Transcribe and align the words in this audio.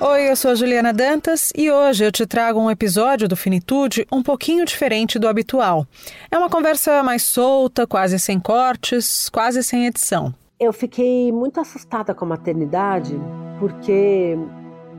Oi, 0.00 0.30
eu 0.30 0.36
sou 0.36 0.52
a 0.52 0.54
Juliana 0.54 0.92
Dantas 0.92 1.52
e 1.56 1.72
hoje 1.72 2.04
eu 2.04 2.12
te 2.12 2.24
trago 2.24 2.60
um 2.60 2.70
episódio 2.70 3.26
do 3.26 3.34
Finitude 3.34 4.06
um 4.12 4.22
pouquinho 4.22 4.64
diferente 4.64 5.18
do 5.18 5.26
habitual. 5.26 5.84
É 6.30 6.38
uma 6.38 6.48
conversa 6.48 7.02
mais 7.02 7.24
solta, 7.24 7.84
quase 7.84 8.16
sem 8.20 8.38
cortes, 8.38 9.28
quase 9.28 9.60
sem 9.64 9.86
edição. 9.86 10.32
Eu 10.60 10.72
fiquei 10.72 11.32
muito 11.32 11.58
assustada 11.58 12.14
com 12.14 12.24
a 12.26 12.28
maternidade 12.28 13.20
porque 13.58 14.38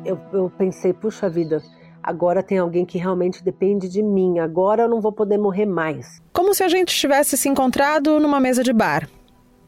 eu, 0.04 0.20
eu 0.34 0.52
pensei, 0.58 0.92
puxa 0.92 1.30
vida, 1.30 1.64
agora 2.06 2.44
tem 2.44 2.60
alguém 2.60 2.86
que 2.86 3.00
realmente 3.00 3.44
depende 3.44 3.90
de 3.90 4.04
mim, 4.04 4.38
agora 4.38 4.84
eu 4.84 4.90
não 4.90 5.02
vou 5.02 5.12
poder 5.12 5.40
morrer 5.40 5.66
mais. 5.66 6.22
Como 6.32 6.54
se 6.54 6.64
a 6.64 6.68
gente 6.68 6.96
tivesse 6.96 7.36
se 7.36 7.50
encontrado 7.50 8.20
numa 8.20 8.40
mesa 8.40 8.64
de 8.64 8.72
bar. 8.72 9.10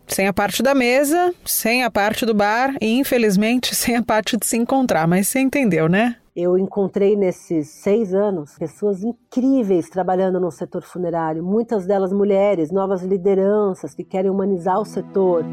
Sem 0.06 0.28
a 0.28 0.32
parte 0.32 0.62
da 0.62 0.74
mesa, 0.74 1.34
sem 1.44 1.84
a 1.84 1.92
parte 1.92 2.26
do 2.26 2.34
bar 2.34 2.76
e, 2.80 2.98
infelizmente, 2.98 3.76
sem 3.76 3.98
a 3.98 4.04
parte 4.04 4.38
de 4.38 4.46
se 4.46 4.56
encontrar. 4.56 5.06
Mas 5.08 5.28
você 5.28 5.40
entendeu, 5.40 5.90
né? 5.90 6.16
Eu 6.34 6.58
encontrei 6.58 7.16
nesses 7.16 7.68
seis 7.68 8.14
anos 8.14 8.56
pessoas 8.58 9.04
incríveis 9.04 9.90
trabalhando 9.90 10.40
no 10.40 10.52
setor 10.52 10.84
funerário, 10.84 11.44
muitas 11.44 11.86
delas 11.88 12.14
mulheres, 12.14 12.72
novas 12.72 13.02
lideranças 13.02 13.96
que 13.96 14.04
querem 14.04 14.30
humanizar 14.30 14.80
o 14.80 14.86
setor. 14.86 15.44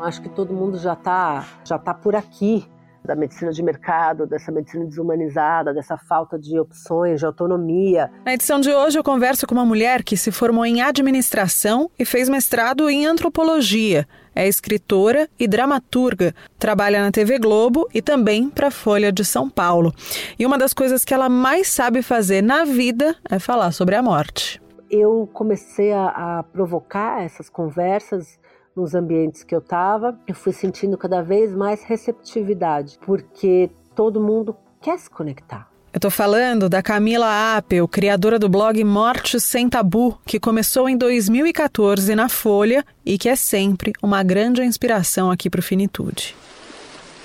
Acho 0.00 0.22
que 0.22 0.28
todo 0.28 0.54
mundo 0.54 0.78
já 0.78 0.92
está 0.92 1.44
já 1.64 1.76
tá 1.76 1.92
por 1.92 2.14
aqui 2.14 2.64
da 3.08 3.16
medicina 3.16 3.50
de 3.50 3.62
mercado, 3.62 4.26
dessa 4.26 4.52
medicina 4.52 4.84
desumanizada, 4.84 5.72
dessa 5.72 5.96
falta 5.96 6.38
de 6.38 6.60
opções, 6.60 7.20
de 7.20 7.24
autonomia. 7.24 8.10
Na 8.22 8.34
edição 8.34 8.60
de 8.60 8.70
hoje 8.70 8.98
eu 8.98 9.02
converso 9.02 9.46
com 9.46 9.54
uma 9.54 9.64
mulher 9.64 10.04
que 10.04 10.14
se 10.14 10.30
formou 10.30 10.66
em 10.66 10.82
administração 10.82 11.90
e 11.98 12.04
fez 12.04 12.28
mestrado 12.28 12.90
em 12.90 13.06
antropologia. 13.06 14.06
É 14.34 14.46
escritora 14.46 15.26
e 15.40 15.48
dramaturga, 15.48 16.34
trabalha 16.58 17.02
na 17.02 17.10
TV 17.10 17.38
Globo 17.38 17.88
e 17.94 18.02
também 18.02 18.50
para 18.50 18.68
a 18.68 18.70
Folha 18.70 19.10
de 19.10 19.24
São 19.24 19.48
Paulo. 19.48 19.90
E 20.38 20.44
uma 20.44 20.58
das 20.58 20.74
coisas 20.74 21.02
que 21.02 21.14
ela 21.14 21.30
mais 21.30 21.68
sabe 21.68 22.02
fazer 22.02 22.42
na 22.42 22.66
vida 22.66 23.16
é 23.30 23.38
falar 23.38 23.72
sobre 23.72 23.96
a 23.96 24.02
morte. 24.02 24.60
Eu 24.90 25.28
comecei 25.32 25.92
a, 25.92 26.38
a 26.40 26.42
provocar 26.42 27.24
essas 27.24 27.48
conversas 27.48 28.38
nos 28.78 28.94
ambientes 28.94 29.42
que 29.42 29.54
eu 29.54 29.58
estava, 29.58 30.18
eu 30.26 30.34
fui 30.34 30.52
sentindo 30.52 30.96
cada 30.96 31.20
vez 31.20 31.54
mais 31.54 31.82
receptividade, 31.82 32.98
porque 33.04 33.70
todo 33.94 34.20
mundo 34.20 34.56
quer 34.80 34.98
se 34.98 35.10
conectar. 35.10 35.68
Eu 35.92 36.00
tô 36.00 36.10
falando 36.10 36.68
da 36.68 36.82
Camila 36.82 37.56
Apel, 37.56 37.88
criadora 37.88 38.38
do 38.38 38.48
blog 38.48 38.82
Morte 38.84 39.40
Sem 39.40 39.68
Tabu, 39.68 40.18
que 40.24 40.38
começou 40.38 40.88
em 40.88 40.96
2014 40.96 42.14
na 42.14 42.28
Folha 42.28 42.84
e 43.04 43.18
que 43.18 43.28
é 43.28 43.34
sempre 43.34 43.92
uma 44.02 44.22
grande 44.22 44.62
inspiração 44.62 45.30
aqui 45.30 45.50
para 45.50 45.60
o 45.60 45.62
Finitude. 45.62 46.36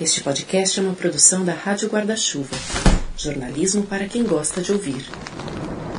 Este 0.00 0.24
podcast 0.24 0.80
é 0.80 0.82
uma 0.82 0.94
produção 0.94 1.44
da 1.44 1.52
Rádio 1.52 1.88
Guarda-Chuva. 1.88 2.56
Jornalismo 3.16 3.84
para 3.84 4.08
quem 4.08 4.24
gosta 4.24 4.60
de 4.60 4.72
ouvir. 4.72 5.04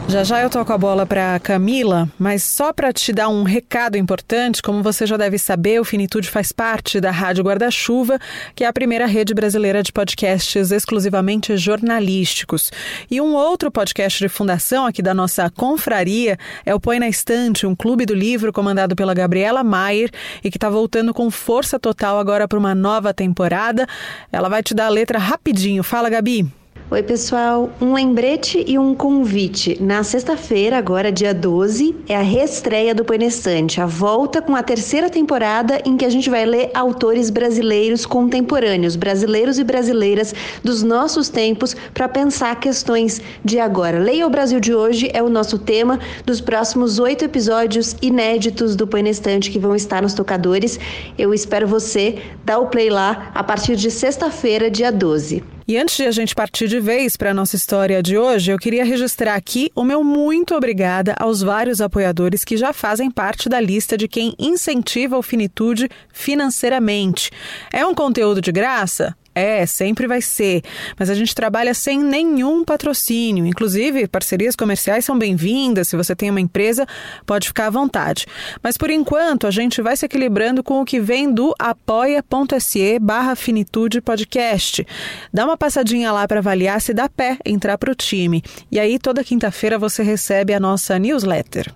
Já 0.07 0.23
já 0.23 0.41
eu 0.41 0.51
toco 0.51 0.71
a 0.71 0.77
bola 0.77 1.03
para 1.03 1.39
Camila, 1.39 2.07
mas 2.17 2.43
só 2.43 2.71
para 2.71 2.93
te 2.93 3.11
dar 3.11 3.27
um 3.27 3.41
recado 3.41 3.97
importante, 3.97 4.61
como 4.61 4.83
você 4.83 5.05
já 5.05 5.17
deve 5.17 5.39
saber, 5.39 5.81
o 5.81 5.83
Finitude 5.83 6.29
faz 6.29 6.51
parte 6.51 7.01
da 7.01 7.09
Rádio 7.09 7.43
Guarda-Chuva, 7.43 8.19
que 8.53 8.63
é 8.63 8.67
a 8.67 8.71
primeira 8.71 9.07
rede 9.07 9.33
brasileira 9.33 9.81
de 9.81 9.91
podcasts 9.91 10.71
exclusivamente 10.71 11.57
jornalísticos. 11.57 12.71
E 13.09 13.19
um 13.19 13.33
outro 13.33 13.71
podcast 13.71 14.19
de 14.19 14.29
fundação 14.29 14.85
aqui 14.85 15.01
da 15.01 15.13
nossa 15.13 15.49
confraria 15.49 16.37
é 16.63 16.73
o 16.73 16.79
Põe 16.79 16.99
na 16.99 17.09
Estante, 17.09 17.65
um 17.65 17.75
clube 17.75 18.05
do 18.05 18.13
livro 18.13 18.53
comandado 18.53 18.95
pela 18.95 19.13
Gabriela 19.13 19.63
Maier 19.63 20.11
e 20.43 20.51
que 20.51 20.57
está 20.57 20.69
voltando 20.69 21.15
com 21.15 21.31
força 21.31 21.79
total 21.79 22.19
agora 22.19 22.47
para 22.47 22.59
uma 22.59 22.75
nova 22.75 23.11
temporada. 23.11 23.87
Ela 24.31 24.49
vai 24.49 24.61
te 24.61 24.75
dar 24.75 24.85
a 24.85 24.89
letra 24.89 25.17
rapidinho. 25.17 25.83
Fala, 25.83 26.09
Gabi. 26.09 26.47
Oi, 26.91 27.01
pessoal. 27.01 27.71
Um 27.81 27.95
lembrete 27.95 28.63
e 28.67 28.77
um 28.77 28.93
convite. 28.93 29.75
Na 29.81 30.03
sexta-feira, 30.03 30.77
agora 30.77 31.11
dia 31.11 31.33
12, 31.33 31.95
é 32.07 32.15
a 32.15 32.21
reestreia 32.21 32.93
do 32.93 33.03
Poenestante, 33.03 33.81
a 33.81 33.87
volta 33.87 34.39
com 34.39 34.55
a 34.55 34.61
terceira 34.61 35.09
temporada 35.09 35.81
em 35.83 35.97
que 35.97 36.05
a 36.05 36.09
gente 36.11 36.29
vai 36.29 36.45
ler 36.45 36.69
autores 36.75 37.31
brasileiros 37.31 38.05
contemporâneos, 38.05 38.95
brasileiros 38.95 39.57
e 39.57 39.63
brasileiras 39.63 40.35
dos 40.63 40.83
nossos 40.83 41.27
tempos, 41.27 41.75
para 41.91 42.07
pensar 42.07 42.59
questões 42.59 43.19
de 43.43 43.59
agora. 43.59 43.97
Leia 43.97 44.27
o 44.27 44.29
Brasil 44.29 44.59
de 44.59 44.75
hoje 44.75 45.09
é 45.11 45.23
o 45.23 45.29
nosso 45.29 45.57
tema 45.57 45.99
dos 46.23 46.39
próximos 46.39 46.99
oito 46.99 47.25
episódios 47.25 47.95
inéditos 47.99 48.75
do 48.75 48.85
Poenestante 48.85 49.49
que 49.49 49.57
vão 49.57 49.75
estar 49.75 50.03
nos 50.03 50.13
tocadores. 50.13 50.79
Eu 51.17 51.33
espero 51.33 51.67
você. 51.67 52.19
Dá 52.45 52.59
o 52.59 52.67
play 52.67 52.91
lá 52.91 53.31
a 53.33 53.43
partir 53.43 53.75
de 53.75 53.89
sexta-feira, 53.89 54.69
dia 54.69 54.91
12. 54.91 55.54
E 55.67 55.79
antes 55.79 55.97
de 55.97 56.03
a 56.05 56.11
gente 56.11 56.35
partir 56.35 56.67
de 56.67 56.79
vez 56.79 57.17
para 57.17 57.31
a 57.31 57.33
nossa 57.33 57.55
história 57.55 58.03
de 58.03 58.15
hoje, 58.15 58.51
eu 58.51 58.59
queria 58.59 58.85
registrar 58.85 59.33
aqui 59.33 59.71
o 59.73 59.83
meu 59.83 60.03
muito 60.03 60.53
obrigada 60.53 61.15
aos 61.17 61.41
vários 61.41 61.81
apoiadores 61.81 62.43
que 62.43 62.55
já 62.55 62.71
fazem 62.71 63.09
parte 63.09 63.49
da 63.49 63.59
lista 63.59 63.97
de 63.97 64.07
quem 64.07 64.35
incentiva 64.37 65.17
o 65.17 65.23
Finitude 65.23 65.89
financeiramente. 66.13 67.31
É 67.73 67.83
um 67.83 67.95
conteúdo 67.95 68.41
de 68.41 68.51
graça? 68.51 69.17
É, 69.35 69.65
sempre 69.65 70.07
vai 70.07 70.21
ser. 70.21 70.61
Mas 70.97 71.09
a 71.09 71.13
gente 71.13 71.35
trabalha 71.35 71.73
sem 71.73 72.01
nenhum 72.01 72.63
patrocínio. 72.63 73.45
Inclusive, 73.45 74.07
parcerias 74.07 74.55
comerciais 74.55 75.03
são 75.03 75.19
bem-vindas. 75.19 75.89
Se 75.89 75.97
você 75.97 76.15
tem 76.15 76.29
uma 76.29 76.39
empresa, 76.39 76.87
pode 77.25 77.49
ficar 77.49 77.67
à 77.67 77.69
vontade. 77.69 78.25
Mas 78.63 78.77
por 78.77 78.89
enquanto, 78.89 79.45
a 79.45 79.51
gente 79.51 79.81
vai 79.81 79.97
se 79.97 80.05
equilibrando 80.05 80.63
com 80.63 80.81
o 80.81 80.85
que 80.85 81.01
vem 81.01 81.31
do 81.31 81.53
apoia.se 81.59 82.97
barra 82.99 83.35
finitude 83.35 83.99
podcast. 83.99 84.87
Dá 85.33 85.43
uma 85.43 85.57
passadinha 85.57 86.13
lá 86.13 86.25
para 86.25 86.39
avaliar 86.39 86.79
se 86.79 86.93
dá 86.93 87.09
pé 87.09 87.37
entrar 87.45 87.77
para 87.77 87.91
o 87.91 87.95
time. 87.95 88.41
E 88.71 88.79
aí, 88.79 88.97
toda 88.97 89.21
quinta-feira 89.21 89.77
você 89.77 90.01
recebe 90.01 90.53
a 90.53 90.59
nossa 90.61 90.97
newsletter. 90.97 91.73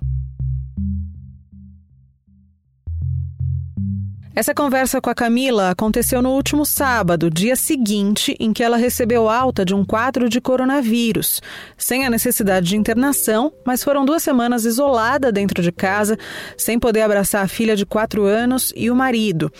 Essa 4.40 4.54
conversa 4.54 5.02
com 5.02 5.10
a 5.10 5.14
Camila 5.14 5.68
aconteceu 5.68 6.22
no 6.22 6.30
último 6.30 6.64
sábado, 6.64 7.28
dia 7.30 7.54
seguinte 7.54 8.34
em 8.40 8.54
que 8.54 8.62
ela 8.62 8.78
recebeu 8.78 9.28
alta 9.28 9.66
de 9.66 9.74
um 9.74 9.84
quadro 9.84 10.30
de 10.30 10.40
coronavírus, 10.40 11.42
sem 11.76 12.06
a 12.06 12.10
necessidade 12.10 12.66
de 12.66 12.74
internação, 12.74 13.52
mas 13.66 13.84
foram 13.84 14.02
duas 14.02 14.22
semanas 14.22 14.64
isolada 14.64 15.30
dentro 15.30 15.62
de 15.62 15.70
casa, 15.70 16.16
sem 16.56 16.78
poder 16.78 17.02
abraçar 17.02 17.44
a 17.44 17.48
filha 17.48 17.76
de 17.76 17.84
quatro 17.84 18.24
anos 18.24 18.72
e 18.74 18.90
o 18.90 18.96
marido. 18.96 19.52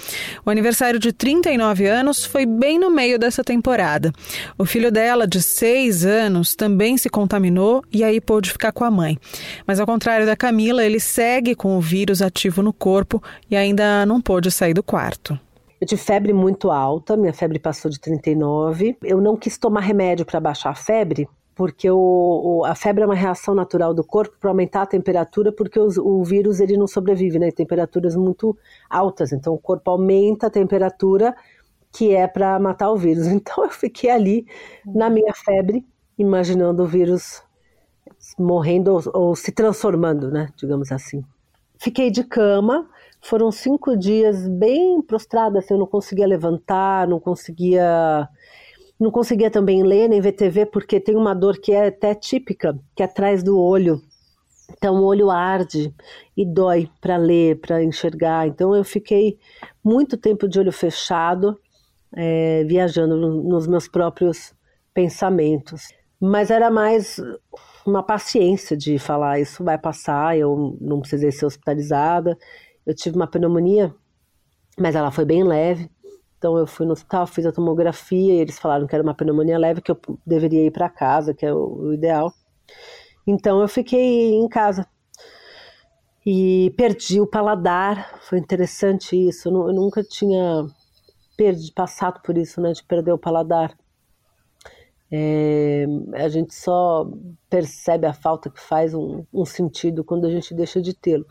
O 0.47 0.51
aniversário 0.51 0.99
de 0.99 1.13
39 1.13 1.87
anos 1.87 2.25
foi 2.25 2.47
bem 2.47 2.79
no 2.79 2.89
meio 2.89 3.19
dessa 3.19 3.45
temporada. 3.45 4.11
O 4.57 4.65
filho 4.65 4.91
dela, 4.91 5.27
de 5.27 5.43
seis 5.43 6.07
anos, 6.07 6.55
também 6.55 6.97
se 6.97 7.11
contaminou 7.11 7.85
e 7.93 8.03
aí 8.03 8.19
pôde 8.19 8.51
ficar 8.51 8.73
com 8.73 8.85
a 8.85 8.91
mãe. 8.91 9.19
Mas 9.67 9.79
ao 9.79 9.85
contrário 9.85 10.25
da 10.25 10.35
Camila, 10.35 10.83
ele 10.83 10.99
segue 10.99 11.55
com 11.55 11.77
o 11.77 11.83
vírus 11.83 12.23
ativo 12.23 12.63
no 12.63 12.73
corpo 12.73 13.23
e 13.51 13.55
ainda 13.55 14.07
não 14.07 14.23
pôde 14.23 14.51
sair 14.51 14.70
do 14.75 14.83
quarto. 14.83 15.39
Eu 15.81 15.87
tive 15.87 16.01
febre 16.01 16.33
muito 16.33 16.71
alta, 16.71 17.17
minha 17.17 17.33
febre 17.33 17.59
passou 17.59 17.91
de 17.91 17.99
39. 17.99 18.99
Eu 19.03 19.21
não 19.21 19.37
quis 19.37 19.57
tomar 19.57 19.81
remédio 19.81 20.27
para 20.27 20.39
baixar 20.39 20.71
a 20.71 20.75
febre, 20.75 21.27
porque 21.55 21.91
o, 21.91 22.63
a 22.67 22.75
febre 22.75 23.03
é 23.03 23.07
uma 23.07 23.15
reação 23.15 23.55
natural 23.55 23.95
do 23.95 24.05
corpo 24.05 24.37
para 24.39 24.51
aumentar 24.51 24.83
a 24.83 24.87
temperatura, 24.87 25.51
porque 25.51 25.81
os, 25.81 25.97
o 25.97 26.23
vírus 26.23 26.61
ele 26.61 26.77
não 26.77 26.87
sobrevive 26.87 27.39
né, 27.39 27.49
em 27.49 27.53
temperaturas 27.53 28.15
muito 28.15 28.57
altas. 28.91 29.33
Então 29.33 29.55
o 29.55 29.59
corpo 29.59 29.91
aumenta 29.91 30.49
a 30.49 30.51
temperatura 30.51 31.35
que 31.93 32.15
é 32.15 32.27
para 32.27 32.59
matar 32.59 32.91
o 32.91 32.97
vírus. 32.97 33.27
Então 33.33 33.65
eu 33.65 33.71
fiquei 33.71 34.11
ali 34.11 34.47
na 34.87 35.09
minha 35.09 35.33
febre, 35.35 35.87
imaginando 36.19 36.83
o 36.83 36.87
vírus 36.87 37.43
morrendo 38.39 38.93
ou, 38.93 39.03
ou 39.15 39.37
se 39.37 39.51
transformando, 39.51 40.31
né, 40.31 40.49
digamos 40.57 40.93
assim. 40.93 41.25
Fiquei 41.79 42.11
de 42.11 42.23
cama, 42.23 42.87
foram 43.21 43.51
cinco 43.53 43.97
dias 43.97 44.49
bem 44.49 45.03
prostrada, 45.03 45.59
assim, 45.59 45.75
eu 45.75 45.79
não 45.79 45.87
conseguia 45.87 46.27
levantar, 46.27 47.07
não 47.07 47.21
conseguia 47.21 48.29
não 48.99 49.11
conseguia 49.11 49.51
também 49.51 49.83
ler 49.83 50.09
nem 50.09 50.21
ver 50.21 50.33
TV 50.33 50.67
porque 50.67 51.01
tem 51.01 51.17
uma 51.17 51.35
dor 51.35 51.59
que 51.59 51.73
é 51.73 51.87
até 51.87 52.15
típica, 52.15 52.79
que 52.95 53.03
é 53.03 53.07
atrás 53.07 53.43
do 53.43 53.59
olho. 53.59 54.03
Então 54.77 54.97
o 54.97 55.05
olho 55.05 55.31
arde 55.31 55.93
e 56.37 56.45
dói 56.45 56.89
para 57.01 57.17
ler, 57.17 57.59
para 57.61 57.83
enxergar. 57.83 58.47
Então 58.47 58.75
eu 58.75 58.85
fiquei 58.85 59.39
muito 59.83 60.19
tempo 60.19 60.47
de 60.47 60.59
olho 60.61 60.71
fechado, 60.71 61.59
é, 62.15 62.63
viajando 62.65 63.17
no, 63.17 63.43
nos 63.43 63.67
meus 63.67 63.89
próprios 63.89 64.53
pensamentos. 64.93 65.89
Mas 66.21 66.51
era 66.51 66.71
mais 66.71 67.19
uma 67.87 68.03
paciência 68.03 68.77
de 68.77 68.99
falar 68.99 69.41
isso 69.41 69.65
vai 69.65 69.79
passar, 69.79 70.37
eu 70.37 70.77
não 70.79 71.01
precisei 71.01 71.33
ser 71.33 71.47
hospitalizada. 71.47 72.37
Eu 72.91 72.95
tive 72.95 73.15
uma 73.15 73.29
pneumonia, 73.29 73.95
mas 74.77 74.97
ela 74.97 75.13
foi 75.13 75.25
bem 75.25 75.45
leve. 75.45 75.89
Então 76.37 76.59
eu 76.59 76.67
fui 76.67 76.85
no 76.85 76.93
hospital, 76.93 77.25
fiz 77.25 77.47
a 77.47 77.53
tomografia 77.53 78.35
e 78.35 78.41
eles 78.41 78.59
falaram 78.59 78.85
que 78.85 78.95
era 78.95 79.05
uma 79.05 79.15
pneumonia 79.15 79.57
leve, 79.59 79.81
que 79.81 79.93
eu 79.93 80.01
deveria 80.27 80.67
ir 80.67 80.73
para 80.73 80.89
casa, 80.89 81.33
que 81.33 81.47
é 81.47 81.55
o, 81.55 81.93
ideal. 81.93 82.33
Então 83.25 83.61
eu 83.61 83.69
fiquei 83.69 84.33
em 84.35 84.49
casa. 84.49 84.85
e 86.27 86.75
perdi 86.77 87.21
o 87.21 87.27
paladar. 87.27 88.19
Foi 88.23 88.39
interessante 88.39 89.17
isso. 89.17 89.49
Eu 89.49 89.73
nunca 89.73 90.03
tinha 90.03 90.67
perdi, 91.37 91.73
passado 91.73 92.21
por 92.23 92.37
isso, 92.37 92.61
né, 92.61 92.73
de 92.73 92.83
perder 92.85 93.13
o 93.13 93.19
paladar. 93.19 93.77
É, 95.13 95.87
a 96.15 96.29
gente 96.29 96.55
só 96.55 97.07
percebe 97.49 98.07
a 98.07 98.13
falta 98.13 98.51
que 98.51 98.61
faz 98.61 98.95
um, 98.95 99.25
um 99.33 99.45
sentido 99.45 100.03
quando 100.05 100.27
a 100.27 100.31
gente 100.31 100.55
deixa 100.55 100.81
de 100.81 100.93
tê-lo. 100.95 101.27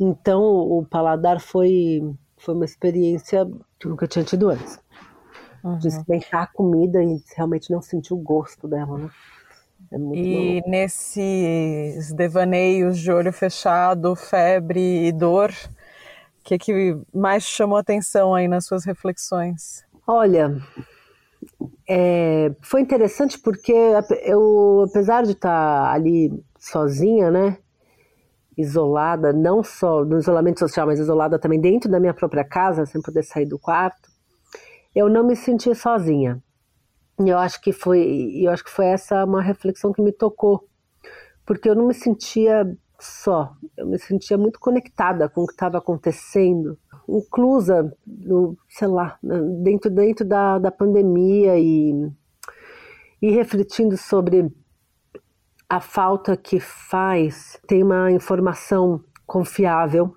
Então, 0.00 0.42
o 0.42 0.82
paladar 0.84 1.40
foi, 1.40 2.00
foi 2.38 2.54
uma 2.54 2.64
experiência 2.64 3.44
que 3.78 3.86
eu 3.86 3.90
nunca 3.90 4.08
tinha 4.08 4.24
tido 4.24 4.48
antes. 4.48 4.80
Uhum. 5.62 5.76
De 5.76 5.88
experimentar 5.88 6.44
a 6.44 6.46
comida 6.46 7.04
e 7.04 7.22
realmente 7.36 7.70
não 7.70 7.82
sentir 7.82 8.14
o 8.14 8.16
gosto 8.16 8.66
dela, 8.66 8.96
né? 8.96 9.10
É 9.92 9.96
e 9.96 10.62
nesses 10.66 12.12
devaneios 12.12 12.98
de 12.98 13.10
olho 13.10 13.32
fechado, 13.32 14.14
febre 14.14 15.06
e 15.06 15.12
dor, 15.12 15.50
o 15.50 16.44
que, 16.44 16.58
que 16.58 16.96
mais 17.12 17.44
chamou 17.44 17.76
atenção 17.76 18.34
aí 18.34 18.46
nas 18.46 18.66
suas 18.66 18.84
reflexões? 18.84 19.84
Olha, 20.06 20.56
é, 21.88 22.52
foi 22.62 22.80
interessante 22.82 23.38
porque 23.38 23.74
eu, 24.24 24.86
apesar 24.88 25.24
de 25.24 25.32
estar 25.32 25.92
ali 25.92 26.32
sozinha, 26.58 27.30
né, 27.30 27.58
isolada, 28.60 29.32
não 29.32 29.62
só 29.62 30.04
no 30.04 30.18
isolamento 30.18 30.58
social, 30.58 30.86
mas 30.86 30.98
isolada 30.98 31.38
também 31.38 31.60
dentro 31.60 31.90
da 31.90 32.00
minha 32.00 32.14
própria 32.14 32.44
casa, 32.44 32.86
sem 32.86 33.00
poder 33.00 33.22
sair 33.22 33.46
do 33.46 33.58
quarto, 33.58 34.08
eu 34.94 35.08
não 35.08 35.24
me 35.24 35.36
senti 35.36 35.74
sozinha. 35.74 36.42
E 37.18 37.28
eu 37.28 37.38
acho 37.38 37.60
que 37.60 37.72
foi, 37.72 38.32
eu 38.36 38.50
acho 38.50 38.64
que 38.64 38.70
foi 38.70 38.86
essa 38.86 39.24
uma 39.24 39.42
reflexão 39.42 39.92
que 39.92 40.02
me 40.02 40.12
tocou, 40.12 40.66
porque 41.44 41.68
eu 41.68 41.74
não 41.74 41.86
me 41.86 41.94
sentia 41.94 42.64
só, 42.98 43.52
eu 43.76 43.86
me 43.86 43.98
sentia 43.98 44.36
muito 44.36 44.60
conectada 44.60 45.28
com 45.28 45.42
o 45.42 45.46
que 45.46 45.52
estava 45.52 45.78
acontecendo, 45.78 46.78
inclusa 47.08 47.92
no, 48.06 48.56
sei 48.68 48.88
lá, 48.88 49.18
dentro 49.62 49.90
dentro 49.90 50.24
da, 50.24 50.58
da 50.58 50.70
pandemia 50.70 51.58
e 51.58 52.10
e 53.22 53.30
refletindo 53.30 53.96
sobre 53.98 54.50
a 55.70 55.80
falta 55.80 56.36
que 56.36 56.58
faz 56.58 57.56
ter 57.68 57.84
uma 57.84 58.10
informação 58.10 59.00
confiável 59.24 60.12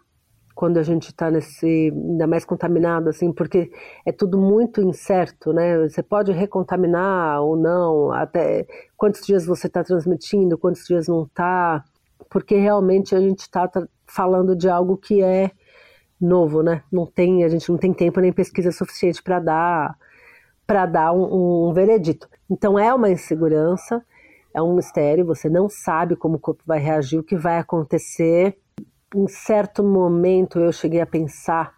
quando 0.56 0.78
a 0.78 0.84
gente 0.84 1.10
está 1.10 1.30
nesse 1.30 1.94
ainda 1.96 2.26
mais 2.26 2.44
contaminado 2.44 3.08
assim 3.08 3.32
porque 3.32 3.72
é 4.04 4.12
tudo 4.12 4.40
muito 4.40 4.82
incerto 4.82 5.54
né? 5.54 5.78
Você 5.88 6.02
pode 6.02 6.32
recontaminar 6.32 7.40
ou 7.44 7.56
não 7.56 8.12
até 8.12 8.66
quantos 8.98 9.24
dias 9.24 9.46
você 9.46 9.68
está 9.68 9.84
transmitindo 9.84 10.58
quantos 10.58 10.86
dias 10.86 11.08
não 11.08 11.24
está 11.24 11.84
porque 12.32 12.56
realmente 12.56 13.16
a 13.16 13.20
gente 13.20 13.42
está 13.42 13.68
tá 13.68 13.88
falando 14.08 14.56
de 14.56 14.68
algo 14.68 14.98
que 14.98 15.22
é 15.22 15.52
novo 16.20 16.64
né? 16.64 16.82
Não 16.92 17.06
tem 17.06 17.44
a 17.44 17.50
gente 17.50 17.70
não 17.70 17.78
tem 17.78 17.94
tempo 17.94 18.20
nem 18.20 18.34
pesquisa 18.34 18.72
suficiente 18.72 19.22
para 19.22 19.40
dar 19.40 19.96
para 20.66 20.88
dar 20.88 21.14
um, 21.14 21.70
um 21.70 21.74
veredito. 21.74 22.28
Então 22.50 22.80
é 22.80 22.92
uma 22.92 23.12
insegurança 23.12 24.04
é 24.54 24.62
um 24.62 24.76
mistério 24.76 25.26
você 25.26 25.50
não 25.50 25.68
sabe 25.70 26.16
como 26.16 26.36
o 26.36 26.40
corpo 26.40 26.64
vai 26.66 26.80
reagir 26.80 27.20
o 27.20 27.24
que 27.24 27.36
vai 27.36 27.58
acontecer 27.58 28.58
em 29.16 29.28
certo 29.28 29.84
momento 29.84 30.60
eu 30.60 30.72
cheguei 30.72 31.02
a 31.02 31.06
pensar 31.06 31.74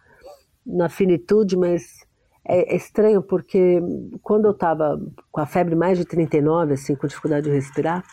na 0.66 0.88
finitude, 0.88 1.56
mas 1.56 2.04
é, 2.44 2.74
é 2.74 2.76
estranho 2.76 3.22
porque 3.22 3.80
quando 4.22 4.46
eu 4.46 4.50
estava 4.50 5.00
com 5.30 5.40
a 5.40 5.46
febre 5.46 5.76
mais 5.76 5.98
de 5.98 6.04
39, 6.04 6.74
assim, 6.74 6.96
com 6.96 7.06
dificuldade 7.06 7.48
de 7.48 7.54
respirar, 7.54 8.04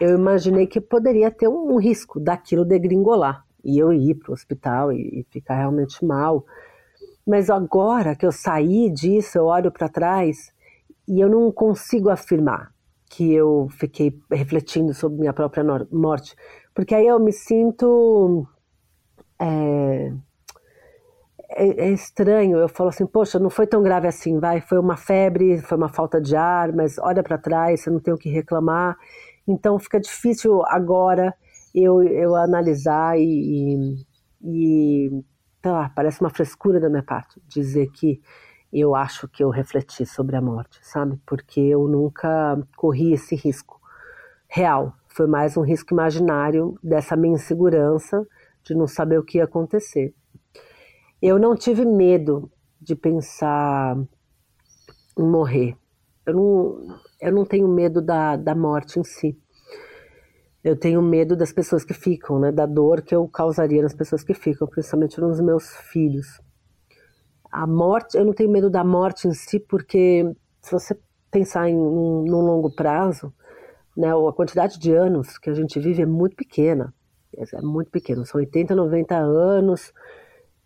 eu 0.00 0.18
imaginei 0.18 0.66
que 0.66 0.80
poderia 0.80 1.30
ter 1.30 1.46
um, 1.46 1.76
risco 1.76 2.18
daquilo 2.18 2.64
degringolar 2.64 3.44
e 3.64 3.78
eu 3.78 3.92
ir 3.92 4.16
para 4.16 4.30
o 4.30 4.34
hospital 4.34 4.92
e 4.92 5.24
ficar 5.30 5.56
realmente 5.56 6.04
mal. 6.04 6.44
Mas 7.26 7.48
agora 7.48 8.16
que 8.16 8.26
eu 8.26 8.32
saí 8.32 8.90
disso, 8.90 9.38
eu 9.38 9.44
olho 9.44 9.70
para 9.70 9.88
trás 9.88 10.52
e 11.06 11.20
eu 11.20 11.28
não 11.28 11.50
consigo 11.52 12.10
afirmar 12.10 12.73
que 13.16 13.32
eu 13.32 13.68
fiquei 13.70 14.18
refletindo 14.30 14.92
sobre 14.92 15.20
minha 15.20 15.32
própria 15.32 15.64
morte, 15.92 16.34
porque 16.74 16.94
aí 16.94 17.06
eu 17.06 17.20
me 17.20 17.32
sinto 17.32 18.46
é, 19.40 20.12
é, 21.50 21.86
é, 21.86 21.90
estranho. 21.90 22.58
Eu 22.58 22.68
falo 22.68 22.88
assim, 22.88 23.06
poxa, 23.06 23.38
não 23.38 23.50
foi 23.50 23.66
tão 23.66 23.82
grave 23.82 24.08
assim, 24.08 24.38
vai. 24.40 24.60
Foi 24.60 24.78
uma 24.78 24.96
febre, 24.96 25.58
foi 25.62 25.78
uma 25.78 25.88
falta 25.88 26.20
de 26.20 26.34
ar, 26.34 26.72
mas 26.72 26.98
olha 26.98 27.22
para 27.22 27.38
trás, 27.38 27.80
você 27.80 27.90
não 27.90 28.00
tem 28.00 28.12
o 28.12 28.18
que 28.18 28.28
reclamar. 28.28 28.96
Então 29.46 29.78
fica 29.78 30.00
difícil 30.00 30.62
agora 30.66 31.34
eu, 31.74 32.02
eu 32.02 32.34
analisar 32.34 33.18
e, 33.18 33.22
e, 34.42 35.10
e 35.10 35.24
lá, 35.64 35.90
parece 35.94 36.20
uma 36.20 36.30
frescura 36.30 36.80
da 36.80 36.88
minha 36.88 37.02
parte 37.02 37.40
dizer 37.46 37.90
que 37.92 38.20
eu 38.80 38.94
acho 38.94 39.28
que 39.28 39.42
eu 39.42 39.50
refleti 39.50 40.04
sobre 40.04 40.34
a 40.34 40.40
morte, 40.40 40.80
sabe? 40.82 41.16
Porque 41.24 41.60
eu 41.60 41.86
nunca 41.86 42.58
corri 42.76 43.12
esse 43.12 43.36
risco 43.36 43.80
real. 44.48 44.94
Foi 45.06 45.28
mais 45.28 45.56
um 45.56 45.62
risco 45.62 45.94
imaginário 45.94 46.76
dessa 46.82 47.14
minha 47.14 47.34
insegurança 47.34 48.26
de 48.64 48.74
não 48.74 48.88
saber 48.88 49.18
o 49.18 49.24
que 49.24 49.38
ia 49.38 49.44
acontecer. 49.44 50.12
Eu 51.22 51.38
não 51.38 51.54
tive 51.54 51.84
medo 51.84 52.50
de 52.80 52.96
pensar 52.96 53.96
em 55.16 55.22
morrer. 55.22 55.76
Eu 56.26 56.34
não, 56.34 56.98
eu 57.20 57.32
não 57.32 57.44
tenho 57.44 57.68
medo 57.68 58.02
da, 58.02 58.36
da 58.36 58.54
morte 58.54 58.98
em 58.98 59.04
si. 59.04 59.38
Eu 60.64 60.76
tenho 60.76 61.00
medo 61.00 61.36
das 61.36 61.52
pessoas 61.52 61.84
que 61.84 61.94
ficam, 61.94 62.40
né? 62.40 62.50
Da 62.50 62.66
dor 62.66 63.02
que 63.02 63.14
eu 63.14 63.28
causaria 63.28 63.82
nas 63.82 63.94
pessoas 63.94 64.24
que 64.24 64.34
ficam, 64.34 64.66
principalmente 64.66 65.20
nos 65.20 65.40
meus 65.40 65.76
filhos. 65.92 66.40
A 67.54 67.66
morte, 67.66 68.16
eu 68.16 68.24
não 68.24 68.32
tenho 68.32 68.50
medo 68.50 68.68
da 68.68 68.82
morte 68.82 69.28
em 69.28 69.32
si, 69.32 69.60
porque 69.60 70.24
se 70.60 70.72
você 70.72 70.98
pensar 71.30 71.68
em 71.68 71.76
um, 71.76 72.24
num 72.24 72.40
longo 72.40 72.74
prazo, 72.74 73.32
né, 73.96 74.08
a 74.10 74.32
quantidade 74.32 74.78
de 74.78 74.92
anos 74.92 75.38
que 75.38 75.50
a 75.50 75.54
gente 75.54 75.78
vive 75.78 76.02
é 76.02 76.06
muito 76.06 76.34
pequena 76.36 76.92
é 77.36 77.60
muito 77.60 77.90
pequeno, 77.90 78.24
são 78.24 78.40
80, 78.40 78.74
90 78.74 79.16
anos. 79.16 79.92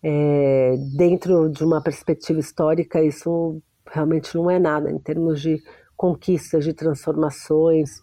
É, 0.03 0.77
dentro 0.97 1.49
de 1.49 1.65
uma 1.65 1.83
perspectiva 1.83 2.39
histórica, 2.39 3.03
isso 3.03 3.61
realmente 3.91 4.35
não 4.37 4.51
é 4.51 4.59
nada 4.59 4.91
em 4.91 4.99
termos 4.99 5.41
de 5.41 5.61
conquistas, 5.97 6.65
de 6.65 6.73
transformações. 6.73 8.03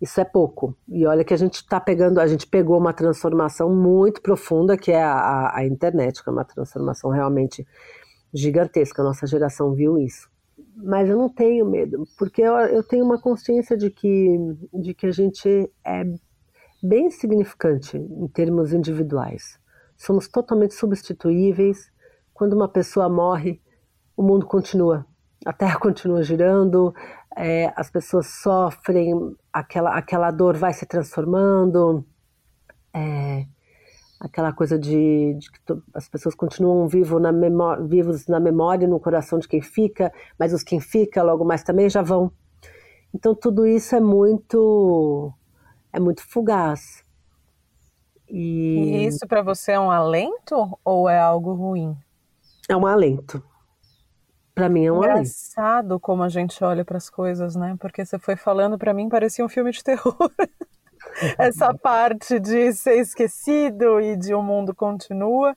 Isso 0.00 0.20
é 0.20 0.24
pouco. 0.24 0.76
E 0.88 1.06
olha 1.06 1.24
que 1.24 1.32
a 1.32 1.36
gente 1.36 1.54
está 1.54 1.80
pegando, 1.80 2.18
a 2.18 2.26
gente 2.26 2.46
pegou 2.46 2.78
uma 2.78 2.92
transformação 2.92 3.74
muito 3.74 4.20
profunda, 4.20 4.76
que 4.76 4.92
é 4.92 5.02
a, 5.02 5.14
a, 5.14 5.58
a 5.58 5.66
internet, 5.66 6.22
que 6.22 6.28
é 6.28 6.32
uma 6.32 6.44
transformação 6.44 7.10
realmente 7.10 7.66
gigantesca. 8.32 9.02
A 9.02 9.04
nossa 9.04 9.26
geração 9.26 9.72
viu 9.72 9.98
isso. 9.98 10.28
Mas 10.76 11.08
eu 11.08 11.16
não 11.16 11.28
tenho 11.28 11.64
medo, 11.64 12.06
porque 12.18 12.42
eu, 12.42 12.54
eu 12.54 12.82
tenho 12.82 13.04
uma 13.04 13.20
consciência 13.20 13.76
de 13.76 13.90
que, 13.90 14.36
de 14.72 14.92
que 14.92 15.06
a 15.06 15.12
gente 15.12 15.48
é 15.86 16.04
bem 16.82 17.10
significante 17.10 17.96
em 17.96 18.28
termos 18.28 18.72
individuais. 18.72 19.58
Somos 19.96 20.28
totalmente 20.28 20.74
substituíveis. 20.74 21.90
Quando 22.34 22.54
uma 22.54 22.68
pessoa 22.68 23.08
morre, 23.08 23.62
o 24.16 24.22
mundo 24.22 24.44
continua, 24.46 25.06
a 25.46 25.52
Terra 25.52 25.78
continua 25.78 26.22
girando, 26.22 26.92
é, 27.36 27.72
as 27.76 27.90
pessoas 27.90 28.26
sofrem, 28.26 29.36
aquela, 29.52 29.96
aquela 29.96 30.30
dor 30.30 30.56
vai 30.56 30.72
se 30.72 30.86
transformando, 30.86 32.04
é, 32.92 33.46
aquela 34.20 34.52
coisa 34.52 34.78
de, 34.78 35.34
de 35.34 35.50
que 35.50 35.60
as 35.92 36.08
pessoas 36.08 36.34
continuam 36.34 36.86
vivo 36.86 37.18
na 37.18 37.32
memória, 37.32 37.84
vivos 37.84 38.26
na 38.26 38.38
memória 38.38 38.84
e 38.84 38.88
no 38.88 39.00
coração 39.00 39.38
de 39.38 39.48
quem 39.48 39.60
fica, 39.60 40.12
mas 40.38 40.52
os 40.52 40.62
quem 40.62 40.80
fica 40.80 41.22
logo 41.22 41.44
mais 41.44 41.62
também 41.62 41.88
já 41.88 42.02
vão. 42.02 42.30
Então 43.12 43.34
tudo 43.34 43.66
isso 43.66 43.94
é 43.94 44.00
muito 44.00 45.32
é 45.92 46.00
muito 46.00 46.22
fugaz. 46.28 47.04
E, 48.28 49.02
e 49.02 49.06
isso 49.06 49.26
para 49.28 49.42
você 49.42 49.72
é 49.72 49.80
um 49.80 49.90
alento 49.90 50.78
ou 50.84 51.08
é 51.08 51.18
algo 51.18 51.52
ruim? 51.52 51.96
É 52.68 52.76
um 52.76 52.86
alento. 52.86 53.42
Para 54.54 54.68
mim 54.68 54.84
é 54.84 54.92
um 54.92 54.98
Engraçado 54.98 55.98
como 55.98 56.22
a 56.22 56.28
gente 56.28 56.62
olha 56.62 56.84
para 56.84 56.96
as 56.96 57.10
coisas, 57.10 57.56
né? 57.56 57.76
Porque 57.80 58.04
você 58.04 58.18
foi 58.18 58.36
falando 58.36 58.78
para 58.78 58.94
mim 58.94 59.08
parecia 59.08 59.44
um 59.44 59.48
filme 59.48 59.72
de 59.72 59.82
terror. 59.82 60.16
Essa 61.38 61.74
parte 61.74 62.38
de 62.38 62.72
ser 62.72 62.98
esquecido 62.98 64.00
e 64.00 64.16
de 64.16 64.32
o 64.32 64.38
um 64.38 64.42
mundo 64.42 64.74
continua 64.74 65.56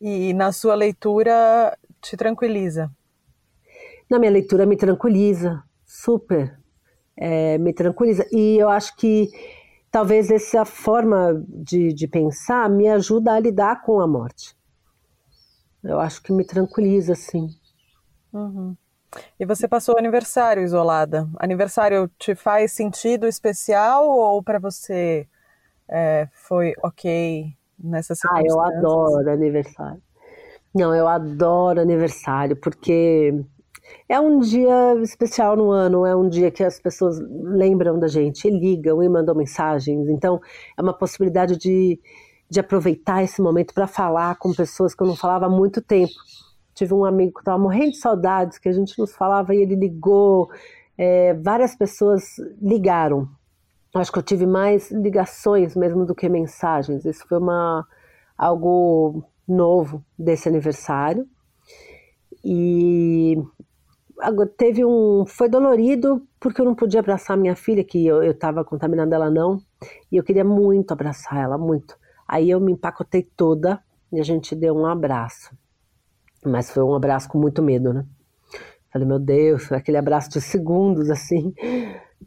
e 0.00 0.32
na 0.34 0.52
sua 0.52 0.74
leitura 0.74 1.76
te 2.00 2.16
tranquiliza. 2.16 2.90
Na 4.10 4.18
minha 4.18 4.30
leitura 4.30 4.64
me 4.64 4.76
tranquiliza, 4.76 5.62
super, 5.84 6.58
é, 7.16 7.58
me 7.58 7.72
tranquiliza. 7.72 8.26
E 8.30 8.56
eu 8.56 8.68
acho 8.68 8.96
que 8.96 9.28
talvez 9.90 10.30
essa 10.30 10.64
forma 10.64 11.42
de, 11.48 11.92
de 11.92 12.06
pensar 12.06 12.68
me 12.70 12.88
ajuda 12.88 13.32
a 13.32 13.40
lidar 13.40 13.82
com 13.82 14.00
a 14.00 14.06
morte. 14.06 14.56
Eu 15.82 16.00
acho 16.00 16.22
que 16.22 16.32
me 16.32 16.44
tranquiliza, 16.44 17.14
sim. 17.14 17.48
Uhum. 18.32 18.76
E 19.38 19.46
você 19.46 19.66
passou 19.66 19.94
o 19.94 19.98
aniversário 19.98 20.62
isolada. 20.62 21.28
Aniversário 21.38 22.10
te 22.18 22.34
faz 22.34 22.72
sentido 22.72 23.26
especial 23.26 24.08
ou 24.08 24.42
para 24.42 24.58
você 24.58 25.26
é, 25.88 26.28
foi 26.32 26.74
ok 26.82 27.46
nessa? 27.82 28.14
Ah, 28.30 28.42
eu 28.44 28.60
adoro 28.60 29.30
aniversário. 29.30 30.02
Não, 30.74 30.94
eu 30.94 31.08
adoro 31.08 31.80
aniversário, 31.80 32.54
porque 32.56 33.32
é 34.08 34.20
um 34.20 34.38
dia 34.40 34.94
especial 35.02 35.56
no 35.56 35.70
ano, 35.70 36.04
é 36.04 36.14
um 36.14 36.28
dia 36.28 36.50
que 36.50 36.62
as 36.62 36.78
pessoas 36.78 37.18
lembram 37.18 37.98
da 37.98 38.06
gente, 38.06 38.50
ligam 38.50 39.02
e 39.02 39.08
mandam 39.08 39.34
mensagens. 39.34 40.08
Então, 40.08 40.40
é 40.76 40.82
uma 40.82 40.92
possibilidade 40.92 41.56
de, 41.56 41.98
de 42.50 42.60
aproveitar 42.60 43.22
esse 43.22 43.40
momento 43.40 43.72
para 43.72 43.86
falar 43.86 44.36
com 44.36 44.52
pessoas 44.52 44.94
que 44.94 45.02
eu 45.02 45.06
não 45.06 45.16
falava 45.16 45.46
há 45.46 45.50
muito 45.50 45.80
tempo. 45.80 46.12
Tive 46.78 46.94
um 46.94 47.04
amigo 47.04 47.32
que 47.32 47.40
estava 47.40 47.58
morrendo 47.58 47.90
de 47.90 47.96
saudades, 47.96 48.56
que 48.56 48.68
a 48.68 48.72
gente 48.72 48.96
nos 48.96 49.12
falava 49.12 49.52
e 49.52 49.58
ele 49.58 49.74
ligou. 49.74 50.48
É, 50.96 51.34
várias 51.34 51.74
pessoas 51.74 52.22
ligaram. 52.62 53.28
Acho 53.92 54.12
que 54.12 54.18
eu 54.20 54.22
tive 54.22 54.46
mais 54.46 54.88
ligações 54.92 55.74
mesmo 55.74 56.06
do 56.06 56.14
que 56.14 56.28
mensagens. 56.28 57.04
Isso 57.04 57.26
foi 57.26 57.38
uma, 57.38 57.84
algo 58.36 59.24
novo 59.46 60.04
desse 60.16 60.48
aniversário. 60.48 61.26
E 62.44 63.36
teve 64.56 64.84
um. 64.84 65.26
Foi 65.26 65.48
dolorido 65.48 66.22
porque 66.38 66.60
eu 66.60 66.64
não 66.64 66.76
podia 66.76 67.00
abraçar 67.00 67.36
minha 67.36 67.56
filha, 67.56 67.82
que 67.82 68.06
eu 68.06 68.22
estava 68.22 68.64
contaminando 68.64 69.16
ela 69.16 69.28
não. 69.28 69.58
E 70.12 70.16
eu 70.16 70.22
queria 70.22 70.44
muito 70.44 70.92
abraçar 70.92 71.42
ela, 71.42 71.58
muito. 71.58 71.98
Aí 72.28 72.48
eu 72.48 72.60
me 72.60 72.70
empacotei 72.70 73.28
toda 73.36 73.82
e 74.12 74.20
a 74.20 74.22
gente 74.22 74.54
deu 74.54 74.76
um 74.76 74.86
abraço. 74.86 75.50
Mas 76.44 76.70
foi 76.70 76.82
um 76.82 76.94
abraço 76.94 77.28
com 77.28 77.38
muito 77.38 77.62
medo, 77.62 77.92
né? 77.92 78.04
Falei, 78.92 79.06
meu 79.06 79.18
Deus, 79.18 79.70
aquele 79.70 79.96
abraço 79.98 80.30
de 80.30 80.40
segundos 80.40 81.10
assim. 81.10 81.52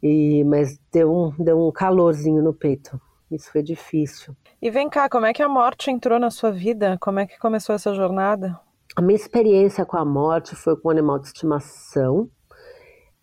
E, 0.02 0.44
mas 0.44 0.78
deu 0.92 1.12
um, 1.12 1.30
deu 1.42 1.58
um 1.58 1.72
calorzinho 1.72 2.42
no 2.42 2.52
peito. 2.52 3.00
Isso 3.30 3.50
foi 3.50 3.62
difícil. 3.62 4.36
E 4.60 4.70
vem 4.70 4.88
cá, 4.88 5.08
como 5.08 5.26
é 5.26 5.32
que 5.32 5.42
a 5.42 5.48
morte 5.48 5.90
entrou 5.90 6.18
na 6.18 6.30
sua 6.30 6.52
vida? 6.52 6.98
Como 7.00 7.18
é 7.18 7.26
que 7.26 7.38
começou 7.38 7.74
essa 7.74 7.94
jornada? 7.94 8.58
A 8.94 9.00
minha 9.00 9.16
experiência 9.16 9.86
com 9.86 9.96
a 9.96 10.04
morte 10.04 10.54
foi 10.54 10.76
com 10.76 10.88
um 10.88 10.90
animal 10.90 11.18
de 11.18 11.26
estimação. 11.26 12.28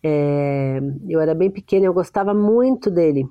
É, 0.02 0.80
eu 1.08 1.20
era 1.20 1.34
bem 1.34 1.50
pequena, 1.50 1.86
eu 1.86 1.92
gostava 1.92 2.34
muito 2.34 2.90
dele, 2.90 3.28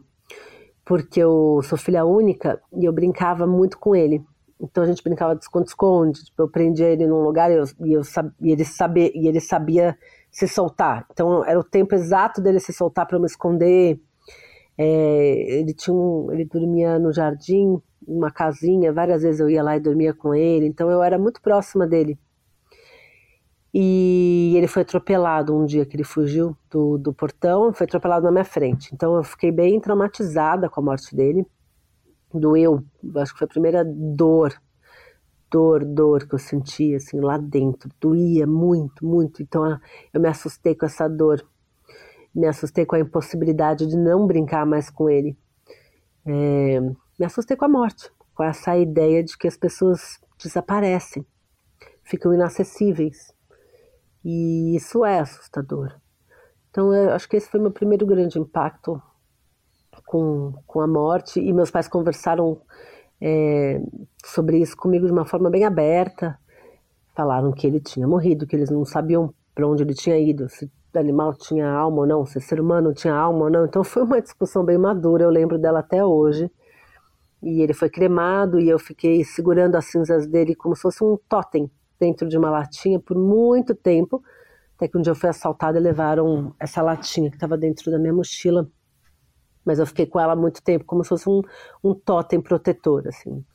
porque 0.86 1.20
eu 1.20 1.60
sou 1.64 1.78
filha 1.78 2.06
única 2.06 2.62
e 2.74 2.86
eu 2.86 2.94
brincava 2.94 3.46
muito 3.46 3.78
com 3.78 3.96
ele. 3.96 4.24
Então 4.60 4.84
a 4.84 4.88
gente 4.88 5.04
brincava 5.04 5.36
de 5.36 5.44
esconde-esconde, 5.44 6.26
tipo, 6.26 6.42
eu 6.42 6.50
prendia 6.50 6.88
ele 6.88 7.08
num 7.08 7.22
lugar 7.22 7.50
e, 7.50 7.56
eu, 7.56 7.64
e, 7.80 7.94
eu, 7.94 8.02
e, 8.42 8.52
ele 8.52 8.66
sabia, 8.66 9.12
e 9.16 9.28
ele 9.28 9.40
sabia 9.40 9.98
se 10.30 10.48
soltar. 10.48 11.06
Então 11.12 11.46
era 11.46 11.60
o 11.60 11.64
tempo 11.64 11.96
exato 11.96 12.42
dele 12.42 12.60
se 12.60 12.74
soltar 12.74 13.06
para 13.08 13.18
eu 13.18 13.22
me 13.22 13.26
esconder. 13.26 14.00
É, 14.78 15.60
ele 15.60 15.74
tinha 15.74 15.94
um, 15.94 16.32
ele 16.32 16.46
dormia 16.46 17.00
no 17.00 17.14
jardim, 17.14 17.82
uma 18.08 18.32
casinha, 18.32 18.94
várias 18.94 19.24
vezes 19.24 19.40
eu 19.40 19.50
ia 19.50 19.64
lá 19.64 19.78
e 19.78 19.80
dormia 19.80 20.14
com 20.14 20.34
ele, 20.34 20.66
então 20.68 20.90
eu 20.90 21.04
era 21.04 21.18
muito 21.18 21.42
próxima 21.42 21.88
dele. 21.88 22.18
E 23.74 24.54
ele 24.58 24.68
foi 24.68 24.82
atropelado 24.82 25.56
um 25.56 25.66
dia 25.66 25.86
que 25.86 25.96
ele 25.96 26.04
fugiu 26.04 26.58
do, 26.72 26.98
do 26.98 27.14
portão, 27.14 27.72
foi 27.72 27.86
atropelado 27.86 28.26
na 28.26 28.32
minha 28.32 28.46
frente. 28.46 28.90
Então 28.94 29.16
eu 29.16 29.24
fiquei 29.24 29.52
bem 29.52 29.80
traumatizada 29.80 30.70
com 30.70 30.80
a 30.80 30.84
morte 30.84 31.16
dele. 31.16 31.46
Doeu, 32.34 32.84
acho 33.18 33.34
que 33.34 33.40
foi 33.40 33.46
a 33.46 33.50
primeira 33.50 33.84
dor, 33.86 34.54
dor, 35.50 35.84
dor 35.84 36.28
que 36.28 36.36
eu 36.36 36.40
senti 36.40 36.94
assim 36.96 37.20
lá 37.20 37.38
dentro. 37.38 37.90
Doía 38.00 38.46
muito, 38.46 39.06
muito. 39.06 39.42
Então 39.42 39.80
eu 40.14 40.22
me 40.22 40.28
assustei 40.28 40.76
com 40.76 40.86
essa 40.86 41.08
dor. 41.08 41.44
Me 42.34 42.48
assustei 42.48 42.86
com 42.86 42.96
a 42.96 43.00
impossibilidade 43.00 43.88
de 43.88 43.98
não 43.98 44.28
brincar 44.28 44.66
mais 44.66 44.90
com 44.90 45.10
ele. 45.10 45.36
É, 46.26 46.80
me 46.80 47.26
assustei 47.26 47.58
com 47.58 47.66
a 47.66 47.70
morte, 47.70 48.12
com 48.36 48.44
essa 48.44 48.78
ideia 48.78 49.24
de 49.24 49.36
que 49.38 49.48
as 49.48 49.58
pessoas 49.58 50.20
desaparecem, 50.38 51.26
ficam 52.04 52.34
inacessíveis. 52.34 53.34
E 54.24 54.76
isso 54.76 55.04
é 55.04 55.20
assustador. 55.20 55.96
Então, 56.70 56.94
eu 56.94 57.12
acho 57.12 57.28
que 57.28 57.36
esse 57.36 57.50
foi 57.50 57.60
meu 57.60 57.72
primeiro 57.72 58.06
grande 58.06 58.38
impacto 58.38 59.02
com, 60.10 60.52
com 60.66 60.82
a 60.82 60.88
morte. 60.88 61.40
E 61.40 61.54
meus 61.54 61.70
pais 61.70 61.88
conversaram 61.88 62.60
é, 63.22 63.80
sobre 64.26 64.58
isso 64.58 64.76
comigo 64.76 65.06
de 65.06 65.12
uma 65.12 65.24
forma 65.24 65.52
bem 65.52 65.66
aberta. 65.66 66.36
Falaram 67.16 67.52
que 67.52 67.68
ele 67.68 67.80
tinha 67.80 68.08
morrido, 68.08 68.48
que 68.48 68.56
eles 68.56 68.72
não 68.72 68.84
sabiam 68.84 69.32
para 69.54 69.68
onde 69.68 69.84
ele 69.84 69.94
tinha 69.94 70.18
ido, 70.18 70.50
se 70.50 70.66
o 70.66 70.98
animal 70.98 71.36
tinha 71.36 71.70
alma 71.70 72.00
ou 72.00 72.08
não, 72.08 72.26
se 72.26 72.40
o 72.40 72.42
ser 72.42 72.60
humano 72.60 72.92
tinha 72.92 73.14
alma 73.14 73.44
ou 73.46 73.52
não. 73.52 73.66
Então, 73.66 73.84
foi 73.84 74.02
uma 74.02 74.20
discussão 74.20 74.66
bem 74.66 74.80
madura, 74.80 75.26
eu 75.26 75.30
lembro 75.30 75.60
dela 75.60 75.80
até 75.80 76.04
hoje. 76.04 76.50
E 77.44 77.62
ele 77.62 77.74
foi 77.74 77.88
cremado 77.88 78.60
e 78.60 78.68
eu 78.68 78.80
fiquei 78.80 79.24
segurando 79.24 79.76
as 79.76 79.86
cinzas 79.86 80.26
dele 80.26 80.56
como 80.56 80.76
se 80.76 80.82
fosse 80.82 81.04
um 81.04 81.18
totem 81.30 81.70
dentro 82.00 82.28
de 82.28 82.36
uma 82.36 82.50
latinha 82.50 83.00
por 83.00 83.16
muito 83.16 83.76
tempo, 83.76 84.24
até 84.76 84.88
que 84.88 84.98
um 84.98 85.02
dia 85.02 85.12
eu 85.12 85.16
fui 85.16 85.30
assaltada 85.30 85.78
e 85.78 85.82
levaram 85.82 86.52
essa 86.60 86.82
latinha 86.82 87.30
que 87.30 87.36
estava 87.36 87.56
dentro 87.56 87.92
da 87.92 88.00
minha 88.00 88.14
mochila. 88.14 88.68
Mas 89.70 89.78
eu 89.78 89.86
fiquei 89.86 90.08
com 90.08 90.20
ela 90.20 90.36
muito 90.36 90.64
tempo, 90.64 90.84
como 90.84 91.04
se 91.04 91.10
fosse 91.10 91.30
um, 91.30 91.44
um 91.84 91.94
totem 91.94 92.42
protetor, 92.42 93.08
assim. 93.08 93.46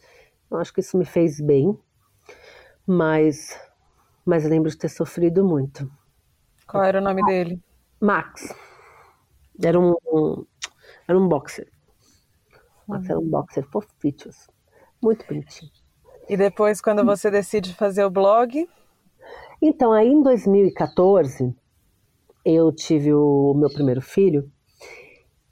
Eu 0.48 0.58
acho 0.58 0.72
que 0.72 0.78
isso 0.78 0.96
me 0.96 1.04
fez 1.04 1.40
bem, 1.40 1.76
mas, 2.86 3.60
mas 4.24 4.44
lembro 4.44 4.70
de 4.70 4.78
ter 4.78 4.88
sofrido 4.88 5.44
muito. 5.44 5.90
Qual 6.68 6.84
era 6.84 7.00
o 7.00 7.02
nome 7.02 7.20
dele? 7.24 7.60
Max. 8.00 8.54
Era 9.60 9.80
um, 9.80 9.96
um 10.06 10.46
era 11.08 11.18
um 11.18 11.26
boxer. 11.26 11.68
Max 12.86 13.10
era 13.10 13.18
um 13.18 13.28
boxer 13.28 13.68
fofitos. 13.68 14.46
Muito 15.02 15.26
bonitinho. 15.26 15.72
E 16.28 16.36
depois, 16.36 16.80
quando 16.80 17.04
você 17.04 17.28
decide 17.28 17.74
fazer 17.74 18.04
o 18.04 18.10
blog? 18.10 18.70
Então, 19.60 19.90
aí 19.90 20.06
em 20.06 20.22
2014, 20.22 21.52
eu 22.44 22.70
tive 22.70 23.12
o 23.12 23.52
meu 23.54 23.68
primeiro 23.68 24.00
filho 24.00 24.48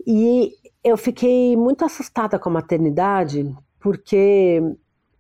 e 0.07 0.53
eu 0.85 0.97
fiquei 0.97 1.57
muito 1.57 1.85
assustada 1.85 2.39
com 2.39 2.49
a 2.49 2.53
maternidade, 2.53 3.55
porque 3.81 4.61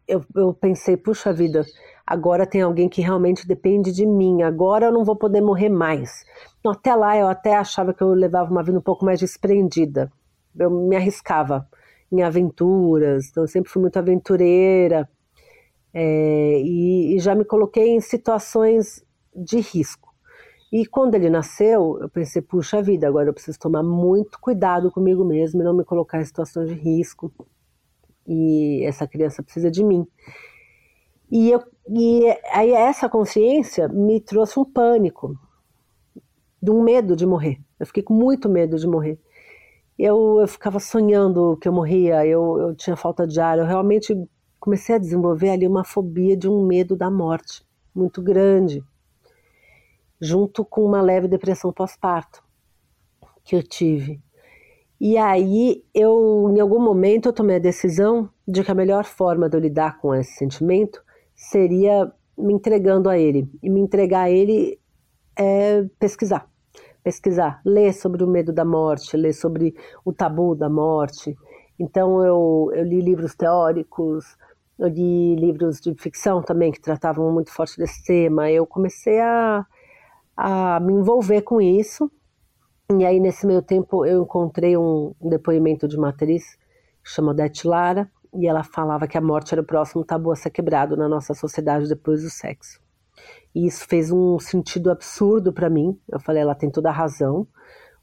eu, 0.06 0.24
eu 0.34 0.54
pensei, 0.54 0.96
puxa 0.96 1.32
vida, 1.32 1.64
agora 2.06 2.46
tem 2.46 2.62
alguém 2.62 2.88
que 2.88 3.00
realmente 3.00 3.46
depende 3.46 3.92
de 3.92 4.04
mim, 4.06 4.42
agora 4.42 4.86
eu 4.86 4.92
não 4.92 5.04
vou 5.04 5.16
poder 5.16 5.40
morrer 5.40 5.68
mais. 5.68 6.24
Então, 6.58 6.72
até 6.72 6.94
lá 6.94 7.16
eu 7.16 7.28
até 7.28 7.54
achava 7.56 7.94
que 7.94 8.02
eu 8.02 8.08
levava 8.12 8.50
uma 8.50 8.62
vida 8.62 8.78
um 8.78 8.82
pouco 8.82 9.04
mais 9.04 9.20
desprendida, 9.20 10.10
eu 10.58 10.70
me 10.70 10.96
arriscava 10.96 11.68
em 12.10 12.22
aventuras, 12.22 13.28
então 13.30 13.44
eu 13.44 13.48
sempre 13.48 13.70
fui 13.70 13.80
muito 13.80 13.96
aventureira. 13.96 15.08
É, 15.94 16.60
e, 16.60 17.16
e 17.16 17.18
já 17.18 17.34
me 17.34 17.44
coloquei 17.44 17.88
em 17.88 18.00
situações 18.00 19.04
de 19.34 19.60
risco. 19.60 20.11
E 20.72 20.86
quando 20.86 21.14
ele 21.14 21.28
nasceu, 21.28 21.98
eu 22.00 22.08
pensei, 22.08 22.40
puxa 22.40 22.80
vida, 22.80 23.06
agora 23.06 23.28
eu 23.28 23.34
preciso 23.34 23.58
tomar 23.58 23.82
muito 23.82 24.40
cuidado 24.40 24.90
comigo 24.90 25.22
mesmo 25.22 25.60
e 25.60 25.64
não 25.64 25.76
me 25.76 25.84
colocar 25.84 26.18
em 26.18 26.24
situações 26.24 26.70
de 26.70 26.74
risco. 26.74 27.30
E 28.26 28.82
essa 28.86 29.06
criança 29.06 29.42
precisa 29.42 29.70
de 29.70 29.84
mim. 29.84 30.06
E, 31.30 31.50
eu, 31.50 31.62
e 31.90 32.22
aí 32.52 32.70
essa 32.70 33.06
consciência 33.06 33.86
me 33.86 34.18
trouxe 34.18 34.58
um 34.58 34.64
pânico, 34.64 35.38
de 36.62 36.70
um 36.70 36.82
medo 36.82 37.14
de 37.14 37.26
morrer. 37.26 37.60
Eu 37.78 37.84
fiquei 37.84 38.02
com 38.02 38.14
muito 38.14 38.48
medo 38.48 38.78
de 38.78 38.86
morrer. 38.86 39.20
Eu, 39.98 40.40
eu 40.40 40.48
ficava 40.48 40.80
sonhando 40.80 41.58
que 41.58 41.68
eu 41.68 41.72
morria, 41.72 42.26
eu, 42.26 42.58
eu 42.58 42.74
tinha 42.74 42.96
falta 42.96 43.26
de 43.26 43.38
ar, 43.38 43.58
eu 43.58 43.66
realmente 43.66 44.16
comecei 44.58 44.94
a 44.94 44.98
desenvolver 44.98 45.50
ali 45.50 45.68
uma 45.68 45.84
fobia 45.84 46.34
de 46.34 46.48
um 46.48 46.64
medo 46.64 46.96
da 46.96 47.10
morte 47.10 47.62
muito 47.94 48.22
grande, 48.22 48.82
junto 50.22 50.64
com 50.64 50.84
uma 50.84 51.02
leve 51.02 51.26
depressão 51.26 51.72
pós-parto 51.72 52.44
que 53.42 53.56
eu 53.56 53.62
tive. 53.62 54.22
E 55.00 55.18
aí 55.18 55.84
eu, 55.92 56.48
em 56.54 56.60
algum 56.60 56.80
momento, 56.80 57.28
eu 57.28 57.32
tomei 57.32 57.56
a 57.56 57.58
decisão 57.58 58.30
de 58.46 58.62
que 58.62 58.70
a 58.70 58.74
melhor 58.74 59.04
forma 59.04 59.48
de 59.48 59.56
eu 59.56 59.60
lidar 59.60 59.98
com 59.98 60.14
esse 60.14 60.34
sentimento 60.34 61.02
seria 61.34 62.12
me 62.38 62.54
entregando 62.54 63.10
a 63.10 63.18
ele. 63.18 63.50
E 63.60 63.68
me 63.68 63.80
entregar 63.80 64.22
a 64.22 64.30
ele 64.30 64.78
é 65.36 65.84
pesquisar. 65.98 66.48
Pesquisar, 67.02 67.60
ler 67.64 67.92
sobre 67.92 68.22
o 68.22 68.28
medo 68.28 68.52
da 68.52 68.64
morte, 68.64 69.16
ler 69.16 69.32
sobre 69.32 69.74
o 70.04 70.12
tabu 70.12 70.54
da 70.54 70.70
morte. 70.70 71.36
Então 71.76 72.24
eu, 72.24 72.70
eu 72.72 72.84
li 72.84 73.00
livros 73.00 73.34
teóricos, 73.34 74.36
eu 74.78 74.86
li 74.86 75.34
livros 75.34 75.80
de 75.80 75.92
ficção 75.96 76.40
também 76.40 76.70
que 76.70 76.80
tratavam 76.80 77.32
muito 77.32 77.50
forte 77.50 77.76
desse 77.76 78.04
tema. 78.04 78.48
Eu 78.52 78.64
comecei 78.64 79.18
a, 79.18 79.66
a 80.36 80.80
me 80.80 80.92
envolver 80.92 81.42
com 81.42 81.60
isso. 81.60 82.10
E 82.98 83.04
aí, 83.04 83.20
nesse 83.20 83.46
meio 83.46 83.62
tempo, 83.62 84.04
eu 84.04 84.22
encontrei 84.22 84.76
um, 84.76 85.14
depoimento 85.20 85.88
de 85.88 85.96
uma 85.96 86.10
atriz 86.10 86.56
que 87.02 87.10
chama 87.10 87.32
Odete 87.32 87.66
Lara, 87.66 88.10
e 88.34 88.46
ela 88.46 88.62
falava 88.62 89.06
que 89.06 89.18
a 89.18 89.20
morte 89.20 89.54
era 89.54 89.60
o 89.60 89.66
próximo 89.66 90.04
tabu 90.04 90.30
a 90.30 90.36
ser 90.36 90.50
quebrado 90.50 90.96
na 90.96 91.08
nossa 91.08 91.34
sociedade 91.34 91.88
depois 91.88 92.22
do 92.22 92.30
sexo. 92.30 92.80
E 93.54 93.66
isso 93.66 93.86
fez 93.86 94.10
um 94.10 94.38
sentido 94.38 94.90
absurdo 94.90 95.52
para 95.52 95.68
mim. 95.68 95.98
Eu 96.10 96.18
falei, 96.18 96.42
ela 96.42 96.54
tem 96.54 96.70
toda 96.70 96.88
a 96.88 96.92
razão. 96.92 97.46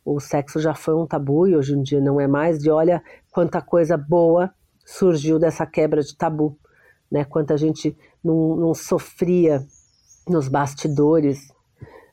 O 0.05 0.19
sexo 0.19 0.59
já 0.59 0.75
foi 0.75 0.93
um 0.95 1.07
tabu 1.07 1.47
e 1.47 1.55
hoje 1.55 1.73
em 1.73 1.81
dia 1.81 1.99
não 1.99 2.19
é 2.19 2.27
mais. 2.27 2.63
E 2.63 2.69
olha 2.69 3.03
quanta 3.31 3.61
coisa 3.61 3.97
boa 3.97 4.53
surgiu 4.85 5.39
dessa 5.39 5.65
quebra 5.65 6.01
de 6.01 6.15
tabu, 6.15 6.57
né? 7.11 7.23
Quanta 7.25 7.57
gente 7.57 7.97
não, 8.23 8.55
não 8.55 8.73
sofria 8.73 9.63
nos 10.27 10.47
bastidores 10.47 11.51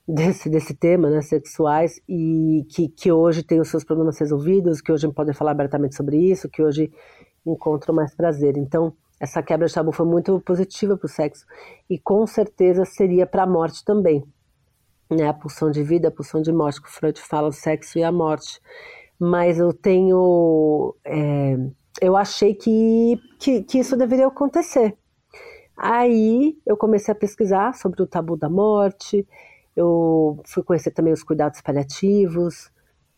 desse, 0.07 0.49
desse 0.49 0.75
tema, 0.75 1.11
né, 1.11 1.21
sexuais, 1.21 2.01
e 2.09 2.65
que, 2.71 2.89
que 2.89 3.11
hoje 3.11 3.43
tem 3.43 3.61
os 3.61 3.69
seus 3.69 3.85
problemas 3.85 4.19
resolvidos, 4.19 4.81
que 4.81 4.93
hoje 4.93 5.11
podem 5.13 5.35
falar 5.35 5.51
abertamente 5.51 5.97
sobre 5.97 6.17
isso, 6.17 6.49
que 6.49 6.63
hoje 6.63 6.93
encontram 7.45 7.95
mais 7.95 8.15
prazer. 8.15 8.57
Então, 8.57 8.93
essa 9.19 9.43
quebra 9.43 9.67
de 9.67 9.75
tabu 9.75 9.93
foi 9.93 10.07
muito 10.07 10.41
positiva 10.41 10.97
para 10.97 11.07
o 11.07 11.09
sexo, 11.09 11.45
e 11.91 11.99
com 11.99 12.27
certeza 12.27 12.85
seria 12.85 13.27
para 13.27 13.43
a 13.43 13.47
morte 13.47 13.85
também. 13.85 14.25
Né, 15.11 15.29
a 15.29 15.35
pulsão 15.35 15.71
de 15.71 15.83
vida, 15.83 16.09
a 16.09 16.11
pulsão 16.11 16.43
de 16.43 16.53
morte, 16.53 16.83
que 16.83 16.89
o 16.89 16.93
Freud 16.93 17.21
fala, 17.21 17.49
o 17.49 17.53
sexo 17.53 17.99
e 17.99 18.03
a 18.03 18.11
morte. 18.11 18.61
Mas 19.19 19.59
eu 19.59 19.73
tenho. 19.73 20.95
É, 21.05 21.57
eu 22.01 22.17
achei 22.17 22.55
que, 22.55 23.19
que, 23.39 23.63
que 23.63 23.79
isso 23.79 23.97
deveria 23.97 24.27
acontecer. 24.27 24.97
Aí 25.77 26.59
eu 26.67 26.77
comecei 26.77 27.13
a 27.13 27.15
pesquisar 27.15 27.75
sobre 27.75 28.03
o 28.03 28.07
tabu 28.07 28.37
da 28.37 28.51
morte, 28.51 29.27
eu 29.77 30.41
fui 30.47 30.63
conhecer 30.63 30.91
também 30.91 31.13
os 31.13 31.23
cuidados 31.23 31.61
paliativos. 31.61 32.71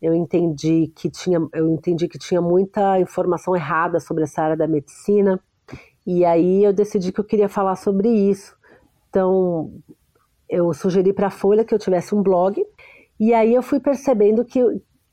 Eu 0.03 0.15
entendi 0.15 0.93
que 0.95 1.09
tinha, 1.09 1.41
eu 1.55 1.69
entendi 1.69 2.09
que 2.09 2.19
tinha 2.19 2.41
muita 2.43 2.99
informação 3.01 3.55
errada 3.55 4.01
sobre 4.01 4.25
essa 4.25 4.43
área 4.43 4.57
da 4.57 4.67
medicina. 4.67 5.41
E 6.05 6.25
aí 6.25 6.65
eu 6.65 6.73
decidi 6.73 7.13
que 7.13 7.21
eu 7.21 7.25
queria 7.25 7.49
falar 7.49 7.77
sobre 7.77 8.09
isso. 8.09 8.57
Então, 9.09 9.73
eu 10.49 10.73
sugeri 10.75 11.13
para 11.13 11.29
a 11.29 11.31
Folha 11.31 11.65
que 11.65 11.75
eu 11.75 11.79
tivesse 11.79 12.15
um 12.15 12.23
blog. 12.23 12.65
E 13.21 13.33
aí 13.33 13.55
eu 13.55 13.63
fui 13.63 13.81
percebendo 13.81 14.45
que, 14.45 14.61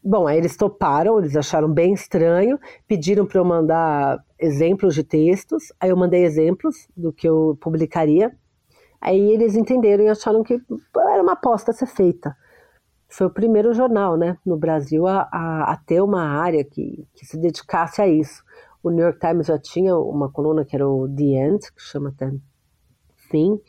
bom, 0.04 0.28
aí 0.28 0.38
eles 0.38 0.56
toparam, 0.56 1.20
eles 1.20 1.36
acharam 1.36 1.72
bem 1.72 1.94
estranho, 1.94 2.60
pediram 2.88 3.26
para 3.26 3.40
eu 3.40 3.46
mandar 3.46 4.24
exemplos 4.40 4.96
de 4.96 5.04
textos. 5.04 5.74
Aí 5.80 5.90
eu 5.90 5.98
mandei 5.98 6.24
exemplos 6.24 6.88
do 6.96 7.12
que 7.12 7.28
eu 7.28 7.58
publicaria. 7.60 8.36
Aí 9.00 9.32
eles 9.32 9.56
entenderam 9.56 10.04
e 10.04 10.10
acharam 10.10 10.44
que 10.44 10.62
era 10.98 11.22
uma 11.22 11.34
aposta 11.34 11.72
a 11.72 11.74
ser 11.74 11.86
feita. 11.86 12.36
Foi 13.08 13.28
o 13.28 13.30
primeiro 13.30 13.74
jornal 13.74 14.18
né, 14.18 14.38
no 14.46 14.58
Brasil 14.58 15.08
a, 15.08 15.30
a, 15.32 15.74
a 15.74 15.78
ter 15.78 16.02
uma 16.02 16.24
área 16.24 16.64
que, 16.64 17.08
que 17.16 17.26
se 17.26 17.38
dedicasse 17.38 18.02
a 18.02 18.08
isso. 18.08 18.44
O 18.84 18.90
New 18.90 19.04
York 19.04 19.20
Times 19.20 19.48
já 19.48 19.58
tinha 19.58 19.98
uma 19.98 20.32
coluna 20.32 20.66
que 20.66 20.76
era 20.76 20.88
o 20.88 21.08
The 21.08 21.24
End, 21.24 21.72
que 21.72 21.82
chama 21.82 22.10
até 22.10 22.32
Fim. 23.30 23.60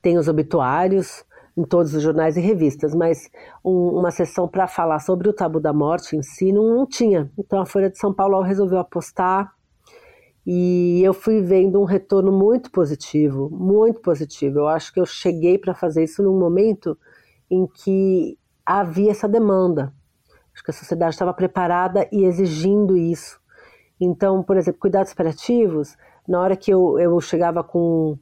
Tem 0.00 0.18
os 0.18 0.28
obituários 0.28 1.24
em 1.56 1.64
todos 1.64 1.94
os 1.94 2.02
jornais 2.02 2.36
e 2.36 2.40
revistas, 2.40 2.94
mas 2.94 3.30
um, 3.64 3.98
uma 3.98 4.10
sessão 4.10 4.46
para 4.46 4.68
falar 4.68 4.98
sobre 5.00 5.28
o 5.28 5.32
tabu 5.32 5.58
da 5.58 5.72
morte 5.72 6.14
em 6.14 6.22
si 6.22 6.52
não, 6.52 6.76
não 6.76 6.86
tinha. 6.86 7.30
Então 7.38 7.60
a 7.60 7.66
Folha 7.66 7.90
de 7.90 7.98
São 7.98 8.12
Paulo 8.12 8.40
resolveu 8.42 8.78
apostar 8.78 9.55
e 10.46 11.02
eu 11.02 11.12
fui 11.12 11.42
vendo 11.42 11.80
um 11.80 11.84
retorno 11.84 12.30
muito 12.30 12.70
positivo, 12.70 13.50
muito 13.50 14.00
positivo. 14.00 14.60
Eu 14.60 14.68
acho 14.68 14.92
que 14.92 15.00
eu 15.00 15.04
cheguei 15.04 15.58
para 15.58 15.74
fazer 15.74 16.04
isso 16.04 16.22
num 16.22 16.38
momento 16.38 16.96
em 17.50 17.66
que 17.66 18.38
havia 18.64 19.10
essa 19.10 19.28
demanda. 19.28 19.92
Acho 20.54 20.62
que 20.62 20.70
a 20.70 20.74
sociedade 20.74 21.14
estava 21.14 21.34
preparada 21.34 22.08
e 22.12 22.24
exigindo 22.24 22.96
isso. 22.96 23.40
Então, 24.00 24.40
por 24.42 24.56
exemplo, 24.56 24.80
cuidados 24.80 25.12
paliativos, 25.12 25.96
na 26.28 26.40
hora 26.40 26.56
que 26.56 26.70
eu, 26.70 26.96
eu 26.98 27.20
chegava 27.20 27.64
com 27.64 28.16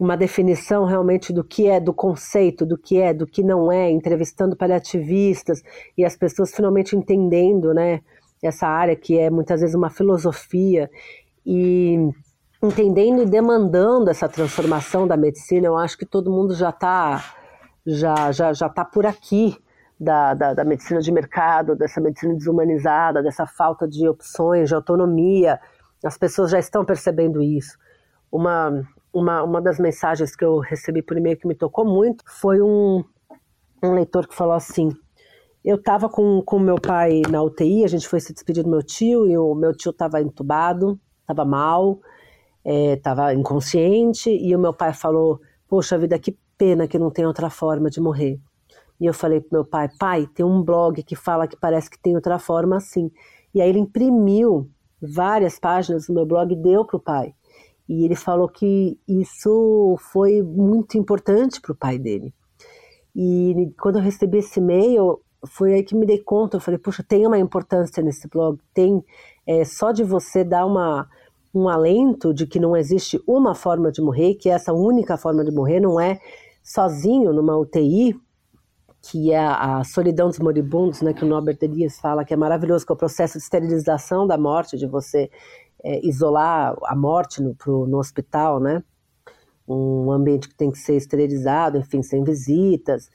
uma 0.00 0.16
definição 0.16 0.84
realmente 0.84 1.32
do 1.32 1.44
que 1.44 1.68
é, 1.68 1.78
do 1.78 1.94
conceito, 1.94 2.66
do 2.66 2.76
que 2.76 3.00
é, 3.00 3.14
do 3.14 3.26
que 3.26 3.42
não 3.42 3.70
é, 3.70 3.88
entrevistando 3.90 4.56
paliativistas 4.56 5.62
e 5.96 6.04
as 6.04 6.16
pessoas 6.16 6.54
finalmente 6.54 6.96
entendendo, 6.96 7.72
né, 7.72 8.00
essa 8.42 8.66
área 8.66 8.94
que 8.94 9.18
é 9.18 9.28
muitas 9.30 9.60
vezes 9.60 9.74
uma 9.74 9.90
filosofia 9.90 10.88
e 11.50 12.12
entendendo 12.62 13.22
e 13.22 13.26
demandando 13.26 14.10
essa 14.10 14.28
transformação 14.28 15.08
da 15.08 15.16
medicina, 15.16 15.66
eu 15.66 15.78
acho 15.78 15.96
que 15.96 16.04
todo 16.04 16.30
mundo 16.30 16.54
já 16.54 16.68
está 16.68 17.24
já, 17.86 18.30
já, 18.32 18.52
já 18.52 18.68
tá 18.68 18.84
por 18.84 19.06
aqui 19.06 19.56
da, 19.98 20.34
da, 20.34 20.52
da, 20.52 20.62
medicina 20.62 21.00
de 21.00 21.10
mercado, 21.10 21.74
dessa 21.74 22.02
medicina 22.02 22.34
desumanizada, 22.34 23.22
dessa 23.22 23.46
falta 23.46 23.88
de 23.88 24.06
opções, 24.06 24.68
de 24.68 24.74
autonomia. 24.74 25.58
As 26.04 26.18
pessoas 26.18 26.50
já 26.50 26.58
estão 26.58 26.84
percebendo 26.84 27.40
isso. 27.40 27.78
Uma, 28.30 28.86
uma, 29.10 29.42
uma 29.42 29.62
das 29.62 29.78
mensagens 29.78 30.36
que 30.36 30.44
eu 30.44 30.58
recebi 30.58 31.00
por 31.00 31.16
e-mail 31.16 31.38
que 31.38 31.48
me 31.48 31.54
tocou 31.54 31.86
muito 31.86 32.22
foi 32.26 32.60
um, 32.60 33.02
um 33.82 33.94
leitor 33.94 34.28
que 34.28 34.34
falou 34.34 34.54
assim: 34.54 34.92
eu 35.64 35.76
estava 35.76 36.10
com 36.10 36.44
o 36.46 36.60
meu 36.60 36.76
pai 36.76 37.22
na 37.30 37.42
UTI, 37.42 37.84
a 37.84 37.88
gente 37.88 38.06
foi 38.06 38.20
se 38.20 38.34
despedir 38.34 38.64
do 38.64 38.70
meu 38.70 38.82
tio 38.82 39.26
e 39.26 39.38
o 39.38 39.54
meu 39.54 39.74
tio 39.74 39.92
estava 39.92 40.20
entubado 40.20 41.00
estava 41.28 41.44
mal, 41.44 42.00
estava 42.64 43.32
é, 43.32 43.34
inconsciente, 43.34 44.30
e 44.30 44.54
o 44.56 44.58
meu 44.58 44.72
pai 44.72 44.92
falou: 44.94 45.40
Poxa 45.68 45.98
vida, 45.98 46.18
que 46.18 46.36
pena 46.56 46.88
que 46.88 46.98
não 46.98 47.10
tem 47.10 47.26
outra 47.26 47.50
forma 47.50 47.90
de 47.90 48.00
morrer. 48.00 48.40
E 49.00 49.06
eu 49.06 49.14
falei 49.14 49.40
pro 49.40 49.58
meu 49.58 49.64
pai: 49.64 49.88
Pai, 49.98 50.26
tem 50.26 50.44
um 50.44 50.62
blog 50.62 51.02
que 51.02 51.14
fala 51.14 51.46
que 51.46 51.56
parece 51.56 51.90
que 51.90 51.98
tem 51.98 52.14
outra 52.14 52.38
forma 52.38 52.76
assim. 52.76 53.10
E 53.54 53.60
aí 53.60 53.68
ele 53.68 53.78
imprimiu 53.78 54.70
várias 55.00 55.58
páginas 55.58 56.06
do 56.06 56.14
meu 56.14 56.26
blog 56.26 56.52
e 56.52 56.56
deu 56.56 56.84
pro 56.84 56.98
pai. 56.98 57.34
E 57.88 58.04
ele 58.04 58.16
falou 58.16 58.48
que 58.48 58.98
isso 59.06 59.96
foi 60.12 60.42
muito 60.42 60.98
importante 60.98 61.60
para 61.60 61.72
o 61.72 61.76
pai 61.76 61.98
dele. 61.98 62.34
E 63.16 63.72
quando 63.80 63.96
eu 63.96 64.02
recebi 64.02 64.38
esse 64.38 64.60
e-mail, 64.60 65.20
foi 65.46 65.74
aí 65.74 65.82
que 65.82 65.94
me 65.94 66.04
dei 66.04 66.18
conta. 66.18 66.56
Eu 66.56 66.60
falei, 66.60 66.78
puxa, 66.78 67.02
tem 67.02 67.26
uma 67.26 67.38
importância 67.38 68.02
nesse 68.02 68.28
blog, 68.28 68.58
tem 68.74 69.02
é, 69.46 69.64
só 69.64 69.92
de 69.92 70.04
você 70.04 70.44
dar 70.44 70.66
uma, 70.66 71.08
um 71.54 71.68
alento 71.68 72.32
de 72.32 72.46
que 72.46 72.60
não 72.60 72.76
existe 72.76 73.20
uma 73.26 73.54
forma 73.54 73.90
de 73.90 74.00
morrer, 74.00 74.34
que 74.34 74.48
essa 74.48 74.72
única 74.72 75.16
forma 75.16 75.44
de 75.44 75.50
morrer 75.50 75.80
não 75.80 76.00
é 76.00 76.18
sozinho 76.62 77.32
numa 77.32 77.56
UTI, 77.56 78.14
que 79.00 79.32
é 79.32 79.38
a 79.38 79.82
solidão 79.84 80.28
dos 80.28 80.38
moribundos, 80.38 81.00
né, 81.00 81.14
que 81.14 81.24
o 81.24 81.28
Norbert 81.28 81.58
Elias 81.62 81.98
fala 81.98 82.24
que 82.24 82.34
é 82.34 82.36
maravilhoso, 82.36 82.84
que 82.84 82.92
é 82.92 82.94
o 82.94 82.98
processo 82.98 83.38
de 83.38 83.44
esterilização 83.44 84.26
da 84.26 84.36
morte, 84.36 84.76
de 84.76 84.86
você 84.86 85.30
é, 85.82 86.06
isolar 86.06 86.76
a 86.84 86.94
morte 86.94 87.40
no, 87.40 87.54
pro, 87.54 87.86
no 87.86 87.98
hospital, 87.98 88.60
né, 88.60 88.82
um 89.66 90.10
ambiente 90.10 90.48
que 90.48 90.54
tem 90.54 90.70
que 90.70 90.78
ser 90.78 90.96
esterilizado, 90.96 91.78
enfim, 91.78 92.02
sem 92.02 92.24
visitas. 92.24 93.10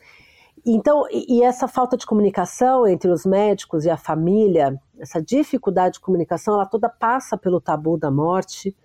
Então, 0.65 1.05
e, 1.11 1.43
essa 1.43 1.67
falta 1.67 1.97
de 1.97 2.05
comunicação 2.05 2.87
entre 2.87 3.11
os 3.11 3.25
médicos 3.25 3.83
e 3.83 3.89
a 3.89 3.97
família, 3.97 4.79
essa 4.97 5.21
dificuldade 5.21 5.95
de 5.95 5.99
comunicação, 5.99 6.53
ela 6.53 6.65
toda 6.65 6.87
passa 6.87 7.37
pelo 7.37 7.59
tabu 7.59 7.97
da 7.97 8.09
morte. 8.09 8.75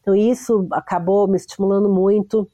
Então, 0.00 0.16
isso 0.16 0.66
acabou 0.72 1.28
me 1.28 1.36
estimulando 1.36 1.88
muito. 1.88 2.48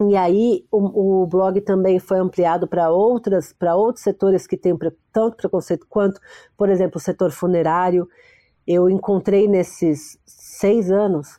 E 0.00 0.16
aí, 0.16 0.66
o, 0.72 1.22
o 1.22 1.26
blog 1.26 1.60
também 1.60 2.00
foi 2.00 2.18
ampliado 2.18 2.66
para 2.66 2.90
outras, 2.90 3.52
para 3.52 3.76
outros 3.76 4.02
setores 4.02 4.44
que 4.44 4.56
têm 4.56 4.76
tanto 5.12 5.36
preconceito 5.36 5.86
quanto, 5.88 6.20
por 6.56 6.68
exemplo, 6.68 6.98
o 6.98 7.00
setor 7.00 7.30
funerário. 7.30 8.08
Eu 8.66 8.90
encontrei 8.90 9.46
nesses 9.46 10.18
seis 10.26 10.90
anos 10.90 11.38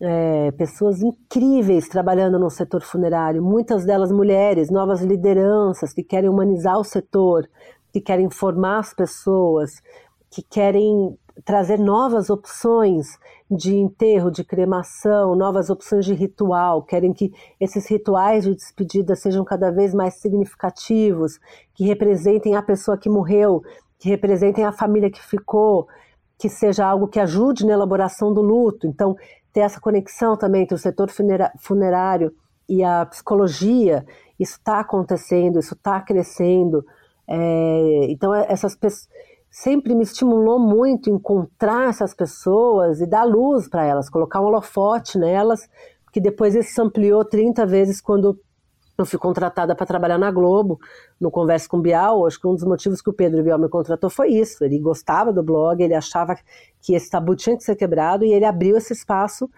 é, 0.00 0.52
pessoas 0.52 1.02
incríveis 1.02 1.88
trabalhando 1.88 2.38
no 2.38 2.50
setor 2.50 2.82
funerário, 2.82 3.42
muitas 3.42 3.84
delas 3.84 4.12
mulheres, 4.12 4.70
novas 4.70 5.02
lideranças 5.02 5.92
que 5.92 6.02
querem 6.02 6.30
humanizar 6.30 6.78
o 6.78 6.84
setor, 6.84 7.48
que 7.92 8.00
querem 8.00 8.30
formar 8.30 8.78
as 8.78 8.94
pessoas, 8.94 9.82
que 10.30 10.42
querem 10.42 11.16
trazer 11.44 11.78
novas 11.78 12.30
opções 12.30 13.06
de 13.50 13.74
enterro, 13.76 14.30
de 14.30 14.44
cremação, 14.44 15.34
novas 15.34 15.70
opções 15.70 16.04
de 16.04 16.12
ritual, 16.12 16.82
querem 16.82 17.12
que 17.12 17.32
esses 17.60 17.88
rituais 17.88 18.44
de 18.44 18.54
despedida 18.54 19.14
sejam 19.14 19.44
cada 19.44 19.70
vez 19.70 19.94
mais 19.94 20.14
significativos, 20.14 21.38
que 21.74 21.84
representem 21.84 22.56
a 22.56 22.62
pessoa 22.62 22.98
que 22.98 23.08
morreu, 23.08 23.62
que 23.98 24.08
representem 24.08 24.64
a 24.64 24.72
família 24.72 25.10
que 25.10 25.24
ficou, 25.24 25.88
que 26.38 26.48
seja 26.48 26.86
algo 26.86 27.08
que 27.08 27.18
ajude 27.18 27.66
na 27.66 27.72
elaboração 27.72 28.32
do 28.32 28.40
luto. 28.40 28.86
Então, 28.86 29.16
ter 29.58 29.62
essa 29.62 29.80
conexão 29.80 30.36
também 30.36 30.62
entre 30.62 30.76
o 30.76 30.78
setor 30.78 31.10
funerário 31.58 32.32
e 32.68 32.84
a 32.84 33.04
psicologia, 33.06 34.06
isso 34.38 34.56
está 34.58 34.78
acontecendo, 34.78 35.58
isso 35.58 35.74
está 35.74 36.00
crescendo. 36.00 36.84
É, 37.26 38.06
então, 38.08 38.32
é, 38.32 38.46
essas 38.48 38.76
pessoas 38.76 39.08
sempre 39.50 39.96
me 39.96 40.04
estimulou 40.04 40.60
muito 40.60 41.10
encontrar 41.10 41.88
essas 41.88 42.14
pessoas 42.14 43.00
e 43.00 43.06
dar 43.06 43.24
luz 43.24 43.68
para 43.68 43.84
elas, 43.84 44.08
colocar 44.08 44.40
um 44.40 44.44
holofote 44.44 45.18
nelas, 45.18 45.68
que 46.12 46.20
depois 46.20 46.54
isso 46.54 46.72
se 46.72 46.80
ampliou 46.80 47.24
30 47.24 47.66
vezes 47.66 48.00
quando 48.00 48.38
eu 48.98 49.06
fui 49.06 49.18
contratada 49.18 49.76
para 49.76 49.86
trabalhar 49.86 50.18
na 50.18 50.30
Globo, 50.30 50.80
no 51.20 51.30
Conversa 51.30 51.68
com 51.68 51.80
Bial. 51.80 52.26
Acho 52.26 52.40
que 52.40 52.46
um 52.48 52.54
dos 52.54 52.64
motivos 52.64 53.00
que 53.00 53.08
o 53.08 53.12
Pedro 53.12 53.42
Bial 53.44 53.58
me 53.58 53.68
contratou 53.68 54.10
foi 54.10 54.30
isso. 54.30 54.64
Ele 54.64 54.78
gostava 54.78 55.32
do 55.32 55.42
blog, 55.42 55.80
ele 55.80 55.94
achava 55.94 56.36
que 56.80 56.94
esse 56.94 57.08
tabu 57.08 57.36
tinha 57.36 57.56
que 57.56 57.62
ser 57.62 57.76
quebrado 57.76 58.24
e 58.24 58.32
ele 58.32 58.44
abriu 58.44 58.76
esse 58.76 58.92
espaço 58.92 59.48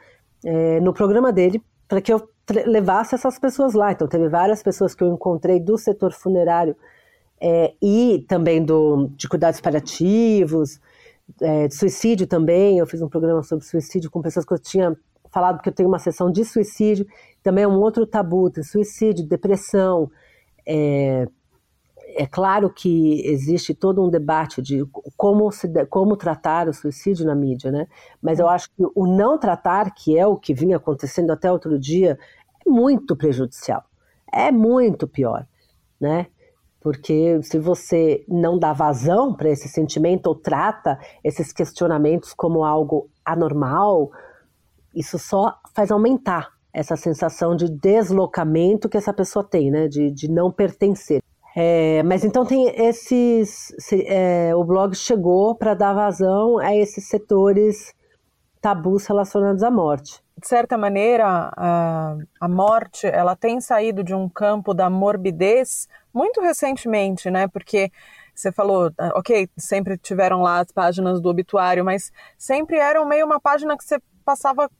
é, 0.44 0.78
no 0.80 0.92
programa 0.92 1.32
dele 1.32 1.62
para 1.88 2.02
que 2.02 2.12
eu 2.12 2.28
levasse 2.66 3.14
essas 3.14 3.38
pessoas 3.38 3.72
lá. 3.72 3.92
Então, 3.92 4.06
teve 4.06 4.28
várias 4.28 4.62
pessoas 4.62 4.94
que 4.94 5.02
eu 5.02 5.12
encontrei 5.12 5.58
do 5.58 5.78
setor 5.78 6.12
funerário 6.12 6.76
é, 7.40 7.72
e 7.80 8.24
também 8.28 8.62
do, 8.62 9.08
de 9.16 9.26
cuidados 9.26 9.60
paliativos, 9.60 10.78
é, 11.40 11.66
de 11.66 11.74
suicídio 11.74 12.26
também. 12.26 12.78
Eu 12.78 12.86
fiz 12.86 13.00
um 13.00 13.08
programa 13.08 13.42
sobre 13.42 13.64
suicídio 13.64 14.10
com 14.10 14.20
pessoas 14.20 14.44
que 14.44 14.52
eu 14.52 14.58
tinha 14.58 14.94
falado 15.30 15.60
que 15.60 15.68
eu 15.68 15.72
tenho 15.72 15.88
uma 15.88 15.98
sessão 15.98 16.30
de 16.30 16.44
suicídio. 16.44 17.06
Também 17.42 17.64
é 17.64 17.68
um 17.68 17.80
outro 17.80 18.06
tabu, 18.06 18.50
tem 18.50 18.62
suicídio, 18.62 19.26
depressão. 19.26 20.10
É, 20.66 21.26
é 22.16 22.26
claro 22.26 22.70
que 22.70 23.22
existe 23.26 23.74
todo 23.74 24.04
um 24.04 24.10
debate 24.10 24.60
de 24.60 24.84
como, 25.16 25.50
se, 25.50 25.68
como 25.86 26.16
tratar 26.16 26.68
o 26.68 26.74
suicídio 26.74 27.26
na 27.26 27.34
mídia, 27.34 27.70
né? 27.70 27.86
Mas 28.20 28.38
eu 28.38 28.48
acho 28.48 28.68
que 28.70 28.84
o 28.94 29.06
não 29.06 29.38
tratar, 29.38 29.94
que 29.94 30.18
é 30.18 30.26
o 30.26 30.36
que 30.36 30.52
vinha 30.52 30.76
acontecendo 30.76 31.30
até 31.30 31.50
outro 31.50 31.78
dia, 31.78 32.18
é 32.66 32.68
muito 32.68 33.16
prejudicial. 33.16 33.84
É 34.32 34.50
muito 34.50 35.06
pior, 35.08 35.46
né? 36.00 36.26
Porque 36.80 37.40
se 37.42 37.58
você 37.58 38.24
não 38.26 38.58
dá 38.58 38.72
vazão 38.72 39.34
para 39.34 39.50
esse 39.50 39.68
sentimento 39.68 40.28
ou 40.28 40.34
trata 40.34 40.98
esses 41.22 41.52
questionamentos 41.52 42.32
como 42.32 42.64
algo 42.64 43.10
anormal, 43.24 44.10
isso 44.94 45.18
só 45.18 45.58
faz 45.74 45.90
aumentar 45.90 46.52
essa 46.72 46.96
sensação 46.96 47.56
de 47.56 47.68
deslocamento 47.68 48.88
que 48.88 48.96
essa 48.96 49.12
pessoa 49.12 49.44
tem, 49.44 49.70
né? 49.70 49.88
De, 49.88 50.10
de 50.10 50.30
não 50.30 50.50
pertencer. 50.50 51.22
É, 51.56 52.02
mas 52.04 52.24
então 52.24 52.44
tem 52.44 52.68
esses. 52.80 53.72
É, 54.06 54.54
o 54.54 54.62
blog 54.62 54.94
chegou 54.94 55.54
para 55.54 55.74
dar 55.74 55.92
vazão 55.92 56.58
a 56.58 56.74
esses 56.74 57.08
setores 57.08 57.92
tabus 58.60 59.06
relacionados 59.06 59.62
à 59.62 59.70
morte. 59.70 60.22
De 60.38 60.46
certa 60.46 60.78
maneira, 60.78 61.50
a, 61.56 62.16
a 62.40 62.48
morte 62.48 63.06
ela 63.06 63.34
tem 63.34 63.60
saído 63.60 64.04
de 64.04 64.14
um 64.14 64.28
campo 64.28 64.72
da 64.72 64.88
morbidez 64.88 65.88
muito 66.14 66.40
recentemente, 66.40 67.30
né? 67.30 67.48
Porque 67.48 67.90
você 68.34 68.52
falou, 68.52 68.90
ah, 68.96 69.12
ok, 69.16 69.48
sempre 69.56 69.98
tiveram 69.98 70.42
lá 70.42 70.60
as 70.60 70.72
páginas 70.72 71.20
do 71.20 71.28
obituário, 71.28 71.84
mas 71.84 72.12
sempre 72.38 72.76
eram 72.76 73.04
meio 73.06 73.26
uma 73.26 73.40
página 73.40 73.76
que 73.76 73.84
você 73.84 73.98
passava 74.24 74.70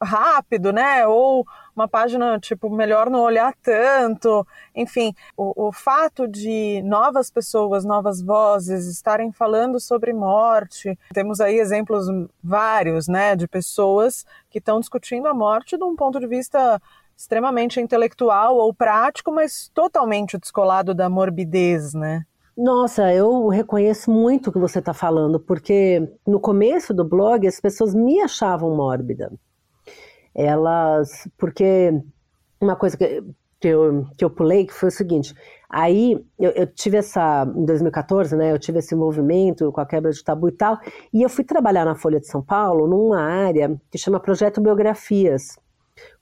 rápido, 0.00 0.72
né? 0.72 1.06
Ou 1.06 1.46
uma 1.74 1.88
página, 1.88 2.38
tipo, 2.38 2.68
melhor 2.70 3.08
não 3.08 3.20
olhar 3.20 3.54
tanto. 3.62 4.46
Enfim, 4.74 5.14
o, 5.36 5.68
o 5.68 5.72
fato 5.72 6.28
de 6.28 6.82
novas 6.82 7.30
pessoas, 7.30 7.84
novas 7.84 8.20
vozes 8.20 8.86
estarem 8.86 9.32
falando 9.32 9.80
sobre 9.80 10.12
morte. 10.12 10.98
Temos 11.12 11.40
aí 11.40 11.58
exemplos 11.58 12.06
vários, 12.42 13.08
né? 13.08 13.34
De 13.34 13.48
pessoas 13.48 14.26
que 14.50 14.58
estão 14.58 14.80
discutindo 14.80 15.26
a 15.26 15.34
morte 15.34 15.76
de 15.76 15.84
um 15.84 15.96
ponto 15.96 16.20
de 16.20 16.26
vista 16.26 16.80
extremamente 17.16 17.80
intelectual 17.80 18.56
ou 18.56 18.74
prático, 18.74 19.30
mas 19.30 19.70
totalmente 19.72 20.38
descolado 20.38 20.92
da 20.94 21.08
morbidez, 21.08 21.94
né? 21.94 22.24
Nossa, 22.56 23.12
eu 23.14 23.48
reconheço 23.48 24.10
muito 24.10 24.50
o 24.50 24.52
que 24.52 24.58
você 24.58 24.78
está 24.78 24.92
falando, 24.92 25.40
porque 25.40 26.06
no 26.26 26.38
começo 26.38 26.92
do 26.92 27.02
blog 27.02 27.46
as 27.46 27.58
pessoas 27.58 27.94
me 27.94 28.20
achavam 28.20 28.76
mórbida 28.76 29.32
elas. 30.34 31.28
Porque 31.36 31.92
uma 32.60 32.76
coisa 32.76 32.96
que, 32.96 33.22
que, 33.60 33.68
eu, 33.68 34.06
que 34.16 34.24
eu 34.24 34.30
pulei 34.30 34.66
que 34.66 34.72
foi 34.72 34.88
o 34.88 34.92
seguinte: 34.92 35.34
aí 35.68 36.24
eu, 36.38 36.50
eu, 36.52 36.66
tive 36.66 36.96
essa. 36.98 37.44
Em 37.56 37.64
2014, 37.64 38.36
né? 38.36 38.52
Eu 38.52 38.58
tive 38.58 38.78
esse 38.78 38.94
movimento 38.94 39.70
com 39.72 39.80
a 39.80 39.86
quebra 39.86 40.10
de 40.10 40.22
tabu 40.22 40.48
e 40.48 40.52
tal, 40.52 40.78
e 41.12 41.22
eu 41.22 41.28
fui 41.28 41.44
trabalhar 41.44 41.84
na 41.84 41.94
Folha 41.94 42.20
de 42.20 42.26
São 42.26 42.42
Paulo 42.42 42.86
numa 42.86 43.20
área 43.20 43.80
que 43.90 43.98
chama 43.98 44.20
Projeto 44.20 44.60
Biografias. 44.60 45.58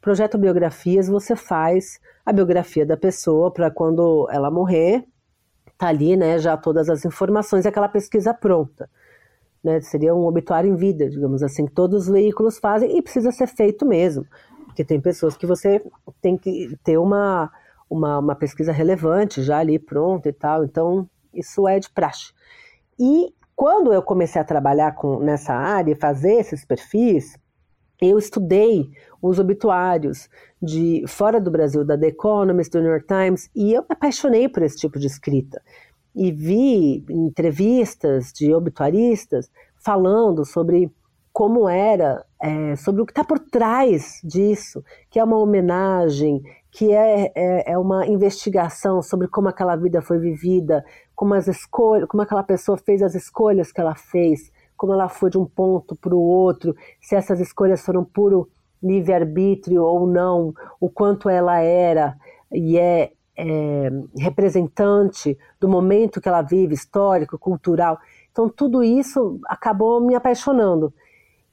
Projeto 0.00 0.36
Biografias, 0.36 1.08
você 1.08 1.36
faz 1.36 2.00
a 2.26 2.32
biografia 2.32 2.84
da 2.84 2.96
pessoa 2.96 3.50
para 3.50 3.70
quando 3.70 4.28
ela 4.30 4.50
morrer, 4.50 5.04
tá 5.78 5.86
ali, 5.88 6.16
né, 6.16 6.38
já 6.38 6.56
todas 6.56 6.90
as 6.90 7.04
informações, 7.04 7.64
aquela 7.64 7.88
pesquisa 7.88 8.34
pronta 8.34 8.88
né? 9.62 9.80
Seria 9.80 10.14
um 10.14 10.26
obituário 10.26 10.70
em 10.70 10.76
vida, 10.76 11.08
digamos 11.08 11.42
assim, 11.42 11.66
que 11.66 11.72
todos 11.72 12.02
os 12.02 12.08
veículos 12.08 12.58
fazem 12.58 12.96
e 12.96 13.02
precisa 13.02 13.30
ser 13.30 13.46
feito 13.46 13.86
mesmo, 13.86 14.26
porque 14.66 14.84
tem 14.84 15.00
pessoas 15.00 15.36
que 15.36 15.46
você 15.46 15.82
tem 16.20 16.36
que 16.36 16.76
ter 16.82 16.98
uma, 16.98 17.50
uma, 17.88 18.18
uma 18.18 18.34
pesquisa 18.34 18.72
relevante 18.72 19.42
já 19.42 19.58
ali 19.58 19.78
pronta 19.78 20.28
e 20.28 20.32
tal, 20.32 20.64
então 20.64 21.08
isso 21.32 21.68
é 21.68 21.78
de 21.78 21.90
praxe. 21.90 22.32
E 22.98 23.32
quando 23.54 23.92
eu 23.92 24.02
comecei 24.02 24.40
a 24.40 24.44
trabalhar 24.44 24.92
com, 24.92 25.20
nessa 25.20 25.52
área, 25.52 25.94
fazer 25.96 26.34
esses 26.34 26.64
perfis, 26.64 27.36
eu 28.00 28.18
estudei 28.18 28.88
os 29.20 29.38
obituários 29.38 30.30
de 30.62 31.04
fora 31.06 31.38
do 31.38 31.50
Brasil, 31.50 31.84
da 31.84 31.98
The 31.98 32.08
Economist, 32.08 32.72
do 32.72 32.80
New 32.80 32.90
York 32.90 33.06
Times, 33.06 33.50
e 33.54 33.74
eu 33.74 33.82
me 33.82 33.88
apaixonei 33.90 34.48
por 34.48 34.62
esse 34.62 34.76
tipo 34.78 34.98
de 34.98 35.06
escrita 35.06 35.60
e 36.14 36.32
vi 36.32 37.04
entrevistas 37.08 38.32
de 38.32 38.52
obituaristas 38.52 39.50
falando 39.76 40.44
sobre 40.44 40.90
como 41.32 41.68
era, 41.68 42.24
é, 42.42 42.74
sobre 42.76 43.02
o 43.02 43.06
que 43.06 43.12
está 43.12 43.24
por 43.24 43.38
trás 43.38 44.20
disso, 44.24 44.84
que 45.08 45.18
é 45.18 45.24
uma 45.24 45.38
homenagem, 45.38 46.42
que 46.70 46.92
é, 46.92 47.32
é, 47.34 47.72
é, 47.72 47.78
uma 47.78 48.06
investigação 48.06 49.00
sobre 49.00 49.28
como 49.28 49.48
aquela 49.48 49.76
vida 49.76 50.02
foi 50.02 50.18
vivida, 50.18 50.84
como 51.14 51.34
as 51.34 51.48
escolhas, 51.48 52.08
como 52.08 52.22
aquela 52.22 52.42
pessoa 52.42 52.76
fez 52.78 53.02
as 53.02 53.14
escolhas 53.14 53.72
que 53.72 53.80
ela 53.80 53.94
fez, 53.94 54.52
como 54.76 54.92
ela 54.92 55.08
foi 55.08 55.30
de 55.30 55.38
um 55.38 55.44
ponto 55.44 55.94
para 55.96 56.14
o 56.14 56.20
outro, 56.20 56.74
se 57.00 57.14
essas 57.14 57.40
escolhas 57.40 57.84
foram 57.84 58.04
puro 58.04 58.48
livre-arbítrio 58.82 59.82
ou 59.82 60.06
não, 60.06 60.54
o 60.80 60.88
quanto 60.88 61.28
ela 61.28 61.60
era 61.60 62.16
e 62.52 62.78
é 62.78 63.12
é, 63.40 63.90
representante 64.18 65.36
do 65.58 65.68
momento 65.68 66.20
que 66.20 66.28
ela 66.28 66.42
vive, 66.42 66.74
histórico, 66.74 67.38
cultural. 67.38 67.98
Então, 68.30 68.48
tudo 68.48 68.82
isso 68.82 69.40
acabou 69.46 70.00
me 70.00 70.14
apaixonando. 70.14 70.92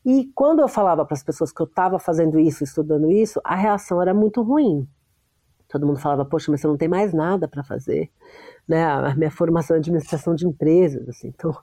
E 0.05 0.31
quando 0.35 0.61
eu 0.61 0.67
falava 0.67 1.05
para 1.05 1.15
as 1.15 1.23
pessoas 1.23 1.51
que 1.51 1.61
eu 1.61 1.65
estava 1.65 1.99
fazendo 1.99 2.39
isso, 2.39 2.63
estudando 2.63 3.09
isso, 3.09 3.41
a 3.43 3.55
reação 3.55 4.01
era 4.01 4.13
muito 4.13 4.41
ruim. 4.41 4.87
Todo 5.67 5.85
mundo 5.85 5.99
falava, 5.99 6.23
poxa, 6.23 6.49
mas 6.49 6.61
você 6.61 6.67
não 6.67 6.77
tem 6.77 6.87
mais 6.87 7.13
nada 7.13 7.47
para 7.47 7.63
fazer. 7.63 8.09
Né? 8.67 8.85
A 8.85 9.15
minha 9.15 9.31
formação 9.31 9.75
é 9.75 9.79
administração 9.79 10.33
de 10.33 10.47
empresas, 10.47 11.07
assim, 11.09 11.27
então 11.27 11.55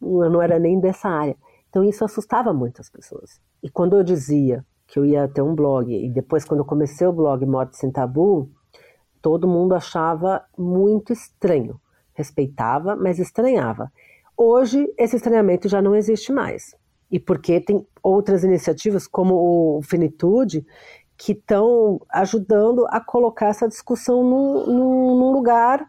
eu 0.00 0.30
não 0.30 0.40
era 0.40 0.58
nem 0.58 0.80
dessa 0.80 1.08
área. 1.08 1.36
Então 1.68 1.84
isso 1.84 2.04
assustava 2.04 2.52
muito 2.52 2.80
as 2.80 2.88
pessoas. 2.88 3.38
E 3.62 3.68
quando 3.68 3.96
eu 3.96 4.02
dizia 4.02 4.64
que 4.86 4.98
eu 4.98 5.04
ia 5.04 5.28
ter 5.28 5.42
um 5.42 5.54
blog, 5.54 5.92
e 5.92 6.08
depois 6.08 6.44
quando 6.44 6.60
eu 6.60 6.66
comecei 6.66 7.06
o 7.06 7.12
blog 7.12 7.44
Morte 7.44 7.76
Sem 7.76 7.90
Tabu, 7.90 8.50
todo 9.22 9.48
mundo 9.48 9.74
achava 9.74 10.42
muito 10.56 11.12
estranho. 11.12 11.80
Respeitava, 12.14 12.96
mas 12.96 13.18
estranhava. 13.18 13.92
Hoje, 14.36 14.92
esse 14.96 15.16
estranhamento 15.16 15.68
já 15.68 15.82
não 15.82 15.94
existe 15.94 16.32
mais. 16.32 16.74
E 17.10 17.18
porque 17.18 17.60
tem 17.60 17.86
outras 18.02 18.44
iniciativas, 18.44 19.06
como 19.06 19.34
o 19.34 19.82
Finitude, 19.82 20.64
que 21.16 21.32
estão 21.32 22.00
ajudando 22.08 22.86
a 22.88 23.00
colocar 23.00 23.48
essa 23.48 23.68
discussão 23.68 24.22
num, 24.22 25.32
lugar 25.32 25.86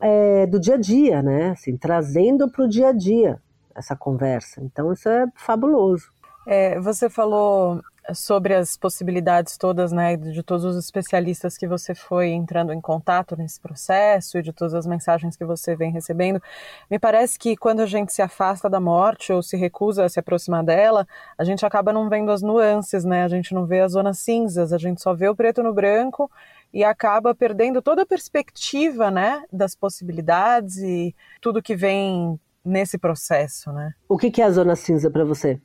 é, 0.00 0.46
do 0.46 0.60
dia 0.60 0.74
a 0.74 0.78
dia, 0.78 1.22
né? 1.22 1.50
Assim, 1.50 1.76
trazendo 1.76 2.50
para 2.50 2.64
o 2.64 2.68
dia 2.68 2.88
a 2.88 2.92
dia 2.92 3.40
essa 3.74 3.96
conversa. 3.96 4.60
Então, 4.62 4.92
isso 4.92 5.08
é 5.08 5.26
fabuloso. 5.34 6.10
É, 6.46 6.78
você 6.80 7.08
falou 7.08 7.80
sobre 8.14 8.54
as 8.54 8.76
possibilidades 8.76 9.56
todas, 9.56 9.92
né, 9.92 10.16
de 10.16 10.42
todos 10.42 10.64
os 10.64 10.76
especialistas 10.76 11.56
que 11.56 11.66
você 11.66 11.94
foi 11.94 12.28
entrando 12.28 12.72
em 12.72 12.80
contato 12.80 13.36
nesse 13.36 13.60
processo 13.60 14.38
e 14.38 14.42
de 14.42 14.52
todas 14.52 14.74
as 14.74 14.86
mensagens 14.86 15.36
que 15.36 15.44
você 15.44 15.76
vem 15.76 15.92
recebendo. 15.92 16.42
Me 16.90 16.98
parece 16.98 17.38
que 17.38 17.56
quando 17.56 17.80
a 17.80 17.86
gente 17.86 18.12
se 18.12 18.22
afasta 18.22 18.68
da 18.68 18.80
morte 18.80 19.32
ou 19.32 19.42
se 19.42 19.56
recusa 19.56 20.04
a 20.04 20.08
se 20.08 20.18
aproximar 20.18 20.64
dela, 20.64 21.06
a 21.36 21.44
gente 21.44 21.64
acaba 21.64 21.92
não 21.92 22.08
vendo 22.08 22.30
as 22.30 22.42
nuances, 22.42 23.04
né? 23.04 23.24
A 23.24 23.28
gente 23.28 23.52
não 23.54 23.66
vê 23.66 23.80
as 23.80 23.92
zonas 23.92 24.18
cinzas, 24.18 24.72
a 24.72 24.78
gente 24.78 25.02
só 25.02 25.14
vê 25.14 25.28
o 25.28 25.36
preto 25.36 25.62
no 25.62 25.72
branco 25.72 26.30
e 26.72 26.84
acaba 26.84 27.34
perdendo 27.34 27.80
toda 27.80 28.02
a 28.02 28.06
perspectiva, 28.06 29.10
né, 29.10 29.42
das 29.50 29.74
possibilidades 29.74 30.76
e 30.76 31.14
tudo 31.40 31.62
que 31.62 31.74
vem 31.74 32.38
nesse 32.64 32.98
processo, 32.98 33.72
né? 33.72 33.94
O 34.08 34.18
que 34.18 34.42
é 34.42 34.44
a 34.44 34.50
zona 34.50 34.76
cinza 34.76 35.10
para 35.10 35.24
você? 35.24 35.58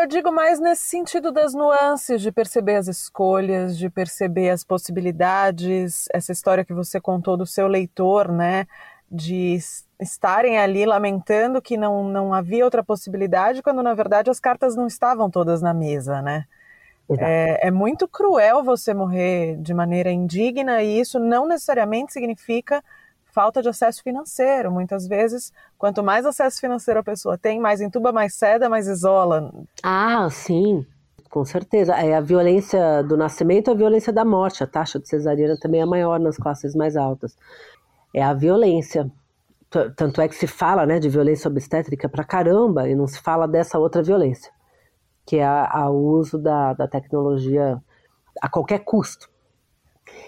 Eu 0.00 0.06
digo 0.06 0.30
mais 0.30 0.60
nesse 0.60 0.84
sentido 0.84 1.32
das 1.32 1.54
nuances, 1.54 2.20
de 2.20 2.30
perceber 2.30 2.76
as 2.76 2.88
escolhas, 2.88 3.78
de 3.78 3.88
perceber 3.88 4.50
as 4.50 4.62
possibilidades, 4.62 6.06
essa 6.12 6.30
história 6.30 6.64
que 6.64 6.74
você 6.74 7.00
contou 7.00 7.36
do 7.36 7.46
seu 7.46 7.66
leitor, 7.66 8.30
né? 8.30 8.66
De 9.10 9.58
estarem 9.98 10.58
ali 10.58 10.84
lamentando 10.84 11.62
que 11.62 11.76
não, 11.76 12.04
não 12.04 12.34
havia 12.34 12.64
outra 12.64 12.84
possibilidade, 12.84 13.62
quando 13.62 13.82
na 13.82 13.94
verdade 13.94 14.30
as 14.30 14.38
cartas 14.38 14.76
não 14.76 14.86
estavam 14.86 15.30
todas 15.30 15.62
na 15.62 15.72
mesa, 15.72 16.20
né? 16.20 16.44
É, 17.18 17.68
é, 17.68 17.70
muito 17.70 18.08
cruel 18.08 18.64
você 18.64 18.92
morrer 18.92 19.56
de 19.58 19.72
maneira 19.72 20.10
indigna 20.10 20.82
e 20.82 20.98
isso 20.98 21.20
não 21.20 21.46
necessariamente 21.46 22.12
significa 22.12 22.82
falta 23.36 23.60
de 23.60 23.68
acesso 23.68 24.02
financeiro. 24.02 24.72
Muitas 24.72 25.06
vezes, 25.06 25.52
quanto 25.76 26.02
mais 26.02 26.24
acesso 26.24 26.58
financeiro 26.58 27.00
a 27.00 27.02
pessoa 27.02 27.36
tem, 27.36 27.60
mais 27.60 27.82
entuba, 27.82 28.10
mais 28.10 28.34
ceda, 28.34 28.66
mais 28.66 28.88
isola. 28.88 29.52
Ah, 29.82 30.26
sim. 30.30 30.86
Com 31.28 31.44
certeza. 31.44 31.92
É 31.92 32.16
a 32.16 32.20
violência 32.22 33.02
do 33.02 33.14
nascimento, 33.14 33.70
a 33.70 33.74
violência 33.74 34.10
da 34.10 34.24
morte. 34.24 34.64
A 34.64 34.66
taxa 34.66 34.98
de 34.98 35.06
cesariana 35.06 35.58
também 35.60 35.82
é 35.82 35.84
maior 35.84 36.18
nas 36.18 36.38
classes 36.38 36.74
mais 36.74 36.96
altas. 36.96 37.36
É 38.14 38.22
a 38.22 38.32
violência 38.32 39.10
tanto 39.94 40.22
é 40.22 40.28
que 40.28 40.34
se 40.34 40.46
fala 40.46 40.86
né, 40.86 40.98
de 40.98 41.08
violência 41.08 41.50
obstétrica 41.50 42.08
para 42.08 42.24
caramba 42.24 42.88
e 42.88 42.94
não 42.94 43.06
se 43.06 43.20
fala 43.20 43.46
dessa 43.46 43.78
outra 43.78 44.02
violência, 44.02 44.50
que 45.26 45.36
é 45.36 45.48
o 45.88 46.18
uso 46.18 46.38
da, 46.38 46.72
da 46.72 46.88
tecnologia 46.88 47.82
a 48.40 48.48
qualquer 48.48 48.78
custo. 48.78 49.28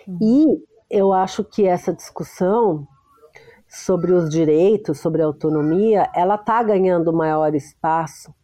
Uhum. 0.07 0.19
E 0.21 0.65
eu 0.91 1.13
acho 1.13 1.45
que 1.45 1.67
essa 1.67 1.93
discussão 1.93 2.87
sobre 3.69 4.13
os 4.13 4.31
direitos, 4.31 4.99
sobre 4.99 5.23
a 5.23 5.27
autonomia, 5.27 6.09
ela 6.15 6.37
está 6.37 6.63
ganhando 6.63 7.13
maior 7.13 7.55
espaço 7.55 8.35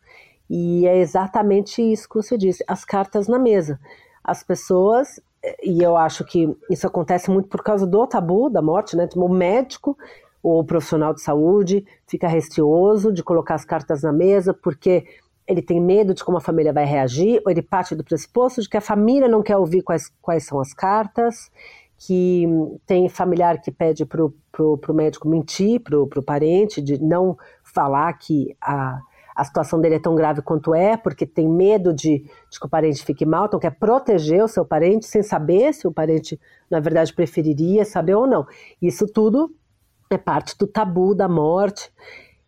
e 0.49 0.87
é 0.87 0.99
exatamente 0.99 1.81
isso 1.81 2.09
que 2.09 2.17
você 2.17 2.37
disse, 2.37 2.63
as 2.69 2.85
cartas 2.85 3.27
na 3.27 3.39
mesa. 3.39 3.81
As 4.23 4.43
pessoas, 4.43 5.21
e 5.63 5.83
eu 5.83 5.97
acho 5.97 6.25
que 6.25 6.55
isso 6.71 6.87
acontece 6.87 7.31
muito 7.31 7.49
por 7.49 7.63
causa 7.63 7.87
do 7.87 8.07
tabu 8.07 8.51
da 8.51 8.61
morte, 8.61 8.97
né? 8.97 9.09
O 9.17 9.29
médico 9.29 9.97
ou 10.43 10.61
o 10.61 10.65
profissional 10.65 11.15
de 11.15 11.23
saúde 11.23 11.87
fica 12.07 12.29
receoso 12.29 13.11
de 13.13 13.23
colocar 13.23 13.55
as 13.55 13.65
cartas 13.65 14.03
na 14.03 14.13
mesa 14.13 14.53
porque 14.53 15.07
ele 15.47 15.63
tem 15.63 15.81
medo 15.81 16.15
de 16.15 16.25
como 16.25 16.39
a 16.39 16.41
família 16.41 16.73
vai 16.73 16.85
reagir, 16.85 17.41
ou 17.45 17.51
ele 17.51 17.61
parte 17.61 17.95
do 17.95 18.05
pressuposto 18.05 18.63
de 18.63 18.69
que 18.69 18.77
a 18.77 18.81
família 18.81 19.29
não 19.29 19.43
quer 19.43 19.57
ouvir 19.57 19.83
quais, 19.83 20.11
quais 20.23 20.45
são 20.45 20.59
as 20.59 20.73
cartas, 20.73 21.51
que 21.97 22.47
tem 22.87 23.09
familiar 23.09 23.61
que 23.61 23.71
pede 23.71 24.05
para 24.05 24.23
o 24.25 24.95
médico 24.95 25.29
mentir 25.29 25.81
para 25.81 25.99
o 25.99 26.23
parente, 26.23 26.83
de 26.83 27.03
não 27.03 27.37
falar 27.63 28.13
que 28.15 28.57
a, 28.61 28.99
a 29.35 29.45
situação 29.45 29.81
dele 29.81 29.97
é 29.97 30.01
tão 30.01 30.15
grave 30.15 30.43
quanto 30.43 30.75
é, 30.75 30.97
porque 30.97 31.27
tem 31.27 31.49
medo 31.49 31.93
de, 31.93 32.25
de, 32.51 32.61
que 32.61 32.67
o 32.67 32.69
parente 32.69 33.05
fique 33.05 33.25
mal, 33.27 33.47
então 33.47 33.59
quer 33.59 33.73
proteger 33.73 34.45
o 34.45 34.49
seu 34.49 34.65
parente 34.65 35.07
sem 35.07 35.23
saber 35.23 35.73
se 35.73 35.87
o 35.87 35.93
parente, 35.93 36.39
na 36.71 36.81
verdade, 36.81 37.13
preferiria 37.13 37.85
saber 37.85 38.15
ou 38.15 38.27
não. 38.27 38.47
Isso 38.81 39.07
tudo 39.07 39.55
é 40.11 40.19
parte 40.19 40.57
do 40.59 40.67
tabu 40.67 41.15
da 41.15 41.29
morte. 41.29 41.93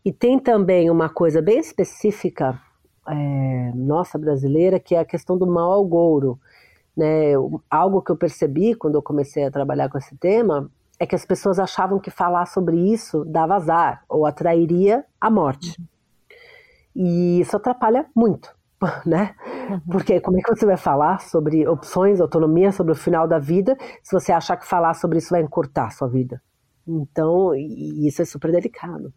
E 0.05 0.13
tem 0.13 0.39
também 0.39 0.89
uma 0.89 1.09
coisa 1.09 1.43
bem 1.43 1.59
específica 1.59 2.61
é, 3.09 3.73
nossa 3.75 4.17
brasileira, 4.17 4.79
que 4.79 4.95
é 4.95 5.01
a 5.01 5.05
questão 5.05 5.37
do 5.37 5.47
mal 5.47 5.73
ao 5.73 5.85
gouro. 5.85 6.39
Né? 6.97 7.33
Algo 7.71 8.01
que 8.01 8.11
eu 8.11 8.17
percebi 8.17 8.75
quando 8.75 8.95
eu 8.95 9.03
comecei 9.03 9.45
a 9.45 9.51
trabalhar 9.51 9.89
com 9.89 9.99
esse 9.99 10.17
tema 10.17 10.71
é 10.99 11.07
que 11.07 11.15
as 11.15 11.25
pessoas 11.25 11.59
achavam 11.59 11.99
que 11.99 12.11
falar 12.11 12.47
sobre 12.47 12.77
isso 12.77 13.25
dava 13.25 13.57
azar 13.57 14.03
ou 14.09 14.25
atrairia 14.25 15.05
a 15.21 15.31
morte. 15.31 15.77
E 16.95 17.41
isso 17.41 17.57
atrapalha 17.57 18.07
muito, 18.15 18.55
né? 19.05 19.35
Uhum. 19.69 19.81
Porque 19.91 20.21
como 20.21 20.39
é 20.39 20.43
que 20.43 20.49
você 20.49 20.65
vai 20.65 20.79
falar 20.79 21.21
sobre 21.21 21.69
opções, 21.69 22.21
autonomia, 22.21 22.73
sobre 22.73 22.93
o 22.93 22.97
final 22.97 23.29
da 23.29 23.39
vida, 23.39 23.77
se 24.03 24.13
você 24.13 24.33
achar 24.33 24.57
que 24.57 24.67
falar 24.67 24.95
sobre 24.95 25.19
isso 25.19 25.31
vai 25.31 25.43
encurtar 25.43 25.87
a 25.87 25.91
sua 25.91 26.09
vida? 26.09 26.41
Então, 26.89 27.55
isso 27.55 28.23
é 28.23 28.25
super 28.25 28.51
delicado. 28.53 29.13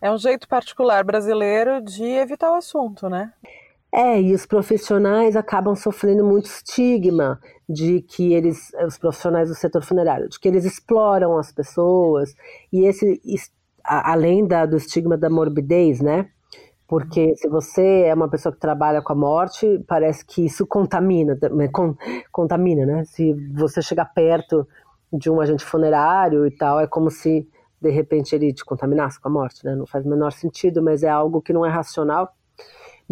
É 0.00 0.10
um 0.10 0.18
jeito 0.18 0.46
particular 0.46 1.02
brasileiro 1.02 1.80
de 1.80 2.04
evitar 2.04 2.52
o 2.52 2.56
assunto, 2.56 3.08
né? 3.08 3.32
É, 3.94 4.20
e 4.20 4.34
os 4.34 4.46
profissionais 4.46 5.36
acabam 5.36 5.74
sofrendo 5.76 6.24
muito 6.24 6.46
estigma 6.46 7.38
de 7.68 8.00
que 8.00 8.32
eles, 8.32 8.72
os 8.86 8.96
profissionais 8.96 9.50
do 9.50 9.54
setor 9.54 9.82
funerário, 9.82 10.30
de 10.30 10.40
que 10.40 10.48
eles 10.48 10.64
exploram 10.64 11.36
as 11.36 11.52
pessoas, 11.52 12.34
e 12.72 12.86
esse, 12.86 13.20
além 13.84 14.46
da, 14.46 14.64
do 14.64 14.78
estigma 14.78 15.18
da 15.18 15.28
morbidez, 15.28 16.00
né? 16.00 16.30
Porque 16.88 17.34
se 17.36 17.48
você 17.48 18.04
é 18.06 18.14
uma 18.14 18.28
pessoa 18.28 18.52
que 18.52 18.60
trabalha 18.60 19.02
com 19.02 19.12
a 19.12 19.16
morte, 19.16 19.82
parece 19.86 20.24
que 20.24 20.44
isso 20.44 20.66
contamina, 20.66 21.38
contamina, 22.30 22.86
né? 22.86 23.04
Se 23.04 23.34
você 23.54 23.82
chegar 23.82 24.06
perto 24.06 24.66
de 25.12 25.30
um 25.30 25.40
agente 25.40 25.64
funerário 25.64 26.46
e 26.46 26.50
tal, 26.50 26.80
é 26.80 26.86
como 26.86 27.10
se 27.10 27.46
de 27.80 27.90
repente 27.90 28.34
ele 28.34 28.52
te 28.52 28.64
contaminasse 28.64 29.20
com 29.20 29.28
a 29.28 29.32
morte, 29.32 29.64
né? 29.64 29.74
Não 29.74 29.86
faz 29.86 30.04
o 30.06 30.08
menor 30.08 30.32
sentido, 30.32 30.82
mas 30.82 31.02
é 31.02 31.08
algo 31.08 31.42
que 31.42 31.52
não 31.52 31.64
é 31.66 31.68
racional. 31.68 32.32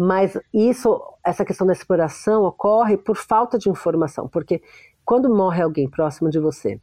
Mas 0.03 0.35
isso, 0.51 0.99
essa 1.23 1.45
questão 1.45 1.67
da 1.67 1.73
exploração 1.73 2.43
ocorre 2.43 2.97
por 2.97 3.15
falta 3.15 3.59
de 3.59 3.69
informação, 3.69 4.27
porque 4.27 4.59
quando 5.05 5.29
morre 5.29 5.61
alguém 5.61 5.87
próximo 5.87 6.27
de 6.27 6.39
você, 6.39 6.81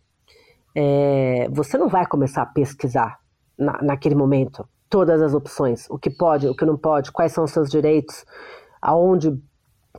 é, 0.72 1.48
você 1.50 1.76
não 1.76 1.88
vai 1.88 2.06
começar 2.06 2.42
a 2.42 2.46
pesquisar 2.46 3.18
na, 3.58 3.82
naquele 3.82 4.14
momento 4.14 4.68
todas 4.88 5.20
as 5.20 5.34
opções, 5.34 5.90
o 5.90 5.98
que 5.98 6.10
pode, 6.10 6.46
o 6.46 6.54
que 6.54 6.64
não 6.64 6.76
pode, 6.76 7.10
quais 7.10 7.32
são 7.32 7.42
os 7.42 7.50
seus 7.50 7.68
direitos, 7.68 8.24
aonde 8.80 9.30
o 9.30 9.40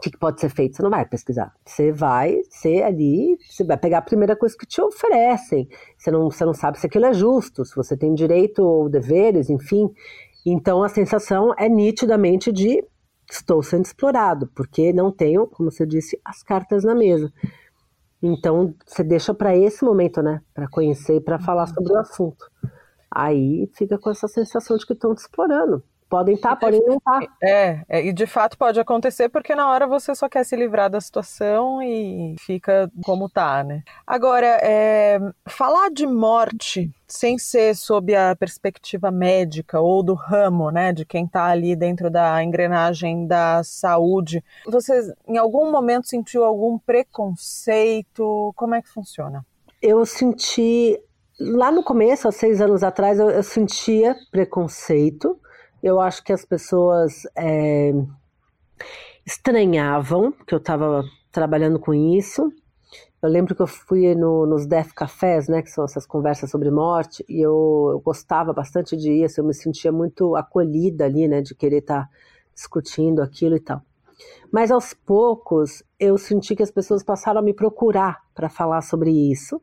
que, 0.01 0.17
pode 0.17 0.39
ser 0.39 0.47
feito? 0.47 0.77
Você 0.77 0.84
não 0.84 0.89
vai 0.89 1.05
pesquisar. 1.05 1.53
Você 1.65 1.91
vai 1.91 2.39
ser 2.49 2.84
ali, 2.84 3.38
você 3.49 3.65
vai 3.65 3.75
pegar 3.75 3.97
a 3.97 4.01
primeira 4.01 4.34
coisa 4.34 4.55
que 4.58 4.65
te 4.65 4.82
oferecem. 4.82 5.67
Você 5.97 6.10
não, 6.10 6.32
você 6.32 6.45
não 6.45 6.53
sabe 6.53 6.79
se 6.79 6.88
aquilo 6.88 7.05
é 7.05 7.13
justo, 7.13 7.65
se 7.65 7.75
você 7.75 7.97
tem 7.97 8.13
direito 8.13 8.63
ou 8.63 8.88
deveres, 8.88 9.49
enfim. 9.49 9.89
Então 10.45 10.82
a 10.82 10.88
sensação 10.88 11.53
é 11.58 11.67
nitidamente 11.67 12.49
de 12.49 12.82
estou 13.29 13.61
sendo 13.63 13.85
explorado, 13.85 14.47
porque 14.55 14.91
não 14.93 15.11
tenho, 15.11 15.47
como 15.47 15.71
você 15.71 15.85
disse, 15.85 16.19
as 16.23 16.43
cartas 16.43 16.83
na 16.83 16.95
mesa. 16.95 17.31
Então 18.21 18.75
você 18.85 19.03
deixa 19.03 19.33
para 19.33 19.55
esse 19.55 19.83
momento, 19.83 20.21
né? 20.21 20.41
Para 20.53 20.67
conhecer 20.67 21.15
e 21.15 21.21
para 21.21 21.39
falar 21.39 21.67
sobre 21.67 21.93
o 21.93 21.97
assunto. 21.97 22.45
Aí 23.09 23.69
fica 23.73 23.97
com 23.97 24.09
essa 24.09 24.27
sensação 24.27 24.77
de 24.77 24.85
que 24.85 24.93
estão 24.93 25.15
te 25.15 25.19
explorando. 25.19 25.83
Podem 26.09 26.33
estar, 26.33 26.55
tá, 26.55 26.55
podem 26.55 26.83
não 26.85 26.97
estar. 26.97 27.19
Tá. 27.19 27.27
É, 27.41 27.83
é, 27.87 28.05
e 28.05 28.11
de 28.11 28.25
fato 28.25 28.57
pode 28.57 28.79
acontecer 28.79 29.29
porque 29.29 29.53
na 29.53 29.69
hora 29.69 29.85
você 29.85 30.15
só 30.15 30.27
quer 30.27 30.43
se 30.43 30.55
livrar 30.55 30.89
da 30.89 30.99
situação 30.99 31.81
e 31.83 32.35
fica 32.39 32.91
como 33.03 33.29
tá, 33.29 33.63
né? 33.63 33.83
Agora, 34.07 34.57
é, 34.63 35.19
falar 35.47 35.91
de 35.91 36.07
morte 36.07 36.91
sem 37.07 37.37
ser 37.37 37.75
sob 37.75 38.15
a 38.15 38.35
perspectiva 38.35 39.11
médica 39.11 39.79
ou 39.79 40.01
do 40.01 40.15
ramo, 40.15 40.71
né, 40.71 40.93
de 40.93 41.05
quem 41.05 41.25
está 41.25 41.45
ali 41.45 41.75
dentro 41.75 42.09
da 42.09 42.43
engrenagem 42.43 43.25
da 43.25 43.63
saúde, 43.63 44.43
você 44.67 45.13
em 45.27 45.37
algum 45.37 45.71
momento 45.71 46.07
sentiu 46.07 46.43
algum 46.43 46.77
preconceito? 46.77 48.53
Como 48.55 48.75
é 48.75 48.81
que 48.81 48.89
funciona? 48.89 49.45
Eu 49.81 50.05
senti 50.05 50.99
lá 51.39 51.71
no 51.71 51.83
começo, 51.83 52.27
há 52.27 52.31
seis 52.31 52.61
anos 52.61 52.83
atrás, 52.83 53.17
eu, 53.19 53.29
eu 53.29 53.43
sentia 53.43 54.15
preconceito 54.31 55.39
eu 55.81 55.99
acho 55.99 56.23
que 56.23 56.33
as 56.33 56.43
pessoas 56.43 57.23
é, 57.35 57.93
estranhavam 59.25 60.31
que 60.45 60.53
eu 60.53 60.59
estava 60.59 61.03
trabalhando 61.31 61.79
com 61.79 61.93
isso. 61.93 62.51
Eu 63.21 63.29
lembro 63.29 63.53
que 63.53 63.61
eu 63.61 63.67
fui 63.67 64.15
no, 64.15 64.45
nos 64.45 64.65
Death 64.65 64.93
Cafés, 64.93 65.47
né, 65.47 65.61
que 65.61 65.69
são 65.69 65.83
essas 65.83 66.05
conversas 66.05 66.49
sobre 66.49 66.71
morte, 66.71 67.23
e 67.27 67.41
eu, 67.41 67.89
eu 67.91 67.99
gostava 67.99 68.53
bastante 68.53 68.95
de 68.95 69.11
isso, 69.23 69.39
eu 69.39 69.43
me 69.43 69.53
sentia 69.53 69.91
muito 69.91 70.35
acolhida 70.37 71.05
ali, 71.05 71.27
né, 71.27 71.41
de 71.41 71.53
querer 71.53 71.79
estar 71.79 72.05
tá 72.05 72.09
discutindo 72.55 73.21
aquilo 73.21 73.57
e 73.57 73.59
tal. 73.59 73.81
Mas 74.51 74.71
aos 74.71 74.93
poucos 74.93 75.83
eu 75.99 76.17
senti 76.17 76.55
que 76.55 76.63
as 76.63 76.71
pessoas 76.71 77.03
passaram 77.03 77.39
a 77.39 77.43
me 77.43 77.53
procurar 77.53 78.21
para 78.33 78.49
falar 78.49 78.81
sobre 78.81 79.11
isso, 79.11 79.61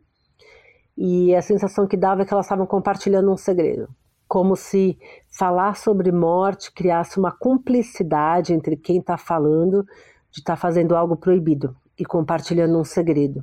e 0.97 1.35
a 1.35 1.41
sensação 1.41 1.87
que 1.87 1.97
dava 1.97 2.23
é 2.23 2.25
que 2.27 2.33
elas 2.33 2.47
estavam 2.47 2.67
compartilhando 2.67 3.33
um 3.33 3.37
segredo 3.39 3.89
como 4.37 4.55
se 4.55 4.99
falar 5.31 5.77
sobre 5.77 6.13
morte 6.13 6.71
criasse 6.71 7.19
uma 7.19 7.33
cumplicidade 7.33 8.53
entre 8.53 8.77
quem 8.77 8.99
está 8.99 9.17
falando 9.17 9.83
de 10.31 10.41
estar 10.41 10.57
tá 10.57 10.57
fazendo 10.59 10.95
algo 10.95 11.17
proibido 11.17 11.75
e 11.99 12.05
compartilhando 12.05 12.79
um 12.79 12.85
segredo. 12.85 13.43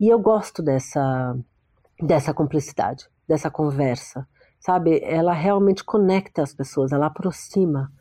E 0.00 0.08
eu 0.08 0.18
gosto 0.18 0.62
dessa, 0.62 1.36
dessa 2.00 2.32
cumplicidade, 2.32 3.06
dessa 3.28 3.50
conversa, 3.50 4.26
sabe? 4.58 4.98
Ela 5.04 5.34
realmente 5.34 5.84
conecta 5.84 6.42
as 6.42 6.54
pessoas, 6.54 6.90
ela 6.90 7.08
aproxima, 7.08 7.92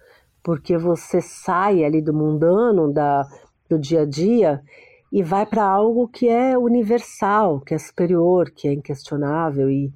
porque 0.42 0.78
você 0.78 1.20
sai 1.20 1.84
ali 1.84 2.02
do 2.02 2.14
mundano, 2.14 2.94
da, 2.94 3.28
do 3.70 3.78
dia 3.78 4.04
a 4.04 4.06
dia 4.06 4.64
e 5.12 5.22
vai 5.22 5.46
para 5.46 5.66
algo 5.66 6.08
que 6.08 6.30
é 6.30 6.58
universal, 6.58 7.60
que 7.60 7.74
é 7.74 7.78
superior, 7.78 8.50
que 8.50 8.70
é 8.70 8.72
inquestionável 8.72 9.70
e, 9.70 9.94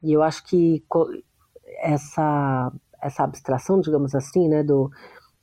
e 0.00 0.12
eu 0.12 0.22
acho 0.22 0.46
que 0.46 0.84
essa, 1.76 2.72
essa 3.02 3.24
abstração, 3.24 3.80
digamos 3.80 4.14
assim, 4.14 4.48
né, 4.48 4.62
do, 4.62 4.90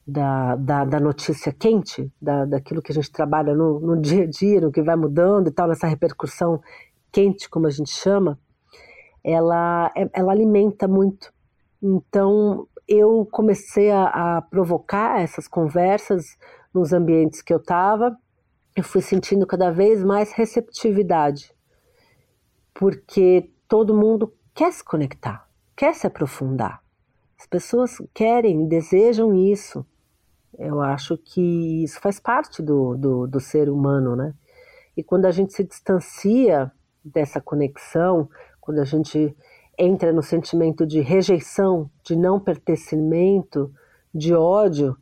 da, 0.06 0.56
da, 0.56 0.86
da, 0.86 1.00
notícia 1.00 1.52
quente, 1.52 2.12
da, 2.22 2.46
daquilo 2.46 2.82
que 2.82 2.92
a 2.92 2.96
gente 2.96 3.12
trabalha 3.12 3.56
no, 3.56 3.80
no 3.80 4.00
dia 4.00 4.24
a 4.24 4.28
dia, 4.28 4.62
no 4.62 4.72
que 4.72 4.82
vai 4.82 4.96
mudando 4.96 5.48
e 5.48 5.52
tal, 5.52 5.68
nessa 5.68 5.88
repercussão 5.88 6.62
quente, 7.12 7.50
como 7.50 7.68
a 7.68 7.70
gente 7.70 7.92
chama, 7.92 8.40
ela, 9.24 9.92
é, 9.96 10.10
ela 10.14 10.32
alimenta 10.32 10.88
muito. 10.88 11.32
Então, 11.82 12.68
eu 12.88 13.28
comecei 13.32 13.92
a, 13.92 14.38
a 14.38 14.42
provocar 14.42 15.22
essas 15.22 15.48
conversas 15.48 16.38
nos 16.74 16.92
ambientes 16.92 17.42
que 17.42 17.54
eu 17.54 17.58
estava, 17.58 18.18
eu 18.76 18.84
fui 18.84 19.02
sentindo 19.02 19.46
cada 19.46 19.72
vez 19.72 20.04
mais 20.04 20.34
receptividade, 20.34 21.54
porque 22.74 23.52
todo 23.68 23.96
mundo 23.96 24.34
quer 24.54 24.74
se 24.74 24.84
conectar 24.84 25.48
quer 25.76 25.94
se 25.96 26.08
aprofundar. 26.08 26.82
As 27.40 27.46
pessoas 27.46 27.98
querem, 28.14 28.68
desejam 28.68 29.34
isso. 29.34 29.86
Eu 30.58 30.82
acho 30.82 31.18
que 31.18 31.84
isso 31.84 32.00
faz 32.00 32.20
parte 32.20 32.62
do, 32.62 32.96
do, 32.96 33.28
do 33.28 33.40
ser 33.40 33.70
humano, 33.70 34.16
né? 34.16 34.34
E 34.96 35.04
quando 35.04 35.26
a 35.26 35.32
gente 35.32 35.54
se 35.54 35.64
distancia 35.64 36.72
dessa 37.04 37.42
conexão, 37.42 38.30
quando 38.62 38.80
a 38.80 38.86
gente 38.86 39.36
entra 39.78 40.14
no 40.14 40.22
sentimento 40.22 40.86
de 40.86 41.02
rejeição, 41.02 41.90
de 42.04 42.16
não 42.16 42.40
pertencimento, 42.40 43.74
de 44.14 44.34
ódio, 44.34 44.96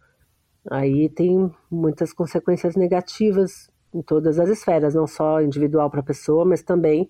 aí 0.69 1.09
tem 1.09 1.53
muitas 1.69 2.13
consequências 2.13 2.75
negativas 2.75 3.69
em 3.93 4.01
todas 4.01 4.39
as 4.39 4.49
esferas, 4.49 4.95
não 4.95 5.05
só 5.05 5.41
individual 5.41 5.89
para 5.89 5.99
a 5.99 6.03
pessoa, 6.03 6.45
mas 6.45 6.63
também 6.63 7.09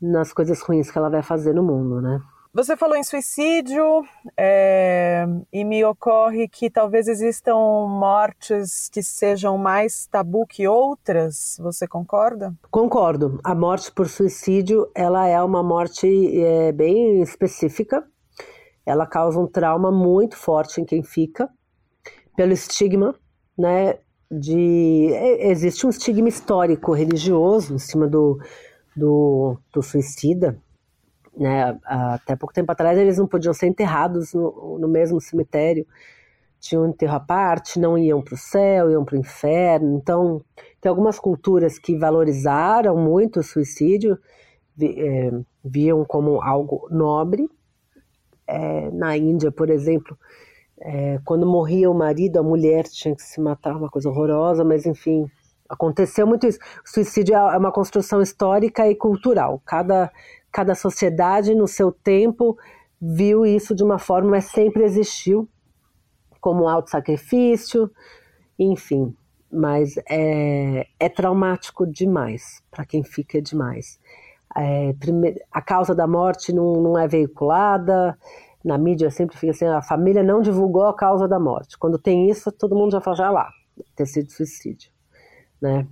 nas 0.00 0.32
coisas 0.32 0.60
ruins 0.60 0.90
que 0.90 0.98
ela 0.98 1.08
vai 1.08 1.22
fazer 1.22 1.54
no 1.54 1.62
mundo, 1.62 2.02
né? 2.02 2.20
Você 2.56 2.74
falou 2.74 2.96
em 2.96 3.04
suicídio 3.04 4.02
é, 4.34 5.26
e 5.52 5.62
me 5.62 5.84
ocorre 5.84 6.48
que 6.48 6.70
talvez 6.70 7.06
existam 7.06 7.54
mortes 7.86 8.88
que 8.88 9.02
sejam 9.02 9.58
mais 9.58 10.06
tabu 10.06 10.46
que 10.46 10.66
outras. 10.66 11.58
Você 11.60 11.86
concorda? 11.86 12.54
Concordo. 12.70 13.38
A 13.44 13.54
morte 13.54 13.92
por 13.92 14.08
suicídio 14.08 14.90
ela 14.94 15.26
é 15.26 15.38
uma 15.42 15.62
morte 15.62 16.08
é, 16.08 16.72
bem 16.72 17.20
específica. 17.20 18.02
Ela 18.86 19.06
causa 19.06 19.38
um 19.38 19.46
trauma 19.46 19.92
muito 19.92 20.34
forte 20.34 20.80
em 20.80 20.86
quem 20.86 21.02
fica 21.02 21.50
pelo 22.34 22.54
estigma, 22.54 23.14
né? 23.58 23.98
De 24.30 25.10
existe 25.40 25.86
um 25.86 25.90
estigma 25.90 26.30
histórico 26.30 26.94
religioso 26.94 27.74
em 27.74 27.78
cima 27.78 28.08
do, 28.08 28.40
do, 28.96 29.58
do 29.70 29.82
suicida 29.82 30.58
né? 31.36 31.78
Até 31.84 32.34
pouco 32.34 32.54
tempo 32.54 32.70
atrás 32.72 32.98
eles 32.98 33.18
não 33.18 33.26
podiam 33.26 33.52
ser 33.52 33.66
enterrados 33.66 34.32
no, 34.32 34.78
no 34.78 34.88
mesmo 34.88 35.20
cemitério, 35.20 35.86
tinham 36.58 36.84
um 36.84 36.88
enterro 36.88 37.14
à 37.16 37.20
parte, 37.20 37.78
não 37.78 37.98
iam 37.98 38.22
para 38.22 38.34
o 38.34 38.38
céu, 38.38 38.90
iam 38.90 39.04
para 39.04 39.16
o 39.16 39.18
inferno. 39.18 39.96
Então, 39.96 40.42
tem 40.80 40.88
algumas 40.88 41.18
culturas 41.18 41.78
que 41.78 41.96
valorizaram 41.96 42.96
muito 42.96 43.40
o 43.40 43.42
suicídio, 43.42 44.18
vi, 44.74 44.98
é, 44.98 45.30
viam 45.64 46.04
como 46.04 46.42
algo 46.42 46.88
nobre. 46.90 47.48
É, 48.48 48.90
na 48.90 49.16
Índia, 49.16 49.50
por 49.50 49.70
exemplo, 49.70 50.16
é, 50.80 51.18
quando 51.24 51.46
morria 51.46 51.90
o 51.90 51.94
marido, 51.94 52.38
a 52.38 52.42
mulher 52.42 52.84
tinha 52.84 53.14
que 53.14 53.22
se 53.22 53.40
matar, 53.40 53.76
uma 53.76 53.88
coisa 53.88 54.08
horrorosa, 54.08 54.64
mas 54.64 54.86
enfim, 54.86 55.30
aconteceu 55.68 56.26
muito 56.26 56.46
isso. 56.46 56.58
O 56.84 56.88
suicídio 56.88 57.34
é 57.34 57.56
uma 57.56 57.72
construção 57.72 58.22
histórica 58.22 58.88
e 58.88 58.94
cultural. 58.94 59.60
Cada 59.64 60.10
cada 60.56 60.74
sociedade 60.74 61.54
no 61.54 61.68
seu 61.68 61.92
tempo 61.92 62.56
viu 62.98 63.44
isso 63.44 63.74
de 63.74 63.84
uma 63.84 63.98
forma, 63.98 64.30
mas 64.30 64.46
sempre 64.46 64.84
existiu 64.84 65.46
como 66.40 66.66
auto-sacrifício, 66.66 67.90
enfim. 68.58 69.14
Mas 69.52 69.98
é, 70.08 70.86
é 70.98 71.08
traumático 71.10 71.86
demais, 71.86 72.62
para 72.70 72.86
quem 72.86 73.04
fica 73.04 73.42
demais. 73.42 74.00
É, 74.56 74.94
a 75.52 75.60
causa 75.60 75.94
da 75.94 76.06
morte 76.06 76.54
não, 76.54 76.72
não 76.80 76.98
é 76.98 77.06
veiculada, 77.06 78.18
na 78.64 78.78
mídia 78.78 79.10
sempre 79.10 79.36
fica 79.36 79.50
assim, 79.50 79.66
a 79.66 79.82
família 79.82 80.22
não 80.22 80.40
divulgou 80.40 80.84
a 80.84 80.96
causa 80.96 81.28
da 81.28 81.38
morte. 81.38 81.76
Quando 81.76 81.98
tem 81.98 82.30
isso, 82.30 82.50
todo 82.50 82.74
mundo 82.74 82.92
já 82.92 83.00
fala, 83.02 83.16
já 83.16 83.30
lá, 83.30 83.50
ter 83.94 84.06
sido 84.06 84.32
suicídio, 84.32 84.90
né? 85.60 85.86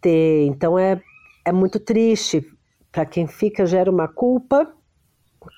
Ter, 0.00 0.46
então 0.46 0.78
é, 0.78 1.02
é 1.44 1.52
muito 1.52 1.78
triste 1.78 2.42
para 2.90 3.06
quem 3.06 3.26
fica 3.26 3.66
gera 3.66 3.90
uma 3.90 4.08
culpa 4.08 4.72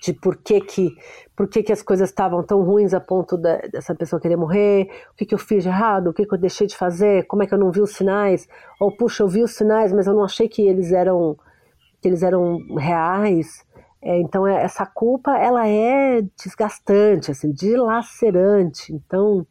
de 0.02 0.12
por 0.12 0.36
que 0.36 0.60
que, 0.60 0.94
por 1.34 1.48
que, 1.48 1.62
que 1.62 1.72
as 1.72 1.82
coisas 1.82 2.10
estavam 2.10 2.42
tão 2.42 2.62
ruins 2.62 2.94
a 2.94 3.00
ponto 3.00 3.36
da, 3.36 3.56
dessa 3.58 3.94
pessoa 3.94 4.20
querer 4.20 4.36
morrer, 4.36 4.88
o 5.12 5.14
que, 5.16 5.26
que 5.26 5.34
eu 5.34 5.38
fiz 5.38 5.62
de 5.62 5.68
errado, 5.68 6.08
o 6.08 6.12
que, 6.12 6.26
que 6.26 6.34
eu 6.34 6.38
deixei 6.38 6.66
de 6.66 6.76
fazer, 6.76 7.26
como 7.26 7.42
é 7.42 7.46
que 7.46 7.54
eu 7.54 7.58
não 7.58 7.70
vi 7.70 7.80
os 7.80 7.92
sinais, 7.92 8.46
ou 8.78 8.94
puxa, 8.94 9.22
eu 9.22 9.28
vi 9.28 9.42
os 9.42 9.52
sinais, 9.52 9.92
mas 9.92 10.06
eu 10.06 10.14
não 10.14 10.24
achei 10.24 10.48
que 10.48 10.62
eles 10.62 10.92
eram, 10.92 11.36
que 12.00 12.08
eles 12.08 12.22
eram 12.22 12.58
reais. 12.76 13.64
É, 14.02 14.18
então 14.18 14.46
é, 14.46 14.62
essa 14.62 14.86
culpa 14.86 15.36
ela 15.36 15.66
é 15.68 16.22
desgastante, 16.36 17.30
assim, 17.30 17.52
dilacerante. 17.52 18.92
Então, 18.92 19.46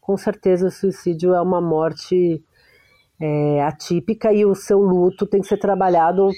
com 0.00 0.16
certeza 0.16 0.66
o 0.66 0.70
suicídio 0.70 1.34
é 1.34 1.40
uma 1.40 1.60
morte 1.60 2.42
é, 3.20 3.62
atípica 3.62 4.32
e 4.32 4.44
o 4.44 4.54
seu 4.54 4.78
luto 4.80 5.26
tem 5.26 5.40
que 5.40 5.48
ser 5.48 5.58
trabalhado 5.58 6.30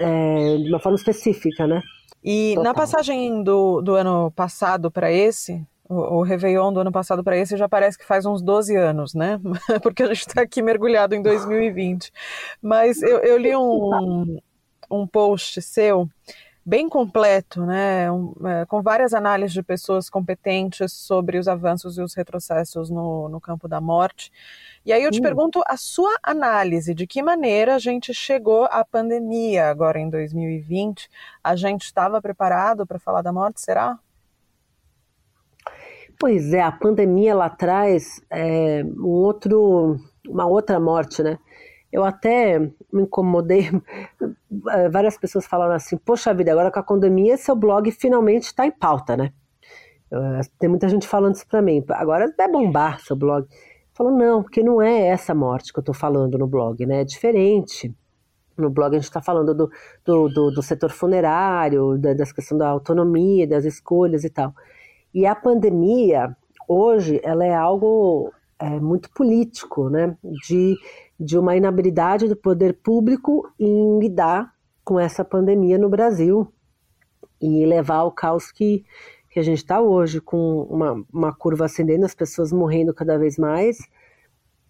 é, 0.00 0.56
de 0.58 0.68
uma 0.68 0.78
forma 0.78 0.96
específica, 0.96 1.66
né? 1.66 1.82
E 2.22 2.52
Total. 2.54 2.64
na 2.64 2.74
passagem 2.74 3.42
do, 3.42 3.80
do 3.80 3.94
ano 3.94 4.30
passado 4.30 4.90
para 4.90 5.10
esse, 5.10 5.66
o, 5.88 6.18
o 6.18 6.22
Réveillon 6.22 6.72
do 6.72 6.80
ano 6.80 6.92
passado 6.92 7.22
para 7.22 7.36
esse 7.36 7.56
já 7.56 7.68
parece 7.68 7.98
que 7.98 8.04
faz 8.04 8.24
uns 8.24 8.42
12 8.42 8.76
anos, 8.76 9.14
né? 9.14 9.40
Porque 9.82 10.02
a 10.02 10.08
gente 10.08 10.28
está 10.28 10.42
aqui 10.42 10.62
mergulhado 10.62 11.14
em 11.14 11.22
2020. 11.22 12.12
Mas 12.60 13.02
eu, 13.02 13.18
eu 13.18 13.36
li 13.36 13.54
um, 13.56 14.38
um 14.90 15.06
post 15.06 15.60
seu 15.60 16.08
bem 16.64 16.88
completo, 16.88 17.66
né, 17.66 18.10
um, 18.10 18.34
é, 18.46 18.64
com 18.66 18.80
várias 18.80 19.12
análises 19.12 19.52
de 19.52 19.62
pessoas 19.62 20.08
competentes 20.08 20.92
sobre 20.92 21.36
os 21.36 21.48
avanços 21.48 21.98
e 21.98 22.02
os 22.02 22.14
retrocessos 22.14 22.88
no, 22.88 23.28
no 23.28 23.40
campo 23.40 23.66
da 23.66 23.80
morte. 23.80 24.30
E 24.86 24.92
aí 24.92 25.02
eu 25.02 25.10
te 25.10 25.18
uh. 25.18 25.22
pergunto 25.22 25.60
a 25.66 25.76
sua 25.76 26.16
análise, 26.22 26.94
de 26.94 27.06
que 27.06 27.22
maneira 27.22 27.74
a 27.74 27.78
gente 27.78 28.14
chegou 28.14 28.64
à 28.66 28.84
pandemia 28.84 29.68
agora 29.68 29.98
em 29.98 30.08
2020? 30.08 31.08
A 31.42 31.56
gente 31.56 31.82
estava 31.82 32.22
preparado 32.22 32.86
para 32.86 32.98
falar 32.98 33.22
da 33.22 33.32
morte, 33.32 33.60
será? 33.60 33.98
Pois 36.18 36.54
é, 36.54 36.60
a 36.60 36.70
pandemia 36.70 37.34
lá 37.34 37.46
atrás 37.46 38.20
é, 38.30 38.84
um 38.84 39.08
outro, 39.08 39.98
uma 40.28 40.46
outra 40.46 40.78
morte, 40.78 41.20
né? 41.20 41.36
Eu 41.92 42.04
até 42.04 42.58
me 42.58 43.02
incomodei, 43.02 43.70
várias 44.90 45.18
pessoas 45.18 45.46
falaram 45.46 45.74
assim, 45.74 45.98
poxa 45.98 46.32
vida, 46.32 46.50
agora 46.50 46.70
com 46.70 46.80
a 46.80 46.82
pandemia 46.82 47.36
seu 47.36 47.54
blog 47.54 47.90
finalmente 47.90 48.44
está 48.44 48.66
em 48.66 48.70
pauta, 48.70 49.16
né? 49.16 49.32
Tem 50.58 50.68
muita 50.68 50.88
gente 50.88 51.06
falando 51.06 51.34
isso 51.34 51.46
para 51.46 51.62
mim, 51.62 51.84
agora 51.90 52.32
vai 52.36 52.50
bombar 52.50 53.00
seu 53.00 53.16
blog. 53.16 53.46
Falou, 53.94 54.12
não, 54.12 54.42
porque 54.42 54.62
não 54.62 54.80
é 54.80 55.08
essa 55.08 55.34
morte 55.34 55.72
que 55.72 55.78
eu 55.78 55.82
estou 55.82 55.94
falando 55.94 56.38
no 56.38 56.46
blog, 56.46 56.84
né? 56.86 57.02
É 57.02 57.04
diferente. 57.04 57.94
No 58.56 58.70
blog 58.70 58.92
a 58.92 58.98
gente 58.98 59.04
está 59.04 59.20
falando 59.20 59.54
do, 59.54 59.70
do, 60.04 60.28
do, 60.28 60.50
do, 60.50 60.62
setor 60.62 60.90
funerário, 60.90 61.98
da, 61.98 62.14
questões 62.14 62.58
da 62.58 62.68
autonomia, 62.68 63.46
das 63.46 63.64
escolhas 63.64 64.24
e 64.24 64.30
tal. 64.30 64.54
E 65.14 65.26
a 65.26 65.34
pandemia, 65.34 66.34
hoje, 66.66 67.20
ela 67.22 67.44
é 67.44 67.54
algo 67.54 68.32
é, 68.58 68.80
muito 68.80 69.10
político, 69.10 69.88
né? 69.90 70.16
De, 70.46 70.76
de 71.22 71.38
uma 71.38 71.56
inabilidade 71.56 72.28
do 72.28 72.36
poder 72.36 72.74
público 72.82 73.48
em 73.58 73.98
lidar 73.98 74.52
com 74.84 74.98
essa 74.98 75.24
pandemia 75.24 75.78
no 75.78 75.88
Brasil 75.88 76.52
e 77.40 77.64
levar 77.64 77.96
ao 77.96 78.12
caos 78.12 78.50
que, 78.50 78.84
que 79.30 79.38
a 79.38 79.42
gente 79.42 79.58
está 79.58 79.80
hoje, 79.80 80.20
com 80.20 80.62
uma, 80.62 81.04
uma 81.12 81.34
curva 81.34 81.66
ascendendo, 81.66 82.04
as 82.04 82.14
pessoas 82.14 82.52
morrendo 82.52 82.92
cada 82.92 83.16
vez 83.18 83.38
mais, 83.38 83.78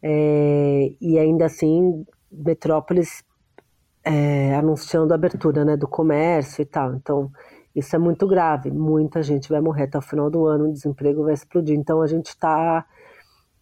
é, 0.03 0.93
e 1.01 1.19
ainda 1.19 1.47
assim, 1.47 2.05
Metrópolis 2.31 3.23
é, 4.05 4.55
anunciando 4.55 5.13
a 5.13 5.17
abertura 5.17 5.65
né, 5.65 5.77
do 5.77 5.87
comércio 5.87 6.63
e 6.63 6.65
tal. 6.65 6.95
Então, 6.95 7.31
isso 7.75 7.95
é 7.95 7.99
muito 7.99 8.27
grave. 8.27 8.71
Muita 8.71 9.23
gente 9.23 9.49
vai 9.49 9.61
morrer 9.61 9.85
até 9.85 9.99
o 9.99 10.03
final 10.03 10.29
do 10.29 10.47
ano, 10.47 10.69
o 10.69 10.73
desemprego 10.73 11.25
vai 11.25 11.35
explodir. 11.35 11.77
Então, 11.77 12.03
a 12.03 12.07
gente 12.07 12.29
está 12.29 12.85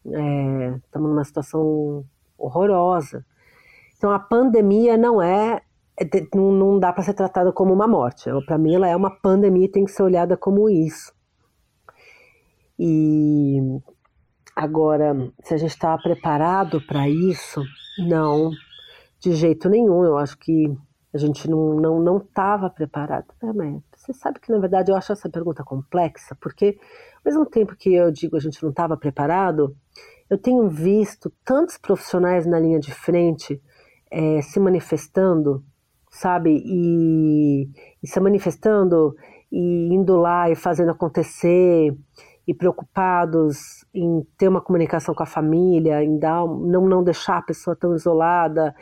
é, 0.06 0.74
numa 0.94 1.24
situação 1.24 2.04
horrorosa. 2.40 3.24
Então, 3.96 4.10
a 4.10 4.18
pandemia 4.18 4.96
não 4.96 5.20
é 5.20 5.62
é, 6.00 6.06
não, 6.34 6.78
dá 6.78 6.92
para 6.92 7.02
ser 7.02 7.12
tratada 7.12 7.52
como 7.52 7.74
uma 7.74 7.86
morte. 7.86 8.30
Para 8.46 8.56
mim, 8.56 8.74
ela 8.74 8.88
é 8.88 8.96
uma 8.96 9.10
pandemia 9.10 9.66
e 9.66 9.70
tem 9.70 9.84
que 9.84 9.90
ser 9.90 10.02
olhada 10.02 10.34
como 10.34 10.70
isso. 10.70 11.12
E 12.78 13.58
agora, 14.56 15.14
se 15.42 15.52
a 15.52 15.58
gente 15.58 15.72
está 15.72 15.96
preparado 15.98 16.80
para 16.86 17.06
isso, 17.06 17.62
não, 17.98 18.50
de 19.20 19.32
jeito 19.34 19.68
nenhum. 19.68 20.02
Eu 20.04 20.16
acho 20.16 20.38
que 20.38 20.74
a 21.12 21.18
gente 21.18 21.48
não 21.48 21.74
não 21.74 22.00
não 22.00 22.16
estava 22.16 22.70
preparado. 22.70 23.26
É, 23.42 23.52
mas 23.52 23.82
você 23.94 24.12
sabe 24.14 24.40
que 24.40 24.50
na 24.50 24.58
verdade 24.58 24.90
eu 24.90 24.96
acho 24.96 25.12
essa 25.12 25.28
pergunta 25.28 25.62
complexa, 25.62 26.36
porque 26.40 26.78
ao 27.16 27.30
mesmo 27.30 27.44
tempo 27.44 27.76
que 27.76 27.92
eu 27.92 28.10
digo 28.10 28.36
a 28.36 28.40
gente 28.40 28.62
não 28.62 28.70
estava 28.70 28.96
preparado, 28.96 29.76
eu 30.30 30.38
tenho 30.38 30.68
visto 30.68 31.30
tantos 31.44 31.76
profissionais 31.76 32.46
na 32.46 32.58
linha 32.58 32.78
de 32.78 32.92
frente 32.94 33.60
é, 34.10 34.40
se 34.40 34.58
manifestando 34.60 35.64
sabe? 36.10 36.62
E, 36.64 37.70
e 38.02 38.06
se 38.06 38.18
manifestando 38.20 39.14
e 39.50 39.94
indo 39.94 40.16
lá 40.16 40.50
e 40.50 40.56
fazendo 40.56 40.90
acontecer 40.90 41.96
e 42.46 42.54
preocupados 42.54 43.84
em 43.94 44.26
ter 44.36 44.48
uma 44.48 44.60
comunicação 44.60 45.14
com 45.14 45.22
a 45.22 45.26
família, 45.26 46.02
em 46.02 46.18
dar, 46.18 46.44
não, 46.46 46.86
não 46.86 47.04
deixar 47.04 47.38
a 47.38 47.42
pessoa 47.42 47.76
tão 47.76 47.94
isolada, 47.94 48.74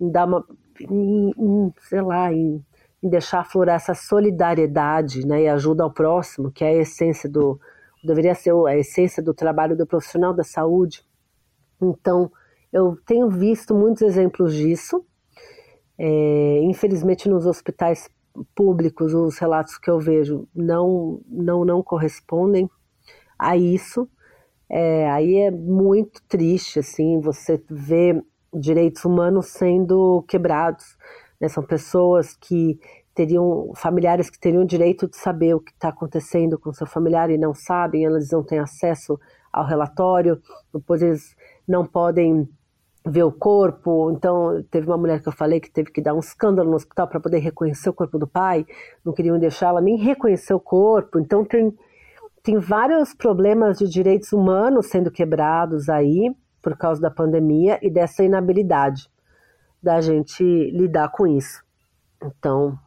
em 0.00 0.10
dar 0.10 0.26
uma, 0.26 0.44
em, 0.80 1.30
em, 1.36 1.72
sei 1.80 2.00
lá, 2.00 2.32
em, 2.32 2.64
em 3.02 3.08
deixar 3.08 3.40
aflorar 3.40 3.76
essa 3.76 3.94
solidariedade, 3.94 5.26
né, 5.26 5.42
e 5.42 5.48
ajuda 5.48 5.82
ao 5.82 5.92
próximo, 5.92 6.50
que 6.52 6.64
é 6.64 6.68
a 6.68 6.82
essência 6.82 7.28
do, 7.28 7.58
deveria 8.04 8.34
ser 8.34 8.52
a 8.66 8.76
essência 8.76 9.22
do 9.22 9.34
trabalho 9.34 9.76
do 9.76 9.86
profissional 9.86 10.32
da 10.32 10.44
saúde. 10.44 11.04
Então, 11.80 12.30
eu 12.72 12.96
tenho 13.06 13.28
visto 13.30 13.74
muitos 13.74 14.02
exemplos 14.02 14.54
disso, 14.54 15.04
é, 15.98 16.60
infelizmente, 16.62 17.28
nos 17.28 17.46
hospitais 17.46 18.08
públicos, 18.54 19.14
os 19.14 19.38
relatos 19.38 19.76
que 19.78 19.90
eu 19.90 19.98
vejo 19.98 20.46
não, 20.54 21.20
não, 21.26 21.64
não 21.64 21.82
correspondem 21.82 22.70
a 23.38 23.56
isso. 23.56 24.08
É, 24.70 25.10
aí 25.10 25.36
é 25.36 25.50
muito 25.50 26.22
triste, 26.28 26.78
assim, 26.78 27.20
você 27.20 27.60
ver 27.68 28.22
direitos 28.52 29.04
humanos 29.04 29.46
sendo 29.46 30.24
quebrados. 30.28 30.96
Né? 31.40 31.48
São 31.48 31.62
pessoas 31.62 32.36
que 32.36 32.78
teriam, 33.18 33.72
familiares 33.74 34.30
que 34.30 34.38
teriam 34.38 34.64
direito 34.64 35.08
de 35.08 35.16
saber 35.16 35.52
o 35.52 35.60
que 35.60 35.72
está 35.72 35.88
acontecendo 35.88 36.56
com 36.56 36.72
seu 36.72 36.86
familiar 36.86 37.30
e 37.30 37.36
não 37.36 37.52
sabem, 37.52 38.04
elas 38.04 38.30
não 38.30 38.44
têm 38.44 38.60
acesso 38.60 39.18
ao 39.52 39.66
relatório, 39.66 40.40
depois 40.72 41.02
eles 41.02 41.34
não 41.66 41.84
podem 41.84 42.48
ver 43.04 43.24
o 43.24 43.32
corpo. 43.32 44.12
Então, 44.12 44.62
teve 44.70 44.86
uma 44.86 44.96
mulher 44.96 45.20
que 45.20 45.28
eu 45.28 45.32
falei 45.32 45.58
que 45.58 45.68
teve 45.68 45.90
que 45.90 46.00
dar 46.00 46.14
um 46.14 46.20
escândalo 46.20 46.70
no 46.70 46.76
hospital 46.76 47.08
para 47.08 47.18
poder 47.18 47.38
reconhecer 47.38 47.90
o 47.90 47.92
corpo 47.92 48.20
do 48.20 48.26
pai, 48.28 48.64
não 49.04 49.12
queriam 49.12 49.36
deixar 49.36 49.70
ela 49.70 49.80
nem 49.80 49.96
reconhecer 49.96 50.54
o 50.54 50.60
corpo. 50.60 51.18
Então, 51.18 51.44
tem, 51.44 51.76
tem 52.40 52.56
vários 52.58 53.14
problemas 53.14 53.78
de 53.78 53.88
direitos 53.88 54.32
humanos 54.32 54.86
sendo 54.86 55.10
quebrados 55.10 55.88
aí 55.88 56.32
por 56.62 56.76
causa 56.76 57.00
da 57.00 57.10
pandemia 57.10 57.80
e 57.82 57.90
dessa 57.90 58.22
inabilidade 58.22 59.10
da 59.82 60.00
gente 60.00 60.44
lidar 60.70 61.08
com 61.10 61.26
isso. 61.26 61.64
Então, 62.22 62.78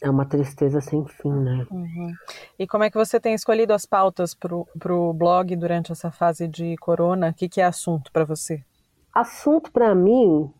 é 0.00 0.08
uma 0.08 0.24
tristeza 0.24 0.80
sem 0.80 1.04
fim, 1.06 1.32
né? 1.32 1.66
Uhum. 1.70 2.12
E 2.58 2.66
como 2.66 2.84
é 2.84 2.90
que 2.90 2.96
você 2.96 3.18
tem 3.18 3.34
escolhido 3.34 3.72
as 3.72 3.84
pautas 3.84 4.34
para 4.34 4.94
o 4.94 5.12
blog 5.12 5.54
durante 5.56 5.92
essa 5.92 6.10
fase 6.10 6.46
de 6.46 6.76
corona? 6.76 7.30
O 7.30 7.34
que, 7.34 7.48
que 7.48 7.60
é 7.60 7.64
assunto 7.64 8.12
para 8.12 8.24
você? 8.24 8.62
Assunto 9.12 9.72
para 9.72 9.94
mim 9.94 10.52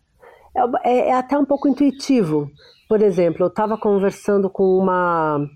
é, 0.54 0.90
é, 0.90 1.08
é, 1.10 1.14
até 1.14 1.38
um 1.38 1.44
pouco 1.44 1.68
intuitivo. 1.68 2.50
Por 2.88 3.02
exemplo, 3.02 3.44
eu 3.44 3.48
estava 3.48 3.78
conversando 3.78 4.50
com 4.50 4.78
uma 4.78 5.46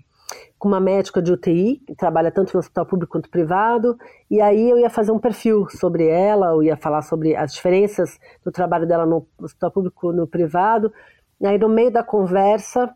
com 0.57 0.69
uma 0.69 0.79
médica 0.79 1.21
de 1.21 1.29
UTI, 1.29 1.83
que 1.85 1.93
trabalha 1.93 2.31
tanto 2.31 2.53
no 2.53 2.59
hospital 2.59 2.85
público 2.85 3.11
quanto 3.11 3.29
privado, 3.29 3.97
e 4.31 4.39
aí 4.39 4.69
eu 4.69 4.77
ia 4.77 4.89
fazer 4.89 5.11
um 5.11 5.19
perfil 5.19 5.67
sobre 5.69 6.07
ela, 6.07 6.51
eu 6.51 6.63
ia 6.63 6.77
falar 6.77 7.01
sobre 7.01 7.35
as 7.35 7.53
diferenças 7.53 8.17
do 8.45 8.49
trabalho 8.49 8.87
dela 8.87 9.05
no 9.05 9.27
hospital 9.41 9.71
público 9.71 10.13
e 10.13 10.15
no 10.15 10.25
privado. 10.25 10.89
E 11.41 11.45
aí, 11.45 11.57
no 11.57 11.67
meio 11.67 11.91
da 11.91 12.01
conversa, 12.01 12.95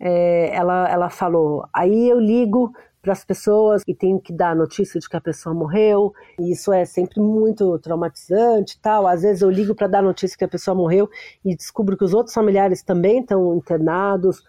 é, 0.00 0.54
ela, 0.54 0.88
ela 0.88 1.10
falou: 1.10 1.68
aí 1.72 2.08
eu 2.08 2.18
ligo 2.18 2.72
para 3.02 3.12
as 3.12 3.24
pessoas 3.24 3.82
que 3.82 3.94
tem 3.94 4.18
que 4.18 4.32
dar 4.32 4.54
notícia 4.54 5.00
de 5.00 5.08
que 5.08 5.16
a 5.16 5.20
pessoa 5.20 5.54
morreu, 5.54 6.12
e 6.38 6.52
isso 6.52 6.72
é 6.72 6.84
sempre 6.84 7.20
muito 7.20 7.78
traumatizante 7.78 8.78
tal. 8.80 9.06
Às 9.06 9.22
vezes 9.22 9.42
eu 9.42 9.50
ligo 9.50 9.74
para 9.74 9.86
dar 9.86 10.02
notícia 10.02 10.36
que 10.36 10.44
a 10.44 10.48
pessoa 10.48 10.74
morreu 10.74 11.08
e 11.44 11.54
descubro 11.54 11.96
que 11.96 12.04
os 12.04 12.14
outros 12.14 12.34
familiares 12.34 12.82
também 12.82 13.20
estão 13.20 13.54
internados. 13.54 14.42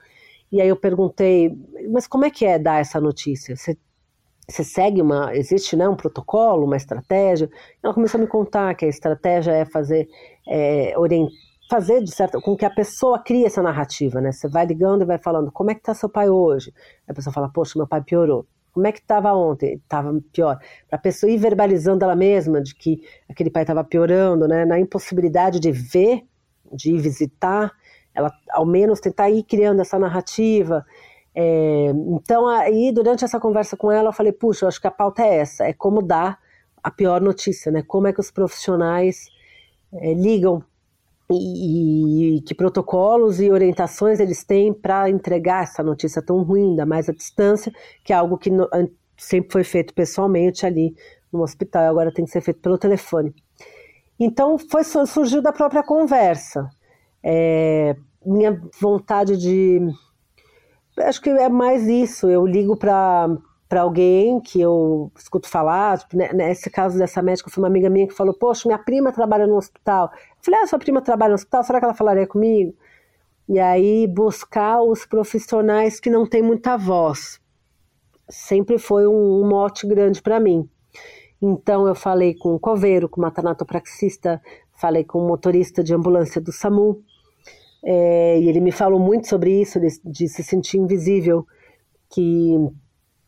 E 0.52 0.62
aí 0.62 0.68
eu 0.68 0.76
perguntei, 0.76 1.58
mas 1.90 2.08
como 2.08 2.26
é 2.26 2.30
que 2.30 2.46
é 2.46 2.60
dar 2.60 2.82
essa 2.82 3.00
notícia? 3.00 3.56
Você, 3.56 3.78
você 4.50 4.66
segue 4.66 5.02
uma, 5.02 5.34
existe 5.34 5.78
né, 5.78 5.88
um 5.88 5.96
protocolo, 5.96 6.66
uma 6.66 6.76
estratégia? 6.76 7.50
Ela 7.82 7.94
começou 7.94 8.20
a 8.20 8.22
me 8.22 8.28
contar 8.28 8.76
que 8.76 8.84
a 8.84 8.90
estratégia 8.90 9.52
é 9.52 9.64
fazer, 9.64 10.10
é, 10.46 10.94
fazer 11.72 12.04
de 12.04 12.12
certo, 12.12 12.42
com 12.42 12.54
que 12.54 12.66
a 12.66 12.70
pessoa 12.70 13.18
crie 13.18 13.46
essa 13.46 13.62
narrativa, 13.62 14.20
né? 14.20 14.34
Você 14.34 14.50
vai 14.50 14.66
ligando 14.66 15.04
e 15.04 15.06
vai 15.06 15.18
falando, 15.18 15.50
como 15.54 15.72
é 15.72 15.76
que 15.76 15.82
tá 15.82 15.94
seu 15.94 16.10
pai 16.10 16.30
hoje? 16.30 16.74
A 17.08 17.14
pessoa 17.14 17.34
fala, 17.34 17.48
poxa, 17.48 17.80
meu 17.80 17.88
pai 17.88 18.04
piorou. 18.04 18.46
Como 18.74 18.86
é 18.88 18.92
que 18.92 19.00
estava 19.00 19.34
ontem? 19.34 19.76
Estava 19.76 20.14
pior. 20.34 20.58
Para 20.90 21.00
a 21.00 21.02
pessoa 21.02 21.32
ir 21.32 21.38
verbalizando 21.38 22.04
ela 22.04 22.14
mesma 22.16 22.62
de 22.62 22.76
que 22.76 23.02
aquele 23.30 23.50
pai 23.50 23.64
estava 23.64 23.86
piorando, 23.86 24.50
né? 24.50 24.66
Na 24.66 24.78
impossibilidade 24.82 25.62
de 25.62 25.72
ver, 25.72 26.24
de 26.74 26.94
ir 26.94 27.00
visitar, 27.00 27.72
ela 28.14 28.34
ao 28.50 28.66
menos 28.66 29.00
tentar 29.00 29.30
ir 29.30 29.44
criando 29.44 29.80
essa 29.82 29.98
narrativa. 29.98 30.86
É, 31.34 31.94
então, 32.18 32.48
aí, 32.50 32.92
durante 32.92 33.24
essa 33.24 33.40
conversa 33.40 33.78
com 33.78 33.90
ela, 33.90 34.10
eu 34.10 34.14
falei: 34.14 34.34
puxa, 34.34 34.66
eu 34.66 34.68
acho 34.68 34.82
que 34.82 34.88
a 34.88 34.92
pauta 34.92 35.22
é 35.24 35.38
essa: 35.38 35.64
é 35.66 35.72
como 35.72 36.02
dar 36.02 36.38
a 36.84 36.92
pior 36.92 37.22
notícia, 37.22 37.72
né? 37.72 37.82
Como 37.82 38.08
é 38.08 38.14
que 38.14 38.20
os 38.20 38.30
profissionais 38.30 39.30
é, 39.94 40.14
ligam 40.14 40.62
e, 41.32 42.38
e, 42.38 42.42
que 42.42 42.54
protocolos 42.54 43.40
e 43.40 43.52
orientações 43.52 44.20
eles 44.20 44.44
têm 44.44 44.74
para 44.74 45.10
entregar 45.10 45.64
essa 45.64 45.84
notícia 45.84 46.22
tão 46.22 46.44
ruim, 46.44 46.72
ainda 46.72 46.86
mais 46.86 47.10
à 47.10 47.14
distância, 47.14 47.72
que 48.04 48.14
é 48.14 48.16
algo 48.16 48.38
que 48.38 48.50
no, 48.50 48.68
sempre 49.18 49.52
foi 49.52 49.64
feito 49.64 49.94
pessoalmente 49.94 50.66
ali 50.66 50.96
no 51.32 51.42
hospital, 51.42 51.84
agora 51.84 52.14
tem 52.14 52.26
que 52.26 52.32
ser 52.32 52.42
feito 52.42 52.60
pelo 52.60 52.78
telefone. 52.78 53.34
Então, 54.20 54.58
foi 54.58 54.84
surgiu 54.84 55.42
da 55.42 55.52
própria 55.52 55.84
conversa 55.84 56.70
é, 57.24 57.96
minha 58.26 58.60
vontade 58.80 59.38
de. 59.38 59.80
Acho 60.98 61.22
que 61.22 61.30
é 61.30 61.50
mais 61.50 61.88
isso. 61.88 62.30
Eu 62.30 62.46
ligo 62.46 62.76
para 62.76 63.30
para 63.68 63.84
alguém 63.84 64.42
que 64.42 64.60
eu 64.60 65.10
escuto 65.16 65.48
falar, 65.48 65.98
tipo, 65.98 66.18
né, 66.18 66.34
nesse 66.34 66.70
caso 66.70 66.98
dessa 66.98 67.22
médica 67.22 67.50
foi 67.50 67.64
uma 67.64 67.70
amiga 67.70 67.90
minha 67.90 68.06
que 68.06 68.14
falou, 68.14 68.34
poxa, 68.34 68.68
minha 68.68 68.78
prima 68.78 69.14
trabalha 69.14 69.48
no 69.48 69.56
hospital. 69.56 70.12
Falei, 70.44 70.62
ah, 70.62 70.68
sua 70.68 70.80
prima 70.80 71.02
trabalha 71.02 71.30
no 71.30 71.36
hospital, 71.36 71.64
será 71.64 71.80
que 71.80 71.86
ela 71.86 71.94
falaria 71.94 72.26
comigo? 72.26 72.74
E 73.48 73.60
aí 73.60 74.08
buscar 74.08 74.82
os 74.82 75.06
profissionais 75.06 76.00
que 76.00 76.10
não 76.10 76.26
têm 76.26 76.42
muita 76.42 76.78
voz. 76.78 77.40
Sempre 78.30 78.78
foi 78.78 79.08
um, 79.08 79.48
mote 79.48 79.86
grande 79.86 80.22
para 80.22 80.40
mim. 80.40 80.68
Então 81.42 81.88
eu 81.88 81.96
falei 81.96 82.34
com 82.34 82.56
o 82.56 82.60
coveiro, 82.60 83.10
com 83.10 83.22
uma 83.22 83.32
tanatopraxista, 83.32 84.42
falei 84.74 85.04
com 85.04 85.20
o 85.20 85.28
motorista 85.28 85.84
de 85.84 85.94
ambulância 85.94 86.40
do 86.40 86.52
SAMU, 86.52 87.04
é, 87.84 88.40
e 88.40 88.48
ele 88.48 88.62
me 88.62 88.72
falou 88.72 89.00
muito 89.00 89.28
sobre 89.28 89.60
isso, 89.60 89.80
de, 89.80 89.88
de 90.06 90.28
se 90.28 90.44
sentir 90.44 90.78
invisível, 90.78 91.46
que 92.10 92.56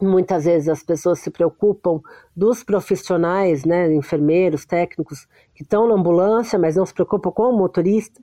muitas 0.04 0.46
vezes 0.46 0.70
as 0.70 0.84
pessoas 0.84 1.20
se 1.20 1.32
preocupam 1.32 2.02
dos 2.36 2.64
profissionais, 2.64 3.66
né, 3.66 3.94
enfermeiros, 3.94 4.66
técnicos, 4.66 5.28
que 5.54 5.64
estão 5.64 5.88
na 5.88 5.96
ambulância, 5.96 6.58
mas 6.60 6.76
não 6.76 6.86
se 6.86 6.94
preocupam 6.94 7.32
com 7.32 7.44
o 7.44 7.58
motorista. 7.58 8.22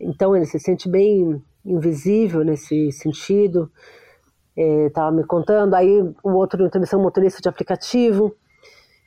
Então 0.00 0.36
ele 0.36 0.46
se 0.46 0.58
sente 0.58 0.88
bem 0.88 1.42
invisível 1.64 2.44
nesse 2.44 2.90
sentido. 2.92 3.70
Estava 4.56 5.14
é, 5.14 5.18
me 5.18 5.26
contando. 5.26 5.74
Aí 5.74 6.02
o 6.22 6.32
outro 6.32 6.64
entrevistou 6.64 7.00
motorista 7.00 7.40
de 7.40 7.48
aplicativo 7.48 8.34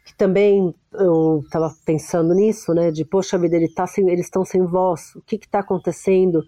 que 0.05 0.15
também 0.15 0.73
eu 0.93 1.41
estava 1.43 1.73
pensando 1.83 2.33
nisso, 2.35 2.73
né? 2.75 2.91
De 2.91 3.03
poxa 3.03 3.39
vida, 3.39 3.55
ele 3.55 3.67
tá 3.67 3.87
sem, 3.87 4.07
eles 4.07 4.25
estão 4.25 4.45
sem 4.45 4.63
voz. 4.63 5.15
O 5.15 5.21
que 5.21 5.35
está 5.35 5.59
acontecendo? 5.59 6.43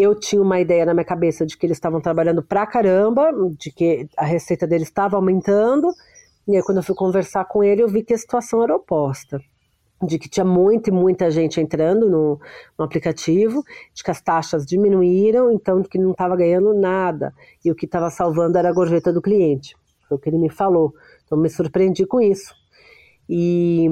Eu 0.00 0.14
tinha 0.14 0.40
uma 0.40 0.60
ideia 0.60 0.84
na 0.86 0.94
minha 0.94 1.04
cabeça 1.04 1.44
de 1.44 1.56
que 1.56 1.66
eles 1.66 1.76
estavam 1.76 2.00
trabalhando 2.00 2.42
pra 2.42 2.66
caramba, 2.66 3.30
de 3.58 3.70
que 3.70 4.08
a 4.16 4.24
receita 4.24 4.66
deles 4.66 4.88
estava 4.88 5.16
aumentando. 5.16 5.88
E 6.46 6.56
aí, 6.56 6.62
quando 6.62 6.78
eu 6.78 6.82
fui 6.82 6.94
conversar 6.94 7.44
com 7.44 7.62
ele, 7.62 7.82
eu 7.82 7.88
vi 7.88 8.02
que 8.02 8.14
a 8.14 8.18
situação 8.18 8.62
era 8.62 8.74
oposta. 8.74 9.40
De 10.02 10.18
que 10.18 10.28
tinha 10.28 10.44
muita 10.44 10.90
e 10.90 10.92
muita 10.92 11.30
gente 11.30 11.60
entrando 11.60 12.08
no, 12.08 12.40
no 12.78 12.84
aplicativo, 12.84 13.64
de 13.92 14.02
que 14.02 14.10
as 14.10 14.20
taxas 14.20 14.64
diminuíram, 14.64 15.50
então 15.50 15.80
de 15.80 15.88
que 15.88 15.98
não 15.98 16.12
estava 16.12 16.36
ganhando 16.36 16.72
nada. 16.72 17.34
E 17.64 17.70
o 17.70 17.74
que 17.74 17.84
estava 17.84 18.08
salvando 18.08 18.56
era 18.56 18.68
a 18.68 18.72
gorjeta 18.72 19.12
do 19.12 19.20
cliente. 19.20 19.76
Foi 20.08 20.16
o 20.16 20.20
que 20.20 20.28
ele 20.28 20.38
me 20.38 20.50
falou. 20.50 20.94
Então, 21.26 21.36
me 21.36 21.50
surpreendi 21.50 22.06
com 22.06 22.20
isso 22.20 22.54
e, 23.28 23.88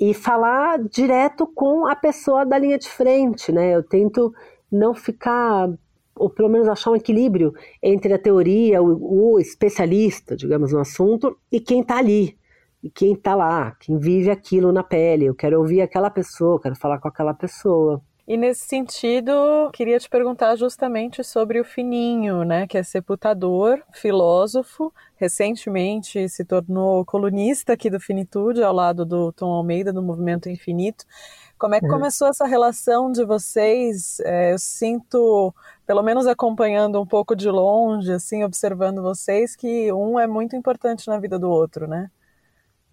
e 0.00 0.14
falar 0.14 0.78
direto 0.78 1.46
com 1.46 1.86
a 1.86 1.96
pessoa 1.96 2.46
da 2.46 2.56
linha 2.56 2.78
de 2.78 2.88
frente, 2.88 3.50
né? 3.50 3.74
Eu 3.74 3.82
tento 3.82 4.32
não 4.70 4.94
ficar, 4.94 5.68
ou 6.14 6.30
pelo 6.30 6.48
menos 6.48 6.68
achar 6.68 6.90
um 6.90 6.96
equilíbrio 6.96 7.54
entre 7.82 8.12
a 8.12 8.18
teoria, 8.18 8.82
o, 8.82 9.34
o 9.34 9.40
especialista, 9.40 10.36
digamos, 10.36 10.72
no 10.72 10.80
assunto, 10.80 11.38
e 11.50 11.60
quem 11.60 11.80
está 11.80 11.98
ali, 11.98 12.36
e 12.82 12.90
quem 12.90 13.12
está 13.12 13.34
lá, 13.34 13.76
quem 13.80 13.98
vive 13.98 14.30
aquilo 14.30 14.72
na 14.72 14.82
pele. 14.82 15.26
Eu 15.26 15.34
quero 15.34 15.58
ouvir 15.58 15.80
aquela 15.80 16.10
pessoa, 16.10 16.60
quero 16.60 16.76
falar 16.76 16.98
com 16.98 17.08
aquela 17.08 17.34
pessoa. 17.34 18.02
E 18.28 18.36
nesse 18.36 18.66
sentido, 18.66 19.32
queria 19.72 20.00
te 20.00 20.08
perguntar 20.08 20.56
justamente 20.56 21.22
sobre 21.22 21.60
o 21.60 21.64
Fininho, 21.64 22.42
né, 22.42 22.66
que 22.66 22.76
é 22.76 22.82
sepultador, 22.82 23.80
filósofo, 23.92 24.92
recentemente 25.14 26.28
se 26.28 26.44
tornou 26.44 27.04
colunista 27.04 27.74
aqui 27.74 27.88
do 27.88 28.00
Finitude, 28.00 28.64
ao 28.64 28.74
lado 28.74 29.04
do 29.04 29.30
Tom 29.30 29.52
Almeida, 29.52 29.92
do 29.92 30.02
Movimento 30.02 30.48
Infinito. 30.48 31.04
Como 31.58 31.74
é 31.74 31.80
que 31.80 31.86
é. 31.86 31.88
começou 31.88 32.28
essa 32.28 32.46
relação 32.46 33.10
de 33.10 33.24
vocês? 33.24 34.20
É, 34.20 34.52
eu 34.52 34.58
sinto, 34.58 35.54
pelo 35.86 36.02
menos 36.02 36.26
acompanhando 36.26 37.00
um 37.00 37.06
pouco 37.06 37.34
de 37.34 37.48
longe, 37.48 38.12
assim, 38.12 38.44
observando 38.44 39.02
vocês, 39.02 39.56
que 39.56 39.90
um 39.92 40.18
é 40.18 40.26
muito 40.26 40.54
importante 40.54 41.08
na 41.08 41.18
vida 41.18 41.38
do 41.38 41.48
outro, 41.48 41.86
né? 41.86 42.10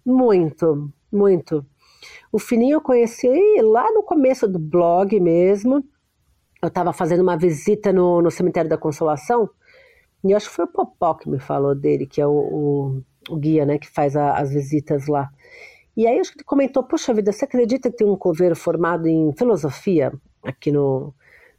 Muito, 0.04 0.90
muito. 1.12 1.64
O 2.32 2.38
Fininho 2.38 2.76
eu 2.76 2.80
conheci 2.80 3.28
lá 3.62 3.90
no 3.92 4.02
começo 4.02 4.48
do 4.48 4.58
blog 4.58 5.18
mesmo. 5.20 5.84
Eu 6.62 6.68
estava 6.68 6.92
fazendo 6.92 7.20
uma 7.20 7.36
visita 7.36 7.92
no, 7.92 8.22
no 8.22 8.30
Cemitério 8.30 8.70
da 8.70 8.78
Consolação, 8.78 9.48
e 10.24 10.32
acho 10.32 10.48
que 10.48 10.56
foi 10.56 10.64
o 10.64 10.68
Popó 10.68 11.12
que 11.14 11.28
me 11.28 11.38
falou 11.38 11.74
dele, 11.74 12.06
que 12.06 12.18
é 12.18 12.26
o, 12.26 12.30
o, 12.30 13.02
o 13.28 13.36
guia, 13.36 13.66
né, 13.66 13.78
que 13.78 13.88
faz 13.88 14.16
a, 14.16 14.38
as 14.38 14.50
visitas 14.50 15.06
lá. 15.06 15.30
E 15.96 16.06
aí 16.06 16.18
acho 16.18 16.32
que 16.32 16.38
ele 16.38 16.44
comentou, 16.44 16.82
poxa 16.82 17.14
vida, 17.14 17.30
você 17.30 17.44
acredita 17.44 17.90
que 17.90 17.96
tem 17.96 18.06
um 18.06 18.16
coveiro 18.16 18.56
formado 18.56 19.06
em 19.06 19.32
filosofia 19.32 20.12
aqui 20.42 20.72
no, 20.72 21.14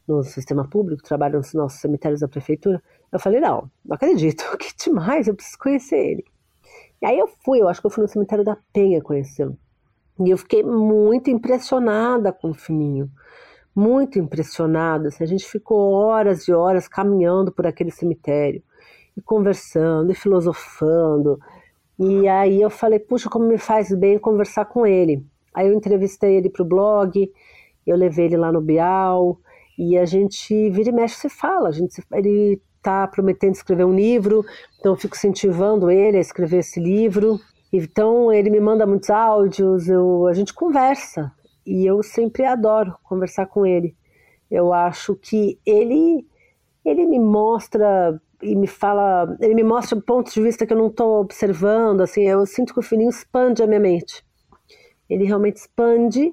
no 0.06 0.22
sistema 0.22 0.68
público, 0.68 1.02
trabalha 1.02 1.38
nos 1.38 1.54
nossos 1.54 1.80
cemitérios 1.80 2.20
da 2.20 2.28
prefeitura? 2.28 2.82
Eu 3.10 3.18
falei, 3.18 3.40
não, 3.40 3.70
não 3.84 3.94
acredito, 3.94 4.44
que 4.58 4.72
demais, 4.84 5.26
eu 5.26 5.34
preciso 5.34 5.58
conhecer 5.58 5.96
ele. 5.96 6.24
E 7.00 7.06
aí 7.06 7.18
eu 7.18 7.28
fui, 7.44 7.60
eu 7.60 7.68
acho 7.68 7.80
que 7.80 7.86
eu 7.86 7.90
fui 7.90 8.02
no 8.02 8.08
cemitério 8.08 8.44
da 8.44 8.56
Penha 8.72 9.02
conhecê-lo. 9.02 9.56
E 10.18 10.30
eu 10.30 10.38
fiquei 10.38 10.62
muito 10.62 11.30
impressionada 11.30 12.32
com 12.32 12.50
o 12.50 12.54
Fininho, 12.54 13.10
muito 13.74 14.18
impressionada. 14.18 15.08
Assim, 15.08 15.22
a 15.22 15.26
gente 15.26 15.46
ficou 15.46 15.92
horas 15.92 16.48
e 16.48 16.52
horas 16.52 16.88
caminhando 16.88 17.52
por 17.52 17.66
aquele 17.66 17.90
cemitério, 17.90 18.62
e 19.16 19.20
conversando, 19.20 20.10
e 20.10 20.14
filosofando. 20.14 21.38
E 21.98 22.28
aí 22.28 22.60
eu 22.60 22.68
falei, 22.68 22.98
puxa, 22.98 23.28
como 23.30 23.46
me 23.46 23.58
faz 23.58 23.92
bem 23.94 24.18
conversar 24.18 24.66
com 24.66 24.86
ele. 24.86 25.24
Aí 25.54 25.68
eu 25.68 25.74
entrevistei 25.74 26.36
ele 26.36 26.50
para 26.50 26.62
o 26.62 26.66
blog, 26.66 27.32
eu 27.86 27.96
levei 27.96 28.26
ele 28.26 28.36
lá 28.36 28.52
no 28.52 28.60
Bial, 28.60 29.38
e 29.78 29.96
a 29.96 30.04
gente 30.04 30.70
vira 30.70 30.90
e 30.90 30.92
mexe 30.92 31.16
se 31.16 31.28
fala. 31.28 31.68
A 31.68 31.72
gente, 31.72 32.02
ele 32.12 32.60
está 32.76 33.06
prometendo 33.08 33.54
escrever 33.54 33.84
um 33.84 33.94
livro, 33.94 34.44
então 34.78 34.92
eu 34.92 34.96
fico 34.96 35.16
incentivando 35.16 35.90
ele 35.90 36.18
a 36.18 36.20
escrever 36.20 36.58
esse 36.58 36.78
livro. 36.78 37.38
Então 37.72 38.32
ele 38.32 38.50
me 38.50 38.60
manda 38.60 38.86
muitos 38.86 39.10
áudios, 39.10 39.88
eu, 39.88 40.26
a 40.26 40.32
gente 40.32 40.54
conversa 40.54 41.32
e 41.66 41.84
eu 41.84 42.02
sempre 42.02 42.44
adoro 42.44 42.94
conversar 43.02 43.46
com 43.46 43.66
ele. 43.66 43.96
Eu 44.50 44.72
acho 44.72 45.16
que 45.16 45.58
ele 45.66 46.26
ele 46.84 47.04
me 47.04 47.18
mostra 47.18 48.20
e 48.42 48.54
me 48.54 48.66
fala, 48.66 49.36
ele 49.40 49.54
me 49.54 49.62
mostra 49.62 50.00
pontos 50.00 50.34
de 50.34 50.42
vista 50.42 50.66
que 50.66 50.72
eu 50.72 50.78
não 50.78 50.88
estou 50.88 51.20
observando, 51.20 52.02
assim, 52.02 52.22
eu 52.22 52.44
sinto 52.46 52.72
que 52.72 52.80
o 52.80 52.82
Fininho 52.82 53.10
expande 53.10 53.62
a 53.62 53.66
minha 53.66 53.80
mente. 53.80 54.24
Ele 55.08 55.24
realmente 55.24 55.56
expande 55.56 56.32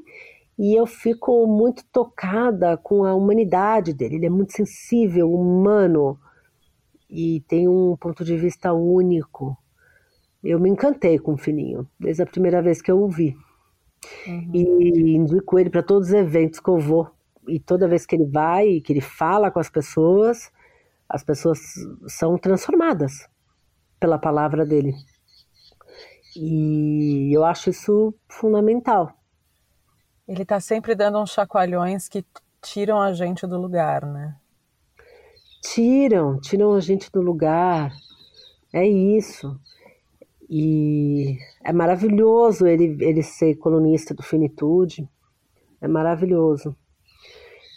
e 0.57 0.75
eu 0.75 0.85
fico 0.85 1.47
muito 1.47 1.83
tocada 1.91 2.77
com 2.77 3.05
a 3.05 3.13
humanidade 3.13 3.93
dele. 3.93 4.15
Ele 4.15 4.25
é 4.25 4.29
muito 4.29 4.53
sensível, 4.53 5.31
humano 5.33 6.19
e 7.09 7.41
tem 7.47 7.67
um 7.67 7.95
ponto 7.95 8.23
de 8.23 8.35
vista 8.35 8.73
único. 8.73 9.57
Eu 10.43 10.59
me 10.59 10.69
encantei 10.69 11.17
com 11.19 11.33
o 11.33 11.37
Fininho, 11.37 11.87
desde 11.99 12.21
a 12.23 12.25
primeira 12.25 12.61
vez 12.61 12.81
que 12.81 12.91
eu 12.91 13.01
o 13.01 13.07
vi. 13.07 13.35
Uhum. 14.27 14.51
E 14.53 15.15
indico 15.15 15.57
ele 15.57 15.69
para 15.69 15.83
todos 15.83 16.09
os 16.09 16.13
eventos 16.13 16.59
que 16.59 16.69
eu 16.69 16.77
vou. 16.77 17.09
E 17.47 17.59
toda 17.59 17.87
vez 17.87 18.05
que 18.05 18.15
ele 18.15 18.25
vai, 18.25 18.81
que 18.81 18.91
ele 18.91 19.01
fala 19.01 19.49
com 19.49 19.59
as 19.59 19.69
pessoas, 19.69 20.51
as 21.13 21.23
pessoas 21.23 21.59
são 22.07 22.39
transformadas 22.39 23.29
pela 23.99 24.17
palavra 24.17 24.65
dele. 24.65 24.95
E 26.35 27.29
eu 27.31 27.45
acho 27.45 27.69
isso 27.69 28.15
fundamental. 28.27 29.13
Ele 30.27 30.41
está 30.41 30.59
sempre 30.59 30.95
dando 30.95 31.19
uns 31.21 31.29
chacoalhões 31.29 32.09
que 32.09 32.25
tiram 32.59 32.99
a 32.99 33.13
gente 33.13 33.45
do 33.45 33.61
lugar, 33.61 34.03
né? 34.07 34.35
Tiram, 35.61 36.39
tiram 36.39 36.73
a 36.73 36.79
gente 36.79 37.11
do 37.11 37.21
lugar. 37.21 37.93
É 38.73 38.83
isso. 38.87 39.55
E 40.49 41.37
é 41.63 41.71
maravilhoso 41.71 42.65
ele, 42.65 42.97
ele 43.05 43.21
ser 43.21 43.55
colunista 43.57 44.15
do 44.15 44.23
Finitude. 44.23 45.07
É 45.79 45.87
maravilhoso. 45.87 46.75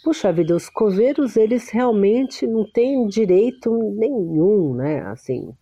Puxa 0.07 0.31
vida, 0.31 0.55
os 0.55 0.69
coveiros, 0.69 1.35
eles 1.35 1.69
realmente 1.69 2.47
não 2.47 2.63
têm 2.63 3.05
direito 3.07 3.69
nenhum, 3.93 4.73
né? 4.73 5.01
Assim, 5.01 5.53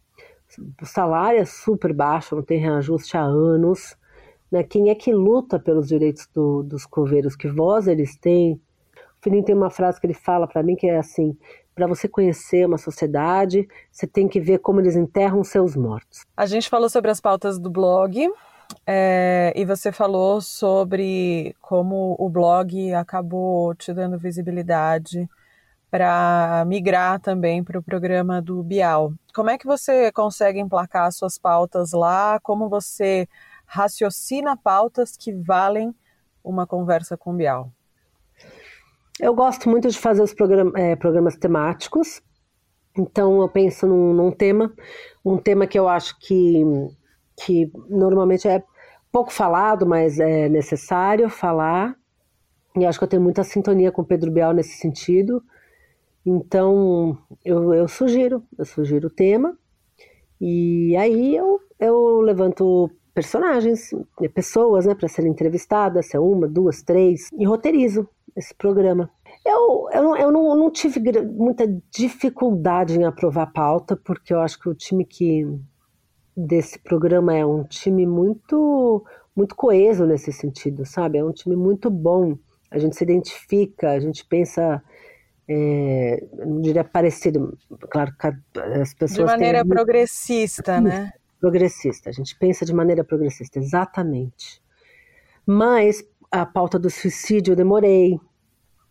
o 0.80 0.86
salário 0.86 1.40
é 1.40 1.46
super 1.46 1.92
baixo, 1.92 2.36
não 2.36 2.44
tem 2.44 2.60
reajuste 2.60 3.18
há 3.18 3.24
anos. 3.24 3.98
Né? 4.52 4.62
Quem 4.62 4.92
é 4.92 4.94
que 4.94 5.12
luta 5.12 5.60
pelos 5.60 5.88
direitos 5.88 6.30
do, 6.32 6.62
dos 6.62 6.86
coveiros? 6.86 7.36
Que 7.36 7.48
voz 7.48 7.88
eles 7.88 8.16
têm? 8.20 8.62
O 8.94 9.24
Fininho 9.24 9.44
tem 9.44 9.56
uma 9.56 9.72
frase 9.72 10.00
que 10.00 10.06
ele 10.06 10.14
fala 10.14 10.46
para 10.48 10.62
mim 10.62 10.76
que 10.76 10.86
é 10.86 11.00
assim: 11.00 11.36
para 11.74 11.88
você 11.88 12.08
conhecer 12.08 12.68
uma 12.68 12.78
sociedade, 12.78 13.68
você 13.92 14.06
tem 14.06 14.28
que 14.28 14.40
ver 14.40 14.60
como 14.60 14.80
eles 14.80 14.96
enterram 14.96 15.44
seus 15.44 15.76
mortos. 15.76 16.24
A 16.38 16.46
gente 16.46 16.70
falou 16.70 16.88
sobre 16.88 17.10
as 17.10 17.20
pautas 17.20 17.58
do 17.58 17.72
blog. 17.72 18.30
É, 18.86 19.54
e 19.56 19.66
você 19.66 19.92
falou 19.92 20.42
sobre 20.42 21.56
como 21.62 22.16
o 22.20 22.30
blog 22.30 22.94
acabou 22.94 23.74
te 23.76 23.94
dando 23.94 24.18
visibilidade 24.18 25.28
para 25.90 26.66
migrar 26.68 27.20
também 27.20 27.64
para 27.64 27.80
o 27.80 27.84
programa 27.84 28.42
do 28.42 28.62
Bial. 28.62 29.14
Como 29.34 29.50
é 29.50 29.58
que 29.58 29.66
você 29.66 30.12
consegue 30.12 30.60
emplacar 30.60 31.12
suas 31.12 31.38
pautas 31.38 31.94
lá? 31.94 32.40
Como 32.42 32.68
você 32.68 33.28
raciocina 33.66 34.58
pautas 34.58 35.16
que 35.18 35.32
valem 35.32 35.96
uma 36.44 36.68
conversa 36.68 37.18
com 37.18 37.32
o 37.32 37.36
Bial? 37.36 37.72
Eu 39.20 39.34
gosto 39.34 39.70
muito 39.70 39.90
de 39.90 39.98
fazer 39.98 40.22
os 40.22 40.34
program 40.34 40.72
é, 40.76 40.96
programas 40.96 41.38
temáticos. 41.38 42.22
Então 42.98 43.42
eu 43.42 43.50
penso 43.50 43.88
num, 43.88 44.14
num, 44.14 44.32
tema, 44.32 44.74
um 45.24 45.38
tema 45.38 45.66
que 45.66 45.78
eu 45.78 45.88
acho 45.88 46.18
que, 46.20 46.64
que 47.38 47.72
normalmente 47.90 48.48
é 48.48 48.64
pouco 49.12 49.32
falado, 49.32 49.86
mas 49.86 50.20
é 50.20 50.50
necessário 50.50 51.30
falar. 51.30 51.96
E 52.76 52.86
acho 52.86 53.00
que 53.00 53.06
eu 53.06 53.10
tenho 53.10 53.22
muita 53.22 53.44
sintonia 53.44 53.92
com 53.92 54.02
o 54.02 54.06
Pedro 54.06 54.32
Bial 54.32 54.54
nesse 54.54 54.78
sentido. 54.78 55.42
Então 56.26 57.18
eu, 57.44 57.74
eu 57.74 57.88
sugiro, 57.88 58.44
eu 58.58 58.66
sugiro 58.66 59.08
o 59.08 59.12
tema. 59.12 59.58
E 60.40 60.96
aí 60.98 61.36
eu, 61.36 61.62
eu 61.80 62.20
levanto 62.22 62.90
personagens, 63.14 63.92
pessoas, 64.34 64.86
né, 64.86 64.94
para 64.94 65.08
serem 65.08 65.32
entrevistadas, 65.32 66.08
se 66.08 66.18
é 66.18 66.20
uma, 66.20 66.48
duas, 66.48 66.84
três, 66.84 67.30
e 67.38 67.46
roteirizo 67.46 68.08
esse 68.36 68.54
programa. 68.54 69.10
Eu, 69.46 69.88
eu, 69.94 70.18
eu 70.18 70.32
não, 70.32 70.56
não 70.56 70.70
tive 70.70 71.00
muita 71.24 71.66
dificuldade 71.90 73.00
em 73.00 73.06
aprovar 73.06 73.44
a 73.44 73.52
pauta, 73.52 73.96
porque 73.96 74.34
eu 74.34 74.42
acho 74.42 74.60
que 74.60 74.68
o 74.68 74.76
time 74.76 75.06
que 75.06 75.48
desse 76.36 76.78
programa 76.80 77.36
é 77.36 77.46
um 77.46 77.64
time 77.64 78.06
muito 78.06 79.06
muito 79.36 79.56
coeso 79.56 80.06
nesse 80.06 80.32
sentido, 80.32 80.86
sabe? 80.86 81.18
É 81.18 81.24
um 81.24 81.34
time 81.34 81.56
muito 81.56 81.90
bom. 81.90 82.38
A 82.72 82.80
gente 82.80 82.96
se 82.96 83.04
identifica, 83.04 83.92
a 83.92 84.00
gente 84.00 84.26
pensa, 84.26 84.82
é, 85.48 86.24
não 86.34 86.62
diria 86.62 86.84
parecido, 86.84 87.58
claro 87.90 88.14
as 88.82 88.94
pessoas. 88.94 89.28
De 89.30 89.34
maneira 89.34 89.60
têm... 89.60 89.70
progressista, 89.70 90.80
né? 90.80 91.12
Progressista. 91.40 92.10
A 92.10 92.14
gente 92.14 92.36
pensa 92.40 92.66
de 92.66 92.74
maneira 92.74 93.04
progressista, 93.04 93.60
exatamente. 93.60 94.62
Mas 95.46 96.04
a 96.32 96.46
pauta 96.46 96.80
do 96.80 96.90
suicídio 96.90 97.52
eu 97.52 97.56
demorei. 97.56 98.20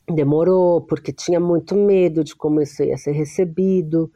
Demorou, 0.07 0.83
porque 0.83 1.11
tinha 1.11 1.41
muito 1.41 1.75
medo 1.75 2.23
de 2.23 2.37
como 2.37 2.61
isso 2.61 2.83
ia 2.83 2.97
ser 2.97 3.13
recebido. 3.13 4.13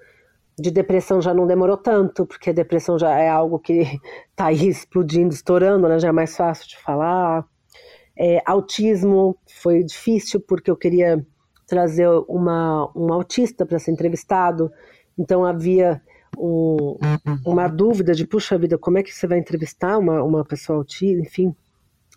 De 0.58 0.70
depressão 0.70 1.20
já 1.20 1.32
não 1.32 1.46
demorou 1.46 1.76
tanto, 1.76 2.26
porque 2.26 2.50
a 2.50 2.52
depressão 2.52 2.98
já 2.98 3.16
é 3.16 3.28
algo 3.28 3.58
que 3.58 4.00
está 4.30 4.46
aí 4.46 4.68
explodindo, 4.68 5.32
estourando, 5.32 5.88
né? 5.88 5.98
já 5.98 6.08
é 6.08 6.12
mais 6.12 6.36
fácil 6.36 6.68
de 6.68 6.76
falar. 6.78 7.46
É, 8.16 8.42
autismo 8.44 9.38
foi 9.62 9.84
difícil, 9.84 10.40
porque 10.40 10.70
eu 10.70 10.76
queria 10.76 11.24
trazer 11.66 12.08
uma, 12.26 12.90
um 12.96 13.12
autista 13.12 13.64
para 13.64 13.78
ser 13.78 13.92
entrevistado, 13.92 14.72
então 15.16 15.44
havia 15.44 16.02
um, 16.36 16.98
uma 17.44 17.68
dúvida 17.68 18.14
de, 18.14 18.26
puxa 18.26 18.58
vida, 18.58 18.76
como 18.78 18.98
é 18.98 19.02
que 19.02 19.14
você 19.14 19.26
vai 19.26 19.38
entrevistar 19.38 19.98
uma, 19.98 20.22
uma 20.22 20.44
pessoa 20.44 20.78
autista, 20.78 21.20
enfim. 21.20 21.54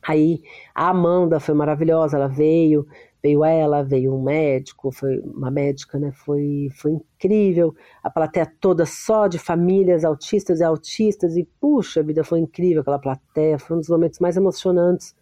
Aí 0.02 0.42
a 0.74 0.90
Amanda 0.90 1.40
foi 1.40 1.54
maravilhosa, 1.54 2.18
ela 2.18 2.28
veio, 2.28 2.88
veio 3.24 3.44
ela, 3.44 3.84
veio 3.84 4.14
um 4.14 4.24
médico, 4.24 4.92
foi 4.92 5.20
uma 5.20 5.52
médica, 5.52 6.00
né? 6.00 6.12
Foi, 6.12 6.70
foi 6.76 6.92
incrível. 6.92 7.74
A 8.04 8.10
plateia 8.10 8.52
toda 8.60 8.86
só 8.86 9.28
de 9.28 9.38
famílias 9.38 10.04
autistas 10.04 10.60
e 10.60 10.64
autistas, 10.64 11.38
e 11.38 11.48
puxa 11.60 12.02
vida, 12.02 12.24
foi 12.24 12.40
incrível 12.40 12.82
aquela 12.82 13.00
plateia, 13.00 13.60
foi 13.60 13.78
um 13.78 13.80
dos 13.80 13.90
momentos 13.90 14.20
mais 14.20 14.38
emocionantes 14.38 15.16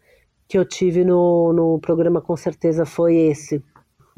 que 0.48 0.58
eu 0.58 0.66
tive 0.66 1.04
no, 1.04 1.54
no 1.54 1.80
programa, 1.80 2.22
com 2.22 2.36
certeza 2.36 2.86
foi 2.86 3.16
esse. 3.16 3.64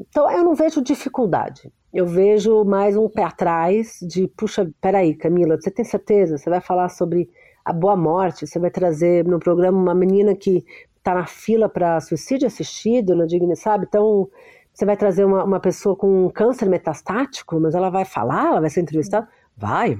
Então 0.00 0.30
eu 0.30 0.42
não 0.42 0.54
vejo 0.54 0.80
dificuldade. 0.82 1.70
Eu 1.92 2.06
vejo 2.06 2.64
mais 2.64 2.96
um 2.96 3.08
pé 3.08 3.22
atrás 3.22 3.98
de, 4.00 4.26
puxa, 4.28 4.70
peraí, 4.80 5.14
Camila, 5.14 5.60
você 5.60 5.70
tem 5.70 5.84
certeza? 5.84 6.38
Você 6.38 6.48
vai 6.48 6.60
falar 6.60 6.88
sobre 6.88 7.28
a 7.62 7.72
boa 7.72 7.94
morte? 7.94 8.46
Você 8.46 8.58
vai 8.58 8.70
trazer 8.70 9.26
no 9.26 9.38
programa 9.38 9.78
uma 9.78 9.94
menina 9.94 10.34
que 10.34 10.64
está 11.02 11.14
na 11.14 11.26
fila 11.26 11.68
para 11.68 12.00
suicídio 12.00 12.46
assistido, 12.46 13.16
na 13.16 13.26
Digna, 13.26 13.56
sabe? 13.56 13.86
Então, 13.88 14.28
você 14.72 14.86
vai 14.86 14.96
trazer 14.96 15.24
uma, 15.24 15.44
uma 15.44 15.60
pessoa 15.60 15.96
com 15.96 16.30
câncer 16.30 16.68
metastático, 16.68 17.58
mas 17.60 17.74
ela 17.74 17.90
vai 17.90 18.04
falar, 18.04 18.46
ela 18.46 18.60
vai 18.60 18.70
ser 18.70 18.80
entrevistada? 18.80 19.28
Vai. 19.56 19.98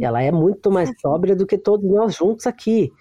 Ela 0.00 0.22
é 0.22 0.32
muito 0.32 0.70
mais 0.70 0.90
sóbria 1.00 1.36
do 1.36 1.46
que 1.46 1.56
todos 1.56 1.88
nós 1.88 2.16
juntos 2.16 2.46
aqui. 2.46 2.92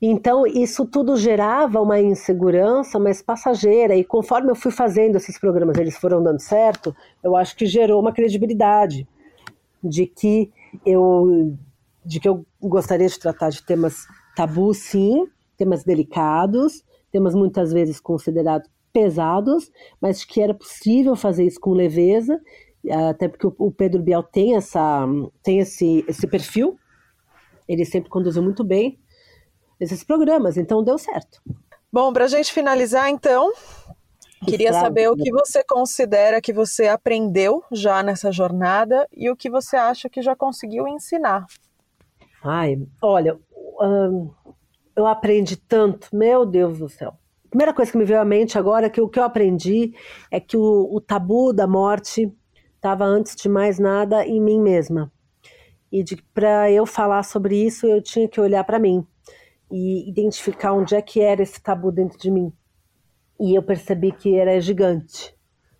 Então, 0.00 0.46
isso 0.46 0.84
tudo 0.84 1.16
gerava 1.16 1.80
uma 1.80 1.98
insegurança 1.98 2.98
mais 2.98 3.22
passageira, 3.22 3.96
e 3.96 4.04
conforme 4.04 4.50
eu 4.50 4.54
fui 4.54 4.70
fazendo 4.70 5.16
esses 5.16 5.38
programas, 5.38 5.78
eles 5.78 5.96
foram 5.96 6.22
dando 6.22 6.40
certo, 6.40 6.94
eu 7.22 7.34
acho 7.34 7.56
que 7.56 7.64
gerou 7.64 8.00
uma 8.00 8.12
credibilidade 8.12 9.08
de 9.82 10.06
que 10.06 10.52
eu, 10.84 11.56
de 12.04 12.20
que 12.20 12.28
eu 12.28 12.44
gostaria 12.60 13.08
de 13.08 13.18
tratar 13.18 13.48
de 13.48 13.62
temas 13.64 14.06
tabus, 14.36 14.78
sim, 14.78 15.26
temas 15.56 15.84
delicados, 15.84 16.84
temas 17.10 17.34
muitas 17.34 17.72
vezes 17.72 18.00
considerados 18.00 18.68
pesados, 18.92 19.70
mas 20.00 20.24
que 20.24 20.40
era 20.40 20.54
possível 20.54 21.16
fazer 21.16 21.44
isso 21.44 21.60
com 21.60 21.72
leveza 21.72 22.40
até 22.90 23.28
porque 23.28 23.46
o 23.46 23.70
Pedro 23.70 24.02
Bial 24.02 24.22
tem, 24.22 24.56
essa, 24.56 25.06
tem 25.42 25.60
esse, 25.60 26.04
esse 26.06 26.26
perfil, 26.26 26.78
ele 27.66 27.84
sempre 27.84 28.10
conduziu 28.10 28.42
muito 28.42 28.62
bem 28.62 28.98
esses 29.80 30.04
programas, 30.04 30.56
então 30.56 30.84
deu 30.84 30.98
certo. 30.98 31.40
Bom, 31.92 32.12
para 32.12 32.24
a 32.24 32.28
gente 32.28 32.52
finalizar, 32.52 33.08
então, 33.08 33.52
queria 34.44 34.72
saber 34.72 35.08
o 35.08 35.16
que 35.16 35.30
você 35.30 35.64
considera 35.64 36.40
que 36.40 36.52
você 36.52 36.88
aprendeu 36.88 37.62
já 37.72 38.02
nessa 38.02 38.30
jornada 38.30 39.08
e 39.12 39.30
o 39.30 39.36
que 39.36 39.48
você 39.48 39.76
acha 39.76 40.08
que 40.08 40.20
já 40.20 40.36
conseguiu 40.36 40.86
ensinar. 40.86 41.46
Ai, 42.42 42.78
olha, 43.00 43.38
eu 44.96 45.06
aprendi 45.06 45.56
tanto, 45.56 46.08
meu 46.14 46.46
Deus 46.46 46.78
do 46.78 46.88
céu. 46.88 47.14
Primeira 47.48 47.72
coisa 47.72 47.92
que 47.92 47.98
me 47.98 48.04
veio 48.04 48.20
à 48.20 48.24
mente 48.24 48.58
agora 48.58 48.86
é 48.86 48.90
que 48.90 49.00
o 49.00 49.08
que 49.08 49.18
eu 49.18 49.24
aprendi 49.24 49.94
é 50.30 50.40
que 50.40 50.56
o, 50.56 50.88
o 50.92 51.00
tabu 51.00 51.52
da 51.52 51.66
morte 51.66 52.32
estava 52.74 53.04
antes 53.04 53.36
de 53.36 53.48
mais 53.48 53.78
nada 53.78 54.26
em 54.26 54.40
mim 54.40 54.60
mesma. 54.60 55.12
E 55.90 56.04
para 56.34 56.70
eu 56.70 56.84
falar 56.84 57.22
sobre 57.22 57.56
isso, 57.56 57.86
eu 57.86 58.02
tinha 58.02 58.28
que 58.28 58.40
olhar 58.40 58.64
para 58.64 58.78
mim 58.78 59.06
e 59.70 60.08
identificar 60.08 60.72
onde 60.72 60.94
é 60.94 61.00
que 61.00 61.20
era 61.20 61.42
esse 61.42 61.60
tabu 61.62 61.92
dentro 61.92 62.18
de 62.18 62.30
mim. 62.30 62.52
E 63.40 63.54
eu 63.54 63.62
percebi 63.62 64.12
que 64.12 64.34
era 64.34 64.60
gigante, 64.60 65.34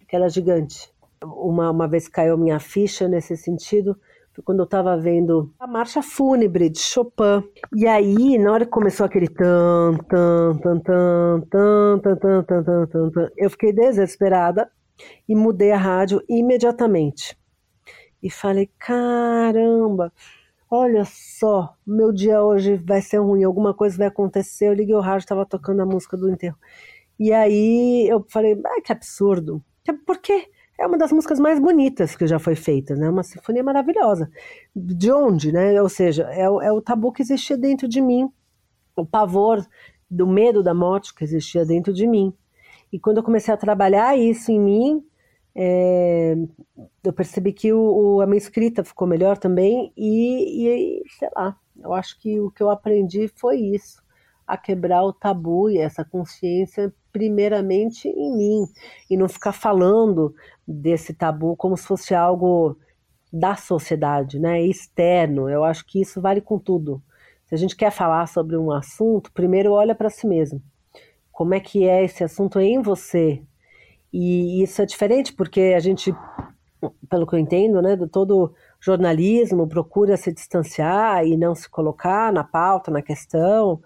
que 0.09 0.15
era 0.15 0.29
gigante. 0.29 0.89
Uma, 1.23 1.71
uma 1.71 1.89
vez 1.89 2.09
caiu 2.09 2.39
minha 2.39 2.61
ficha 2.61 3.09
nesse 3.09 3.37
sentido, 3.37 3.99
quando 4.43 4.61
eu 4.61 4.65
estava 4.65 4.97
vendo 4.97 5.53
a 5.59 5.67
marcha 5.67 6.03
fúnebre 6.03 6.69
de 6.69 6.79
Chopin. 6.79 7.43
E 7.75 7.87
aí, 7.87 8.39
na 8.39 8.53
hora 8.53 8.65
que 8.65 8.71
começou 8.71 9.07
aquele 9.07 9.29
tan, 9.29 9.97
tan, 10.09 10.59
tan, 10.59 10.81
tan, 10.81 11.41
tan, 11.51 11.99
tan, 12.01 12.19
tan, 12.19 12.43
tan, 12.43 12.63
tan, 12.65 12.87
tan, 12.87 13.11
tan, 13.11 13.31
eu 13.37 13.51
fiquei 13.51 13.73
desesperada 13.73 14.71
e 15.29 15.35
mudei 15.35 15.73
a 15.73 15.77
rádio 15.77 16.23
imediatamente. 16.29 17.37
E 18.23 18.31
falei: 18.31 18.71
caramba, 18.79 20.13
olha 20.71 21.05
só, 21.05 21.75
meu 21.87 22.13
dia 22.13 22.43
hoje 22.43 22.77
vai 22.77 23.03
ser 23.03 23.19
ruim, 23.19 23.45
alguma 23.45 23.75
coisa 23.75 23.99
vai 23.99 24.07
acontecer. 24.07 24.69
Eu 24.69 24.75
liguei 24.75 24.95
o 24.95 25.01
rádio, 25.01 25.25
estava 25.25 25.47
tocando 25.47 25.83
a 25.83 25.87
música 25.87 26.17
do 26.17 26.31
enterro. 26.31 26.57
E 27.19 27.33
aí 27.33 28.09
eu 28.09 28.25
falei: 28.29 28.61
ah, 28.65 28.81
que 28.83 28.93
absurdo. 28.93 29.63
Por 30.07 30.19
quê? 30.19 30.49
É 30.79 30.87
uma 30.87 30.99
das 30.99 31.13
músicas 31.13 31.39
mais 31.39 31.59
bonitas 31.61 32.17
que 32.17 32.27
já 32.27 32.39
foi 32.39 32.55
feita, 32.57 32.97
né? 32.97 33.09
Uma 33.09 33.23
sinfonia 33.23 33.63
maravilhosa. 33.63 34.31
De 34.75 35.13
onde, 35.13 35.53
né? 35.53 35.81
Ou 35.81 35.89
seja, 35.89 36.29
é, 36.31 36.43
é 36.43 36.73
o 36.73 36.81
tabu 36.81 37.13
que 37.13 37.23
existia 37.23 37.57
dentro 37.57 37.89
de 37.89 38.01
mim, 38.01 38.29
o 38.97 39.07
pavor 39.07 39.65
do 40.11 40.27
medo 40.27 40.63
da 40.63 40.75
morte 40.75 41.15
que 41.15 41.25
existia 41.25 41.65
dentro 41.65 41.93
de 41.93 42.07
mim. 42.07 42.33
E 42.93 42.99
quando 42.99 43.19
eu 43.19 43.23
comecei 43.23 43.53
a 43.53 43.57
trabalhar 43.57 44.17
isso 44.17 44.51
em 44.51 44.61
mim, 44.61 45.05
é, 45.55 46.37
eu 47.03 47.13
percebi 47.13 47.53
que 47.53 47.73
o, 47.73 48.17
o, 48.17 48.21
a 48.21 48.27
minha 48.27 48.39
escrita 48.39 48.83
ficou 48.83 49.07
melhor 49.07 49.39
também 49.39 49.93
e, 49.97 50.67
e, 50.67 51.03
sei 51.19 51.29
lá, 51.35 51.57
eu 51.81 51.93
acho 51.93 52.19
que 52.19 52.41
o 52.41 52.51
que 52.51 52.63
eu 52.63 52.71
aprendi 52.71 53.29
foi 53.37 53.59
isso, 53.59 54.04
a 54.47 54.57
quebrar 54.57 55.03
o 55.05 55.13
tabu 55.13 55.71
e 55.71 55.79
essa 55.79 56.05
consciência 56.05 56.93
primeiramente 57.13 58.09
em 58.09 58.37
mim 58.37 58.67
e 59.09 59.17
não 59.17 59.29
ficar 59.29 59.53
falando 59.53 60.35
desse 60.67 61.15
tabu 61.15 61.57
como 61.57 61.77
se 61.77 61.87
fosse 61.87 62.15
algo 62.15 62.77
da 63.33 63.57
sociedade, 63.57 64.39
né, 64.39 64.63
externo. 64.63 65.49
Eu 65.49 65.65
acho 65.65 65.85
que 65.87 66.01
isso 66.01 66.21
vale 66.21 66.41
com 66.41 66.59
tudo. 66.59 67.03
Se 67.47 67.55
a 67.55 67.59
gente 67.59 67.77
quer 67.77 67.91
falar 67.91 68.27
sobre 68.27 68.57
um 68.57 68.71
assunto, 68.71 69.33
primeiro 69.33 69.73
olha 69.73 69.95
para 69.95 70.11
si 70.11 70.27
mesmo 70.27 70.63
como 71.35 71.53
é 71.53 71.61
que 71.61 71.87
é 71.87 72.05
esse 72.05 72.23
assunto 72.23 72.61
em 72.61 72.81
você. 72.81 73.43
E 74.13 74.63
isso 74.63 74.81
é 74.81 74.87
diferente 74.87 75.33
porque 75.33 75.75
a 75.77 75.81
gente, 75.81 76.15
pelo 77.11 77.27
que 77.27 77.35
eu 77.35 77.41
entendo, 77.41 77.83
né, 77.83 77.97
do 77.97 78.09
todo 78.09 78.55
jornalismo 78.81 79.67
procura 79.67 80.17
se 80.17 80.33
distanciar 80.33 81.27
e 81.27 81.37
não 81.37 81.53
se 81.53 81.69
colocar 81.69 82.33
na 82.33 82.45
pauta, 82.45 82.93
na 82.93 83.03
questão, 83.03 83.83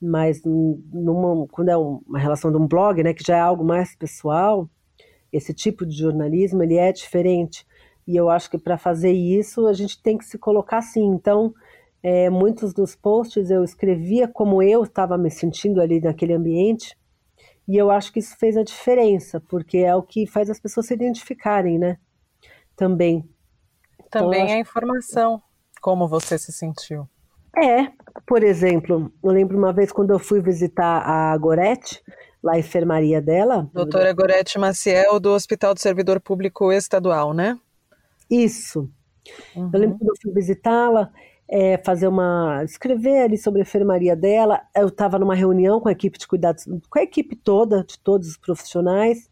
mas 0.00 0.42
numa, 0.44 1.46
quando 1.48 1.68
é 1.68 1.76
uma 1.76 2.18
relação 2.18 2.50
de 2.50 2.56
um 2.56 2.66
blog, 2.66 3.02
né, 3.02 3.14
que 3.14 3.24
já 3.24 3.36
é 3.36 3.40
algo 3.40 3.64
mais 3.64 3.96
pessoal, 3.96 4.68
esse 5.32 5.52
tipo 5.52 5.84
de 5.86 5.96
jornalismo 5.96 6.62
ele 6.62 6.76
é 6.76 6.92
diferente. 6.92 7.66
E 8.06 8.16
eu 8.16 8.28
acho 8.28 8.50
que 8.50 8.58
para 8.58 8.76
fazer 8.76 9.12
isso 9.12 9.66
a 9.66 9.72
gente 9.72 10.00
tem 10.02 10.18
que 10.18 10.24
se 10.24 10.38
colocar 10.38 10.78
assim. 10.78 11.04
Então, 11.04 11.54
é, 12.02 12.28
muitos 12.28 12.74
dos 12.74 12.94
posts 12.94 13.50
eu 13.50 13.64
escrevia 13.64 14.28
como 14.28 14.62
eu 14.62 14.82
estava 14.82 15.16
me 15.16 15.30
sentindo 15.30 15.80
ali 15.80 16.00
naquele 16.00 16.34
ambiente, 16.34 16.96
e 17.66 17.76
eu 17.78 17.90
acho 17.90 18.12
que 18.12 18.18
isso 18.18 18.36
fez 18.36 18.58
a 18.58 18.62
diferença, 18.62 19.40
porque 19.40 19.78
é 19.78 19.94
o 19.94 20.02
que 20.02 20.26
faz 20.26 20.50
as 20.50 20.60
pessoas 20.60 20.86
se 20.86 20.94
identificarem, 20.94 21.78
né? 21.78 21.98
Também. 22.76 23.26
Também 24.10 24.42
então, 24.42 24.56
a 24.56 24.58
informação, 24.58 25.42
como 25.80 26.06
você 26.06 26.38
se 26.38 26.52
sentiu. 26.52 27.08
É, 27.56 27.88
por 28.26 28.42
exemplo, 28.42 29.12
eu 29.22 29.30
lembro 29.30 29.56
uma 29.56 29.72
vez 29.72 29.92
quando 29.92 30.10
eu 30.10 30.18
fui 30.18 30.40
visitar 30.40 31.02
a 31.02 31.36
Gorete, 31.36 32.02
lá 32.42 32.52
a 32.54 32.58
enfermaria 32.58 33.20
dela. 33.20 33.68
Doutora 33.72 34.12
Gorete 34.12 34.58
Maciel, 34.58 35.18
do 35.18 35.30
Hospital 35.32 35.74
do 35.74 35.80
Servidor 35.80 36.20
Público 36.20 36.70
Estadual, 36.70 37.32
né? 37.32 37.58
Isso. 38.30 38.90
Uhum. 39.56 39.70
Eu 39.72 39.80
lembro 39.80 39.98
quando 39.98 40.10
eu 40.10 40.16
fui 40.22 40.32
visitá-la, 40.32 41.10
é, 41.48 41.78
fazer 41.78 42.08
uma. 42.08 42.62
escrever 42.64 43.22
ali 43.22 43.38
sobre 43.38 43.60
a 43.60 43.62
enfermaria 43.62 44.14
dela. 44.14 44.60
Eu 44.76 44.88
estava 44.88 45.18
numa 45.18 45.34
reunião 45.34 45.80
com 45.80 45.88
a 45.88 45.92
equipe 45.92 46.18
de 46.18 46.26
cuidados, 46.26 46.64
com 46.64 46.98
a 46.98 47.02
equipe 47.02 47.36
toda, 47.36 47.84
de 47.84 47.98
todos 47.98 48.28
os 48.28 48.36
profissionais, 48.36 49.30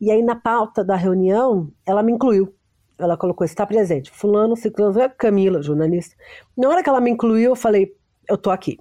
e 0.00 0.10
aí 0.10 0.22
na 0.22 0.36
pauta 0.36 0.84
da 0.84 0.96
reunião, 0.96 1.70
ela 1.86 2.02
me 2.02 2.12
incluiu. 2.12 2.54
Ela 2.98 3.16
colocou, 3.16 3.44
está 3.44 3.66
presente, 3.66 4.10
fulano, 4.10 4.56
ciclano, 4.56 4.94
Camila, 5.18 5.62
jornalista. 5.62 6.14
Na 6.56 6.68
hora 6.68 6.82
que 6.82 6.88
ela 6.88 7.00
me 7.00 7.10
incluiu, 7.10 7.50
eu 7.50 7.56
falei, 7.56 7.92
eu 8.28 8.38
tô 8.38 8.50
aqui. 8.50 8.78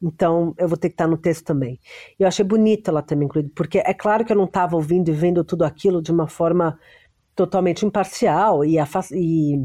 Então, 0.00 0.54
eu 0.56 0.68
vou 0.68 0.78
ter 0.78 0.88
que 0.88 0.94
estar 0.94 1.08
no 1.08 1.18
texto 1.18 1.44
também. 1.44 1.80
Eu 2.18 2.28
achei 2.28 2.44
bonita 2.44 2.90
ela 2.90 3.02
ter 3.02 3.16
me 3.16 3.24
incluído, 3.24 3.50
porque 3.54 3.78
é 3.78 3.92
claro 3.92 4.24
que 4.24 4.32
eu 4.32 4.36
não 4.36 4.44
estava 4.44 4.76
ouvindo 4.76 5.08
e 5.08 5.12
vendo 5.12 5.42
tudo 5.42 5.64
aquilo 5.64 6.00
de 6.00 6.12
uma 6.12 6.28
forma 6.28 6.78
totalmente 7.34 7.84
imparcial 7.84 8.64
e, 8.64 8.76
e, 9.12 9.64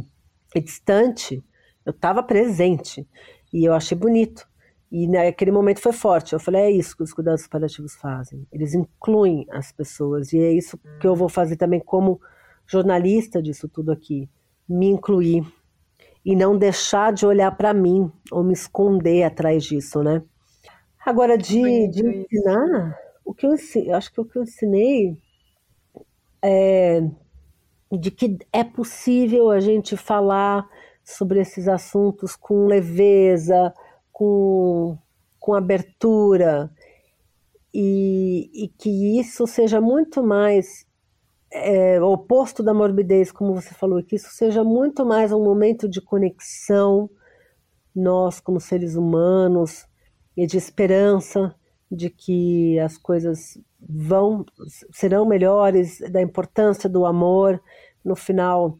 e 0.56 0.62
distante, 0.62 1.44
eu 1.86 1.92
estava 1.92 2.24
presente 2.24 3.08
e 3.54 3.66
eu 3.66 3.74
achei 3.74 3.98
bonito. 3.98 4.48
E 4.92 5.08
naquele 5.08 5.52
momento 5.52 5.82
foi 5.82 5.92
forte. 5.92 6.34
Eu 6.34 6.40
falei: 6.40 6.62
é 6.62 6.72
isso 6.72 6.96
que 6.96 7.02
os 7.02 7.12
cuidados 7.12 7.48
paliativos 7.48 7.96
fazem. 7.96 8.48
Eles 8.52 8.76
incluem 8.76 9.46
as 9.52 9.72
pessoas. 9.72 10.32
E 10.34 10.40
é 10.40 10.52
isso 10.52 10.80
que 11.00 11.08
eu 11.08 11.16
vou 11.16 11.28
fazer 11.28 11.56
também 11.56 11.80
como 11.80 12.22
jornalista 12.66 13.42
disso 13.42 13.68
tudo 13.68 13.92
aqui. 13.92 14.30
Me 14.68 14.88
incluir. 14.88 15.46
E 16.26 16.36
não 16.36 16.58
deixar 16.58 17.12
de 17.12 17.26
olhar 17.26 17.52
para 17.56 17.74
mim 17.74 18.12
ou 18.32 18.44
me 18.44 18.54
esconder 18.54 19.24
atrás 19.24 19.64
disso, 19.64 20.02
né? 20.02 20.24
Agora, 21.06 21.38
de, 21.38 21.88
de 21.90 22.08
ensinar, 22.08 22.98
o 23.26 23.34
que 23.34 23.46
eu 23.46 23.54
ensinei, 23.54 23.92
acho 23.92 24.14
que 24.14 24.22
o 24.22 24.26
que 24.26 24.38
eu 24.38 24.44
ensinei 24.44 25.18
é 26.42 27.02
de 27.98 28.10
que 28.10 28.38
é 28.52 28.64
possível 28.64 29.52
a 29.52 29.60
gente 29.60 29.96
falar 29.96 30.68
sobre 31.04 31.40
esses 31.40 31.68
assuntos 31.68 32.36
com 32.36 32.66
leveza, 32.66 33.74
com, 34.12 34.98
com 35.40 35.54
abertura, 35.54 36.72
e, 37.74 38.50
e 38.54 38.68
que 38.68 39.20
isso 39.20 39.46
seja 39.48 39.82
muito 39.82 40.24
mais 40.24 40.86
é, 41.54 42.02
oposto 42.02 42.64
da 42.64 42.74
morbidez, 42.74 43.32
como 43.32 43.54
você 43.54 43.74
falou, 43.74 44.04
que 44.04 44.16
isso 44.16 44.30
seja 44.32 44.64
muito 44.64 45.06
mais 45.06 45.32
um 45.32 45.44
momento 45.44 45.88
de 45.88 46.02
conexão, 46.02 47.10
nós 47.96 48.40
como 48.40 48.60
seres 48.60 48.96
humanos, 48.96 49.86
e 50.36 50.48
de 50.48 50.58
esperança 50.58 51.54
de 51.92 52.10
que 52.10 52.80
as 52.80 52.98
coisas 52.98 53.58
vão 53.80 54.44
serão 54.92 55.26
melhores, 55.26 56.00
da 56.12 56.22
importância 56.22 56.90
do 56.90 57.06
amor. 57.06 57.62
No 58.04 58.16
final, 58.16 58.80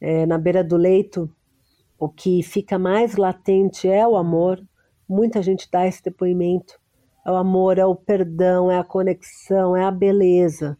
é, 0.00 0.24
na 0.24 0.38
beira 0.38 0.64
do 0.64 0.76
leito, 0.76 1.30
o 1.98 2.08
que 2.08 2.42
fica 2.42 2.78
mais 2.78 3.16
latente 3.16 3.88
é 3.88 4.06
o 4.08 4.16
amor. 4.16 4.58
Muita 5.06 5.42
gente 5.42 5.68
dá 5.70 5.86
esse 5.86 6.02
depoimento. 6.02 6.80
É 7.26 7.30
o 7.30 7.36
amor, 7.36 7.78
é 7.78 7.84
o 7.84 7.94
perdão, 7.94 8.70
é 8.70 8.78
a 8.78 8.84
conexão, 8.84 9.76
é 9.76 9.84
a 9.84 9.90
beleza, 9.90 10.78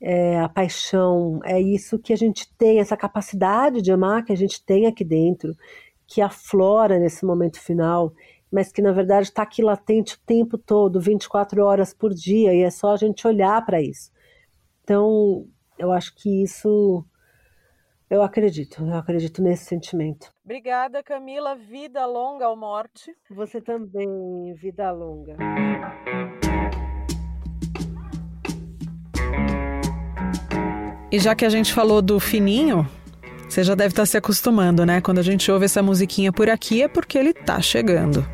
é 0.00 0.38
a 0.40 0.48
paixão. 0.48 1.40
É 1.44 1.60
isso 1.60 1.98
que 1.98 2.12
a 2.12 2.16
gente 2.16 2.52
tem, 2.56 2.80
essa 2.80 2.96
capacidade 2.96 3.82
de 3.82 3.92
amar 3.92 4.24
que 4.24 4.32
a 4.32 4.36
gente 4.36 4.64
tem 4.64 4.86
aqui 4.86 5.04
dentro, 5.04 5.56
que 6.06 6.20
aflora 6.20 6.98
nesse 6.98 7.24
momento 7.24 7.60
final, 7.60 8.12
mas 8.50 8.72
que 8.72 8.80
na 8.80 8.92
verdade 8.92 9.28
está 9.28 9.42
aqui 9.42 9.62
latente 9.62 10.14
o 10.14 10.20
tempo 10.26 10.56
todo, 10.56 11.00
24 11.00 11.62
horas 11.64 11.92
por 11.92 12.14
dia, 12.14 12.54
e 12.54 12.62
é 12.62 12.70
só 12.70 12.92
a 12.92 12.96
gente 12.96 13.26
olhar 13.26 13.64
para 13.64 13.80
isso. 13.80 14.10
Então, 14.82 15.46
eu 15.78 15.92
acho 15.92 16.14
que 16.14 16.42
isso 16.42 17.04
eu 18.10 18.22
acredito, 18.22 18.82
eu 18.82 18.94
acredito 18.94 19.42
nesse 19.42 19.66
sentimento. 19.66 20.32
Obrigada, 20.42 21.02
Camila. 21.02 21.54
Vida 21.54 22.06
longa 22.06 22.46
ao 22.46 22.56
morte. 22.56 23.14
Você 23.30 23.60
também, 23.60 24.54
vida 24.54 24.90
longa. 24.90 25.36
E 31.10 31.18
já 31.18 31.34
que 31.34 31.44
a 31.44 31.48
gente 31.48 31.72
falou 31.72 32.02
do 32.02 32.20
fininho, 32.20 32.86
você 33.48 33.64
já 33.64 33.74
deve 33.74 33.92
estar 33.92 34.04
se 34.04 34.16
acostumando, 34.16 34.84
né? 34.84 35.00
Quando 35.00 35.18
a 35.18 35.22
gente 35.22 35.50
ouve 35.50 35.64
essa 35.64 35.82
musiquinha 35.82 36.30
por 36.30 36.50
aqui 36.50 36.82
é 36.82 36.88
porque 36.88 37.16
ele 37.16 37.32
tá 37.32 37.60
chegando. 37.62 38.26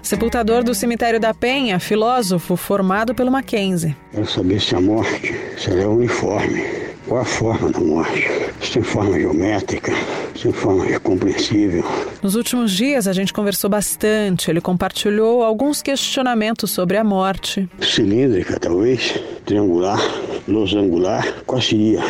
Sepultador 0.00 0.62
do 0.62 0.74
Cemitério 0.74 1.20
da 1.20 1.34
Penha, 1.34 1.78
filósofo 1.78 2.56
formado 2.56 3.14
pelo 3.14 3.30
Mackenzie. 3.30 3.96
Quero 4.12 4.26
saber 4.26 4.60
se 4.60 4.74
a 4.74 4.80
morte 4.80 5.34
será 5.56 5.88
uniforme. 5.88 6.62
Qual 7.06 7.20
a 7.20 7.24
forma 7.24 7.70
da 7.70 7.80
morte? 7.80 8.49
Se 8.62 8.72
tem 8.72 8.82
forma 8.82 9.18
geométrica, 9.18 9.92
se 10.36 10.42
tem 10.42 10.52
forma 10.52 11.00
compreensível. 11.00 11.84
Nos 12.22 12.34
últimos 12.34 12.72
dias 12.72 13.08
a 13.08 13.12
gente 13.12 13.32
conversou 13.32 13.70
bastante. 13.70 14.50
Ele 14.50 14.60
compartilhou 14.60 15.42
alguns 15.42 15.82
questionamentos 15.82 16.70
sobre 16.70 16.96
a 16.96 17.04
morte. 17.04 17.68
Cilíndrica, 17.80 18.60
talvez, 18.60 19.18
triangular, 19.46 19.98
losangular. 20.46 21.26
Qual 21.46 21.60
seria 21.60 22.00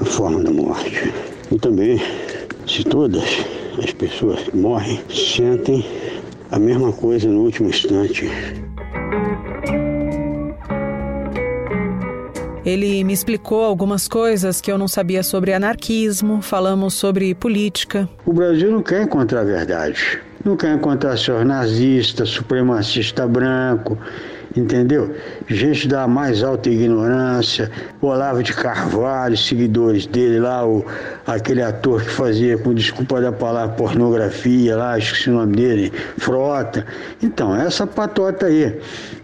a 0.00 0.04
forma 0.04 0.42
da 0.42 0.50
morte? 0.50 1.12
E 1.52 1.58
também, 1.58 2.00
se 2.66 2.82
todas 2.82 3.24
as 3.78 3.92
pessoas 3.92 4.40
que 4.44 4.56
morrem 4.56 5.00
sentem 5.10 5.84
a 6.50 6.58
mesma 6.58 6.92
coisa 6.92 7.28
no 7.28 7.42
último 7.42 7.68
instante. 7.68 8.30
Ele 12.66 13.04
me 13.04 13.12
explicou 13.12 13.62
algumas 13.62 14.08
coisas 14.08 14.60
que 14.60 14.72
eu 14.72 14.76
não 14.76 14.88
sabia 14.88 15.22
sobre 15.22 15.52
anarquismo, 15.52 16.42
falamos 16.42 16.94
sobre 16.94 17.32
política. 17.32 18.08
O 18.24 18.32
Brasil 18.32 18.72
não 18.72 18.82
quer 18.82 19.02
encontrar 19.02 19.42
a 19.42 19.44
verdade. 19.44 20.20
Não 20.44 20.56
quer 20.56 20.74
encontrar 20.74 21.16
senhor 21.16 21.44
nazista, 21.44 22.26
supremacista 22.26 23.24
branco, 23.24 23.96
entendeu? 24.56 25.14
Gente 25.46 25.86
da 25.86 26.08
mais 26.08 26.42
alta 26.42 26.68
ignorância, 26.68 27.70
Olavo 28.02 28.42
de 28.42 28.52
Carvalho, 28.52 29.36
seguidores 29.36 30.04
dele 30.04 30.40
lá, 30.40 30.66
o, 30.66 30.84
aquele 31.24 31.62
ator 31.62 32.02
que 32.02 32.10
fazia, 32.10 32.58
com 32.58 32.74
desculpa 32.74 33.20
da 33.20 33.30
palavra, 33.30 33.76
pornografia 33.76 34.76
lá, 34.76 34.98
esqueci 34.98 35.30
o 35.30 35.34
nome 35.34 35.54
dele, 35.54 35.92
Frota. 36.18 36.84
Então, 37.22 37.54
essa 37.54 37.86
patota 37.86 38.46
aí. 38.46 38.80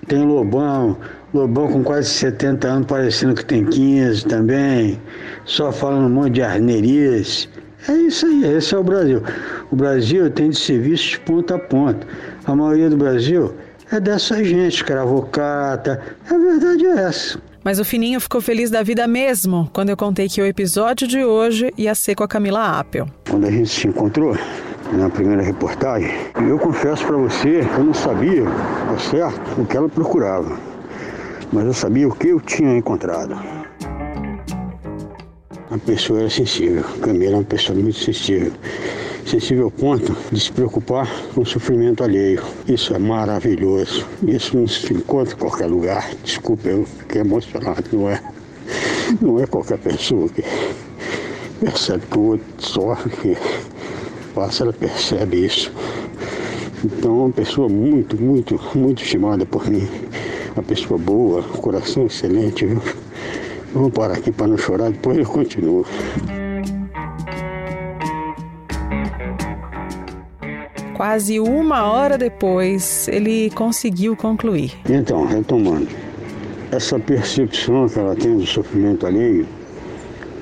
Tem 0.06 0.24
Lobão, 0.24 0.98
Lobão 1.34 1.72
com 1.72 1.82
quase 1.82 2.10
70 2.10 2.68
anos, 2.68 2.86
parecendo 2.86 3.34
que 3.34 3.44
tem 3.44 3.64
15 3.64 4.26
também, 4.26 5.00
só 5.46 5.72
falando 5.72 6.06
um 6.06 6.10
monte 6.10 6.34
de 6.34 6.42
arnerias. 6.42 7.48
É 7.88 7.92
isso 7.92 8.26
aí, 8.26 8.44
esse 8.44 8.74
é 8.74 8.78
o 8.78 8.84
Brasil. 8.84 9.22
O 9.70 9.76
Brasil 9.76 10.30
tem 10.30 10.50
de 10.50 10.58
serviço 10.58 11.10
de 11.10 11.20
ponta 11.20 11.54
a 11.54 11.58
ponta. 11.58 12.06
A 12.44 12.54
maioria 12.54 12.90
do 12.90 12.96
Brasil 12.96 13.54
é 13.90 13.98
dessa 13.98 14.44
gente, 14.44 14.76
escravocata. 14.76 16.00
A 16.28 16.36
verdade 16.36 16.86
é 16.86 17.04
essa. 17.04 17.40
Mas 17.64 17.78
o 17.78 17.84
Fininho 17.84 18.20
ficou 18.20 18.40
feliz 18.40 18.70
da 18.70 18.82
vida 18.82 19.06
mesmo 19.06 19.70
quando 19.72 19.88
eu 19.88 19.96
contei 19.96 20.28
que 20.28 20.42
o 20.42 20.46
episódio 20.46 21.06
de 21.06 21.24
hoje 21.24 21.72
ia 21.78 21.94
ser 21.94 22.14
com 22.14 22.24
a 22.24 22.28
Camila 22.28 22.78
Apple. 22.78 23.04
Quando 23.28 23.46
a 23.46 23.50
gente 23.50 23.70
se 23.70 23.88
encontrou 23.88 24.36
na 24.92 25.08
primeira 25.08 25.42
reportagem, 25.42 26.10
eu 26.46 26.58
confesso 26.58 27.06
para 27.06 27.16
você 27.16 27.60
que 27.64 27.78
eu 27.78 27.84
não 27.84 27.94
sabia, 27.94 28.44
ao 28.88 28.98
certo, 28.98 29.60
o 29.60 29.64
que 29.64 29.76
ela 29.76 29.88
procurava. 29.88 30.71
Mas 31.52 31.66
eu 31.66 31.74
sabia 31.74 32.08
o 32.08 32.14
que 32.14 32.28
eu 32.28 32.40
tinha 32.40 32.76
encontrado. 32.76 33.34
A 35.70 35.78
pessoa 35.78 36.20
era 36.20 36.30
sensível, 36.30 36.84
Camila 37.00 37.26
era 37.26 37.36
uma 37.36 37.44
pessoa 37.44 37.78
muito 37.78 37.98
sensível 37.98 38.52
sensível 39.26 39.64
ao 39.64 39.70
ponto 39.70 40.14
de 40.30 40.40
se 40.40 40.52
preocupar 40.52 41.08
com 41.34 41.42
o 41.42 41.46
sofrimento 41.46 42.02
alheio. 42.02 42.42
Isso 42.66 42.94
é 42.94 42.98
maravilhoso. 42.98 44.06
Isso 44.26 44.56
não 44.56 44.66
se 44.66 44.92
encontra 44.92 45.34
em 45.34 45.38
qualquer 45.38 45.66
lugar. 45.66 46.10
Desculpa, 46.22 46.68
eu 46.68 46.84
fiquei 46.84 47.20
emocionado. 47.20 47.84
Não 47.92 48.10
é, 48.10 48.22
não 49.20 49.40
é 49.40 49.46
qualquer 49.46 49.78
pessoa 49.78 50.28
que 50.28 50.44
percebe 51.60 52.04
que 52.10 52.18
o 52.18 52.22
outro 52.22 52.46
sofre, 52.58 53.10
que 53.16 53.36
passa, 54.34 54.64
ela 54.64 54.72
percebe 54.72 55.46
isso. 55.46 55.72
Então, 56.84 57.20
uma 57.20 57.30
pessoa 57.30 57.68
muito, 57.68 58.20
muito, 58.20 58.60
muito 58.74 59.02
estimada 59.02 59.46
por 59.46 59.70
mim. 59.70 59.88
Uma 60.54 60.62
pessoa 60.62 60.98
boa, 60.98 61.42
coração 61.42 62.04
excelente, 62.06 62.66
viu? 62.66 62.82
Vamos 63.72 63.92
parar 63.92 64.18
aqui 64.18 64.30
para 64.30 64.48
não 64.48 64.58
chorar, 64.58 64.90
depois 64.90 65.16
eu 65.16 65.24
continuo. 65.24 65.86
Quase 70.94 71.40
uma 71.40 71.90
hora 71.90 72.18
depois, 72.18 73.08
ele 73.08 73.50
conseguiu 73.54 74.14
concluir. 74.14 74.74
Então, 74.86 75.24
retomando, 75.24 75.88
essa 76.70 76.98
percepção 76.98 77.88
que 77.88 77.98
ela 77.98 78.14
tem 78.14 78.36
do 78.36 78.46
sofrimento 78.46 79.06
alheio, 79.06 79.46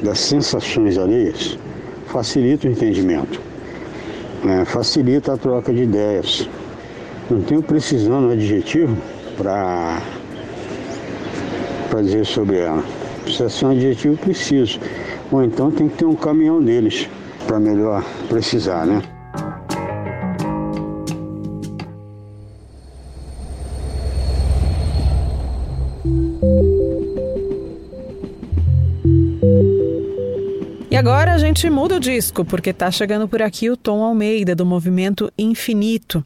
das 0.02 0.18
sensações 0.18 0.98
alheias, 0.98 1.56
facilita 2.06 2.66
o 2.66 2.70
entendimento, 2.72 3.40
né? 4.42 4.64
facilita 4.64 5.34
a 5.34 5.36
troca 5.36 5.72
de 5.72 5.84
ideias. 5.84 6.48
Não 7.30 7.40
tenho 7.42 7.62
precisão 7.62 8.20
no 8.22 8.32
adjetivo 8.32 8.96
para 9.37 10.03
dizer 12.03 12.24
sobre 12.26 12.59
ela. 12.59 12.83
Precisa 13.22 13.49
ser 13.49 13.66
um 13.66 13.70
adjetivo 13.70 14.16
preciso. 14.16 14.81
Ou 15.31 15.45
então 15.45 15.70
tem 15.70 15.89
que 15.89 15.99
ter 15.99 16.07
um 16.07 16.14
caminhão 16.14 16.62
deles 16.62 17.09
para 17.47 17.59
melhor 17.61 18.05
precisar, 18.28 18.87
né? 18.87 19.03
Agora 30.97 31.32
a 31.32 31.38
gente 31.38 31.70
muda 31.70 31.95
o 31.97 32.01
disco, 32.01 32.45
porque 32.45 32.72
tá 32.72 32.91
chegando 32.91 33.28
por 33.28 33.41
aqui 33.41 33.70
o 33.70 33.76
Tom 33.76 34.03
Almeida, 34.03 34.57
do 34.57 34.66
movimento 34.66 35.32
Infinito. 35.38 36.24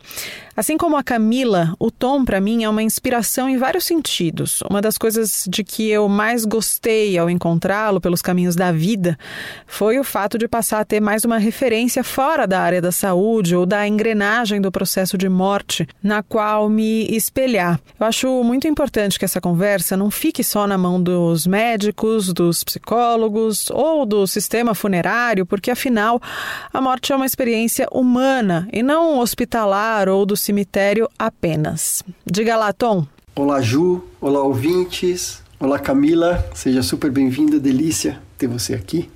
Assim 0.57 0.79
como 0.79 0.97
a 0.97 1.03
Camila, 1.03 1.75
o 1.79 1.91
Tom, 1.91 2.25
para 2.25 2.41
mim, 2.41 2.65
é 2.65 2.69
uma 2.69 2.83
inspiração 2.83 3.49
em 3.49 3.59
vários 3.59 3.85
sentidos. 3.85 4.63
Uma 4.71 4.81
das 4.81 4.97
coisas 4.97 5.45
de 5.49 5.63
que 5.65 5.91
eu 5.91 6.09
mais 6.09 6.45
gostei 6.45 7.19
ao 7.19 7.29
encontrá-lo 7.29 8.01
pelos 8.01 8.23
caminhos 8.23 8.57
da 8.57 8.73
vida 8.73 9.19
foi 9.67 9.99
o 9.99 10.05
fato 10.05 10.39
de 10.39 10.49
passar 10.49 10.81
a 10.81 10.85
ter 10.85 11.01
mais 11.01 11.25
uma 11.25 11.37
referência 11.37 12.03
fora 12.03 12.47
da 12.47 12.61
área 12.61 12.81
da 12.81 12.93
saúde 12.93 13.55
ou 13.55 13.67
da 13.67 13.87
engrenagem 13.87 14.61
do 14.61 14.73
processo 14.73 15.19
de 15.19 15.29
morte, 15.29 15.87
na 16.03 16.23
qual 16.23 16.71
me 16.71 17.05
espelhar. 17.09 17.79
Eu 17.99 18.07
acho 18.07 18.45
muito 18.45 18.67
importante 18.67 19.19
que 19.19 19.25
essa 19.25 19.41
conversa 19.41 19.97
não 19.97 20.11
fique 20.11 20.43
só 20.43 20.67
na 20.67 20.79
mão 20.79 21.03
dos 21.03 21.47
médicos, 21.47 22.33
dos 22.33 22.63
psicólogos 22.65 23.71
ou 23.71 24.07
do 24.07 24.25
sistema 24.27 24.54
funerário, 24.75 25.47
porque 25.47 25.71
afinal 25.71 26.21
a 26.73 26.81
morte 26.81 27.13
é 27.13 27.17
uma 27.17 27.27
experiência 27.27 27.89
humana 27.91 28.69
e 28.73 28.83
não 28.83 29.19
hospitalar 29.19 30.09
ou 30.09 30.25
do 30.25 30.37
cemitério 30.37 31.09
apenas. 31.19 32.03
Diga 32.25 32.57
lá, 32.57 32.73
Tom. 32.73 33.07
Olá, 33.35 33.61
Ju. 33.61 34.05
Olá, 34.21 34.43
ouvintes. 34.43 35.43
Olá, 35.59 35.79
Camila. 35.79 36.47
Seja 36.55 36.83
super 36.83 37.11
bem-vinda. 37.11 37.59
Delícia 37.59 38.21
ter 38.39 38.47
você 38.47 38.75
aqui. 38.75 39.11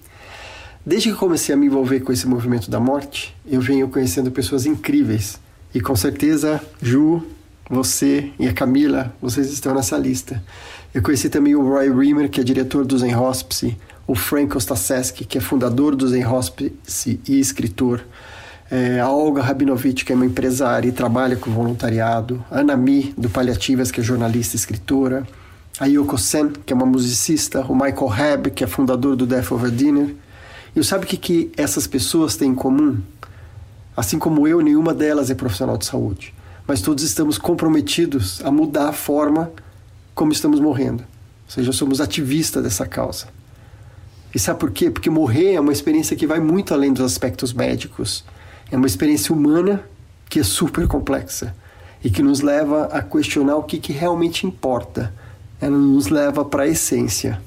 Desde 0.84 1.10
que 1.10 1.16
comecei 1.16 1.54
a 1.54 1.58
me 1.58 1.66
envolver 1.66 2.00
com 2.00 2.10
esse 2.10 2.26
movimento 2.26 2.70
da 2.70 2.80
morte, 2.80 3.36
eu 3.46 3.60
venho 3.60 3.88
conhecendo 3.88 4.30
pessoas 4.30 4.64
incríveis. 4.64 5.38
E 5.74 5.80
com 5.80 5.94
certeza, 5.94 6.60
Ju, 6.80 7.22
você 7.68 8.32
e 8.38 8.48
a 8.48 8.54
Camila, 8.54 9.14
vocês 9.20 9.52
estão 9.52 9.74
nessa 9.74 9.98
lista. 9.98 10.42
Eu 10.94 11.02
conheci 11.02 11.28
também 11.28 11.54
o 11.54 11.62
Roy 11.62 11.90
Rimmer, 11.90 12.30
que 12.30 12.40
é 12.40 12.44
diretor 12.44 12.86
do 12.86 12.98
Zen 12.98 13.14
Hospice, 13.14 13.76
o 14.08 14.14
Frank 14.14 14.56
Ostaseski, 14.56 15.26
que 15.26 15.36
é 15.36 15.40
fundador 15.40 15.94
do 15.94 16.08
Zen 16.08 16.26
Hospice 16.26 17.20
e 17.28 17.38
escritor, 17.38 18.00
é, 18.70 18.98
a 19.00 19.10
Olga 19.10 19.42
Rabinovich, 19.42 20.02
que 20.02 20.12
é 20.12 20.14
uma 20.14 20.24
empresária 20.24 20.88
e 20.88 20.92
trabalha 20.92 21.36
com 21.36 21.50
voluntariado, 21.50 22.42
a 22.50 22.60
Ana 22.60 22.74
Mi, 22.74 23.14
do 23.18 23.28
Paliativas, 23.28 23.90
que 23.90 24.00
é 24.00 24.02
jornalista 24.02 24.56
e 24.56 24.58
escritora, 24.58 25.26
a 25.78 25.84
Yoko 25.84 26.16
Sen, 26.16 26.48
que 26.64 26.72
é 26.72 26.76
uma 26.76 26.86
musicista, 26.86 27.60
o 27.68 27.74
Michael 27.74 28.12
Hebb, 28.18 28.50
que 28.50 28.64
é 28.64 28.66
fundador 28.66 29.14
do 29.14 29.26
Death 29.26 29.52
Over 29.52 29.70
Dinner. 29.70 30.14
E 30.74 30.82
sabe 30.82 31.04
o 31.04 31.06
que, 31.06 31.18
que 31.18 31.52
essas 31.54 31.86
pessoas 31.86 32.34
têm 32.34 32.52
em 32.52 32.54
comum? 32.54 32.98
Assim 33.94 34.18
como 34.18 34.48
eu, 34.48 34.62
nenhuma 34.62 34.94
delas 34.94 35.30
é 35.30 35.34
profissional 35.34 35.76
de 35.76 35.84
saúde, 35.84 36.34
mas 36.66 36.80
todos 36.80 37.04
estamos 37.04 37.36
comprometidos 37.36 38.40
a 38.42 38.50
mudar 38.50 38.88
a 38.88 38.92
forma 38.92 39.50
como 40.14 40.32
estamos 40.32 40.60
morrendo. 40.60 41.02
Ou 41.02 41.50
seja, 41.50 41.72
somos 41.72 42.00
ativistas 42.00 42.62
dessa 42.62 42.86
causa. 42.86 43.37
E 44.34 44.38
sabe 44.38 44.60
por 44.60 44.70
quê? 44.70 44.90
Porque 44.90 45.08
morrer 45.08 45.54
é 45.54 45.60
uma 45.60 45.72
experiência 45.72 46.16
que 46.16 46.26
vai 46.26 46.40
muito 46.40 46.74
além 46.74 46.92
dos 46.92 47.04
aspectos 47.04 47.52
médicos 47.52 48.24
é 48.70 48.76
uma 48.76 48.86
experiência 48.86 49.34
humana 49.34 49.82
que 50.28 50.40
é 50.40 50.42
super 50.42 50.86
complexa 50.86 51.54
e 52.04 52.10
que 52.10 52.22
nos 52.22 52.40
leva 52.40 52.84
a 52.86 53.00
questionar 53.00 53.56
o 53.56 53.62
que, 53.62 53.78
que 53.78 53.92
realmente 53.92 54.46
importa. 54.46 55.12
Ela 55.60 55.76
nos 55.76 56.08
leva 56.08 56.44
para 56.44 56.64
a 56.64 56.68
essência. 56.68 57.40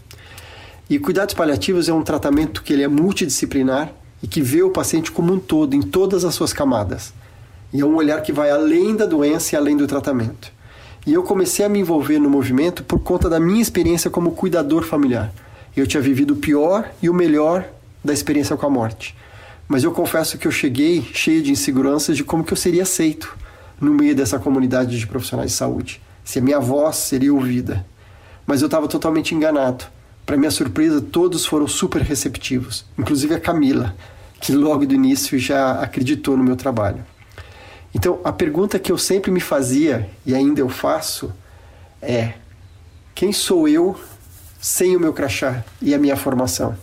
E 0.90 1.00
cuidados 1.00 1.34
paliativos 1.34 1.88
é 1.88 1.94
um 1.94 2.02
tratamento 2.02 2.64
que 2.64 2.74
ele 2.74 2.84
é 2.84 2.88
multidisciplinar 2.88 3.94
e 4.22 4.28
que 4.28 4.42
vê 4.42 4.62
o 4.62 4.72
paciente 4.72 5.12
como 5.12 5.32
um 5.32 5.40
todo, 5.40 5.76
em 5.76 5.82
todas 5.82 6.26
as 6.26 6.34
suas 6.34 6.52
camadas. 6.52 7.14
E 7.72 7.80
é 7.80 7.86
um 7.86 7.96
olhar 7.96 8.22
que 8.22 8.34
vai 8.34 8.50
além 8.50 8.96
da 8.96 9.06
doença 9.06 9.56
e 9.56 9.58
além 9.58 9.78
do 9.78 9.88
tratamento. 9.88 10.52
E 11.06 11.14
eu 11.14 11.24
comecei 11.24 11.64
a 11.64 11.70
me 11.70 11.80
envolver 11.80 12.20
no 12.20 12.30
movimento 12.30 12.84
por 12.84 13.00
conta 13.00 13.30
da 13.30 13.40
minha 13.40 13.62
experiência 13.62 14.10
como 14.10 14.32
cuidador 14.32 14.84
familiar. 14.84 15.32
Eu 15.76 15.88
tinha 15.88 16.02
vivido 16.02 16.34
o 16.34 16.38
pior 16.38 16.92
e 17.02 17.10
o 17.10 17.14
melhor 17.14 17.68
da 18.04 18.14
experiência 18.14 18.58
com 18.58 18.66
a 18.66 18.70
morte. 18.70 19.16
Mas 19.68 19.84
eu 19.84 19.92
confesso 19.92 20.38
que 20.38 20.48
eu 20.48 20.52
cheguei 20.52 21.02
cheio 21.14 21.42
de 21.42 21.52
inseguranças 21.52 22.18
de 22.18 22.24
como 22.24 22.44
que 22.44 22.52
eu 22.52 22.58
seria 22.58 22.84
aceito 22.84 23.38
no 23.80 23.94
meio 23.94 24.16
dessa 24.16 24.38
comunidade 24.38 25.00
de 25.00 25.08
profissionais 25.08 25.52
de 25.52 25.58
saúde, 25.58 26.02
se 26.24 26.40
a 26.40 26.42
minha 26.42 26.60
voz 26.60 26.98
seria 26.98 27.34
ouvida. 27.34 27.86
Mas 28.46 28.62
eu 28.62 28.66
estava 28.66 28.88
totalmente 28.88 29.34
enganado. 29.34 29.86
Para 30.26 30.38
minha 30.38 30.52
surpresa, 30.52 31.02
todos 31.02 31.46
foram 31.46 31.68
super 31.68 32.02
receptivos, 32.02 32.86
inclusive 32.98 33.34
a 33.34 33.40
Camila, 33.40 33.96
que 34.40 34.52
logo 34.52 34.86
do 34.86 34.94
início 34.94 35.40
já 35.40 35.72
acreditou 35.82 36.38
no 36.38 36.44
meu 36.44 36.56
trabalho. 36.56 37.04
Então, 37.94 38.20
a 38.24 38.32
pergunta 38.32 38.80
que 38.80 38.92
eu 38.92 38.98
sempre 38.98 39.32
me 39.32 39.40
fazia 39.40 40.10
e 40.26 40.36
ainda 40.36 40.62
eu 40.62 40.70
faço 40.70 41.34
é: 42.02 42.34
quem 43.16 43.34
sou 43.34 43.68
eu 43.68 44.00
sem 44.62 44.96
o 44.96 45.00
meu 45.00 45.12
crachá 45.12 45.66
e 45.82 45.96
a 45.96 45.98
minha 45.98 46.16
formação? 46.16 46.78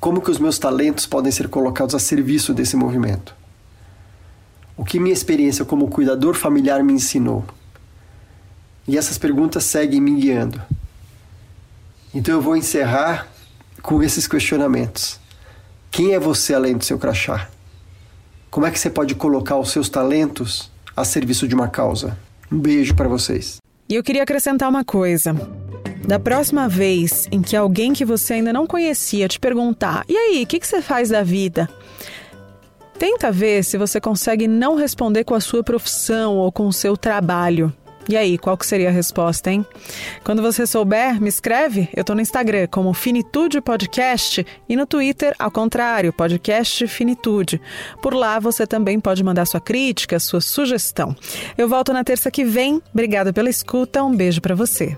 Como 0.00 0.22
que 0.22 0.30
os 0.30 0.38
meus 0.38 0.58
talentos 0.58 1.04
podem 1.04 1.30
ser 1.30 1.48
colocados 1.48 1.94
a 1.94 1.98
serviço 1.98 2.54
desse 2.54 2.74
movimento? 2.74 3.36
O 4.74 4.82
que 4.82 4.98
minha 4.98 5.12
experiência 5.12 5.62
como 5.66 5.90
cuidador 5.90 6.34
familiar 6.34 6.82
me 6.82 6.94
ensinou? 6.94 7.44
E 8.88 8.96
essas 8.96 9.18
perguntas 9.18 9.64
seguem 9.64 10.00
me 10.00 10.18
guiando. 10.18 10.60
Então 12.14 12.34
eu 12.34 12.40
vou 12.40 12.56
encerrar 12.56 13.28
com 13.82 14.02
esses 14.02 14.26
questionamentos. 14.26 15.20
Quem 15.90 16.14
é 16.14 16.18
você 16.18 16.54
além 16.54 16.78
do 16.78 16.84
seu 16.84 16.98
crachá? 16.98 17.50
Como 18.50 18.64
é 18.64 18.70
que 18.70 18.78
você 18.78 18.88
pode 18.88 19.14
colocar 19.14 19.58
os 19.58 19.70
seus 19.70 19.90
talentos 19.90 20.72
a 20.96 21.04
serviço 21.04 21.46
de 21.46 21.54
uma 21.54 21.68
causa? 21.68 22.18
Um 22.50 22.58
beijo 22.58 22.94
para 22.94 23.08
vocês. 23.08 23.58
E 23.86 23.94
eu 23.94 24.02
queria 24.02 24.22
acrescentar 24.22 24.70
uma 24.70 24.84
coisa. 24.84 25.36
Da 26.06 26.18
próxima 26.18 26.68
vez 26.68 27.28
em 27.30 27.42
que 27.42 27.56
alguém 27.56 27.92
que 27.92 28.04
você 28.04 28.34
ainda 28.34 28.52
não 28.52 28.66
conhecia 28.66 29.28
te 29.28 29.38
perguntar: 29.38 30.04
e 30.08 30.16
aí, 30.16 30.42
o 30.42 30.46
que, 30.46 30.58
que 30.58 30.66
você 30.66 30.82
faz 30.82 31.10
da 31.10 31.22
vida? 31.22 31.68
Tenta 32.98 33.32
ver 33.32 33.64
se 33.64 33.78
você 33.78 34.00
consegue 34.00 34.46
não 34.46 34.74
responder 34.74 35.24
com 35.24 35.34
a 35.34 35.40
sua 35.40 35.62
profissão 35.62 36.36
ou 36.36 36.52
com 36.52 36.66
o 36.66 36.72
seu 36.72 36.96
trabalho. 36.96 37.72
E 38.08 38.16
aí, 38.16 38.36
qual 38.36 38.56
que 38.56 38.66
seria 38.66 38.88
a 38.88 38.92
resposta, 38.92 39.52
hein? 39.52 39.64
Quando 40.24 40.42
você 40.42 40.66
souber, 40.66 41.20
me 41.20 41.28
escreve. 41.28 41.88
Eu 41.94 42.02
tô 42.02 42.14
no 42.14 42.20
Instagram 42.20 42.66
como 42.68 42.92
Finitude 42.92 43.60
Podcast 43.60 44.44
e 44.68 44.74
no 44.74 44.84
Twitter, 44.84 45.34
ao 45.38 45.50
contrário, 45.50 46.12
Podcast 46.12 46.86
Finitude. 46.88 47.60
Por 48.02 48.12
lá 48.12 48.38
você 48.38 48.66
também 48.66 48.98
pode 48.98 49.22
mandar 49.22 49.46
sua 49.46 49.60
crítica, 49.60 50.18
sua 50.18 50.40
sugestão. 50.40 51.14
Eu 51.56 51.68
volto 51.68 51.92
na 51.92 52.02
terça 52.02 52.30
que 52.30 52.44
vem. 52.44 52.82
Obrigada 52.92 53.32
pela 53.32 53.48
escuta. 53.48 54.02
Um 54.02 54.14
beijo 54.14 54.40
para 54.40 54.54
você. 54.54 54.96